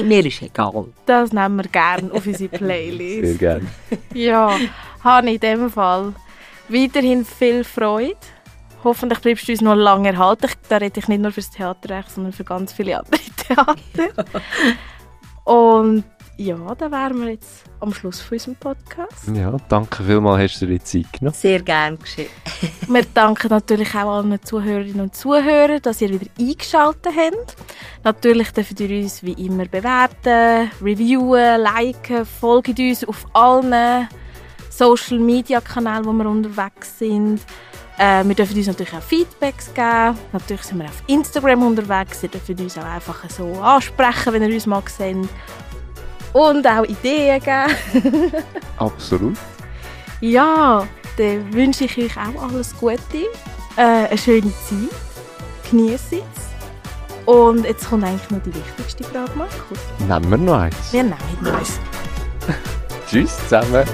Mir 0.03 0.25
ist 0.25 0.41
egal. 0.41 0.85
Das 1.05 1.31
nehmen 1.33 1.57
wir 1.57 1.69
gerne 1.69 2.11
auf 2.11 2.25
unsere 2.25 2.49
Sehr 2.49 2.59
Playlist. 2.59 3.39
gerne. 3.39 3.67
Ja, 4.13 4.57
habe 5.03 5.31
in 5.31 5.39
dem 5.39 5.69
Fall 5.69 6.13
weiterhin 6.69 7.25
viel 7.25 7.63
Freude. 7.63 8.15
Hoffentlich 8.84 9.19
bleibst 9.19 9.47
du 9.47 9.51
uns 9.51 9.61
noch 9.61 9.75
lange 9.75 10.09
erhalten. 10.09 10.45
Ich- 10.47 10.67
Da 10.69 10.77
rede 10.77 10.99
ich 10.99 11.07
nicht 11.07 11.21
nur 11.21 11.32
fürs 11.32 11.49
Theaterrecht, 11.51 12.09
sondern 12.11 12.34
für 12.34 12.43
ganz 12.43 12.73
viele 12.73 12.97
andere 12.99 13.21
Theater. 13.47 14.41
Und 15.43 16.03
ja, 16.38 16.55
da 16.75 16.89
wären 16.89 17.21
wir 17.21 17.32
jetzt 17.32 17.65
am 17.82 17.93
Schluss 17.93 18.19
von 18.21 18.36
unserem 18.36 18.55
Podcast. 18.55 19.27
Ja, 19.34 19.55
danke 19.69 20.03
vielmals, 20.03 20.41
hast 20.51 20.61
du 20.61 20.65
dir 20.67 20.79
die 20.79 20.84
Zeit 20.84 21.13
genommen. 21.13 21.36
Sehr 21.36 21.61
gern 21.61 21.99
geschehen. 21.99 22.29
Wir 22.88 23.05
danken 23.13 23.49
natürlich 23.49 23.93
auch 23.93 24.17
allen 24.17 24.41
Zuhörerinnen 24.43 25.01
und 25.01 25.15
Zuhörern, 25.15 25.82
dass 25.84 26.01
ihr 26.01 26.09
wieder 26.09 26.32
eingeschaltet 26.39 27.13
habt. 27.15 27.55
Natürlich 28.03 28.51
dürft 28.51 28.79
ihr 28.79 29.03
uns 29.03 29.21
wie 29.21 29.34
immer 29.34 29.65
bewerten, 29.65 30.71
reviewen, 30.82 31.61
liken, 31.61 32.25
folgt 32.25 32.79
uns 32.79 33.03
auf 33.03 33.27
allen 33.34 34.07
Social 34.69 35.19
Media 35.19 35.61
Kanälen, 35.61 36.05
wo 36.05 36.13
wir 36.13 36.25
unterwegs 36.27 36.97
sind. 36.97 37.41
Äh, 38.01 38.27
wir 38.27 38.33
dürfen 38.33 38.57
uns 38.57 38.65
natürlich 38.65 38.93
auch 38.95 39.03
Feedbacks 39.03 39.71
geben. 39.75 40.17
Natürlich 40.33 40.63
sind 40.63 40.79
wir 40.79 40.85
auf 40.85 41.03
Instagram 41.05 41.67
unterwegs. 41.67 42.23
Ihr 42.23 42.29
dürft 42.29 42.49
uns 42.49 42.75
auch 42.75 42.83
einfach 42.83 43.29
so 43.29 43.61
ansprechen, 43.61 44.33
wenn 44.33 44.41
ihr 44.41 44.55
uns 44.55 44.65
mal 44.65 44.81
seht. 44.87 45.17
Und 46.33 46.65
auch 46.65 46.83
Ideen 46.83 47.39
geben. 47.39 48.33
Absolut. 48.77 49.37
Ja, 50.19 50.87
dann 51.17 51.53
wünsche 51.53 51.85
ich 51.85 51.97
euch 51.99 52.17
auch 52.17 52.49
alles 52.49 52.75
Gute, 52.79 52.97
äh, 53.75 54.07
eine 54.07 54.17
schöne 54.17 54.51
Zeit, 54.67 55.69
genießt 55.69 56.13
es. 56.13 57.27
Und 57.27 57.65
jetzt 57.65 57.87
kommt 57.87 58.03
eigentlich 58.03 58.29
noch 58.31 58.41
die 58.41 58.55
wichtigste 58.55 59.03
Frage, 59.03 59.31
Markus. 59.35 59.77
Nehmen 60.07 60.31
wir 60.31 60.37
noch 60.37 60.59
eins. 60.59 60.91
Wir 60.91 61.03
nehmen 61.03 61.17
es. 61.61 61.79
Tschüss 63.07 63.37
zusammen. 63.47 63.85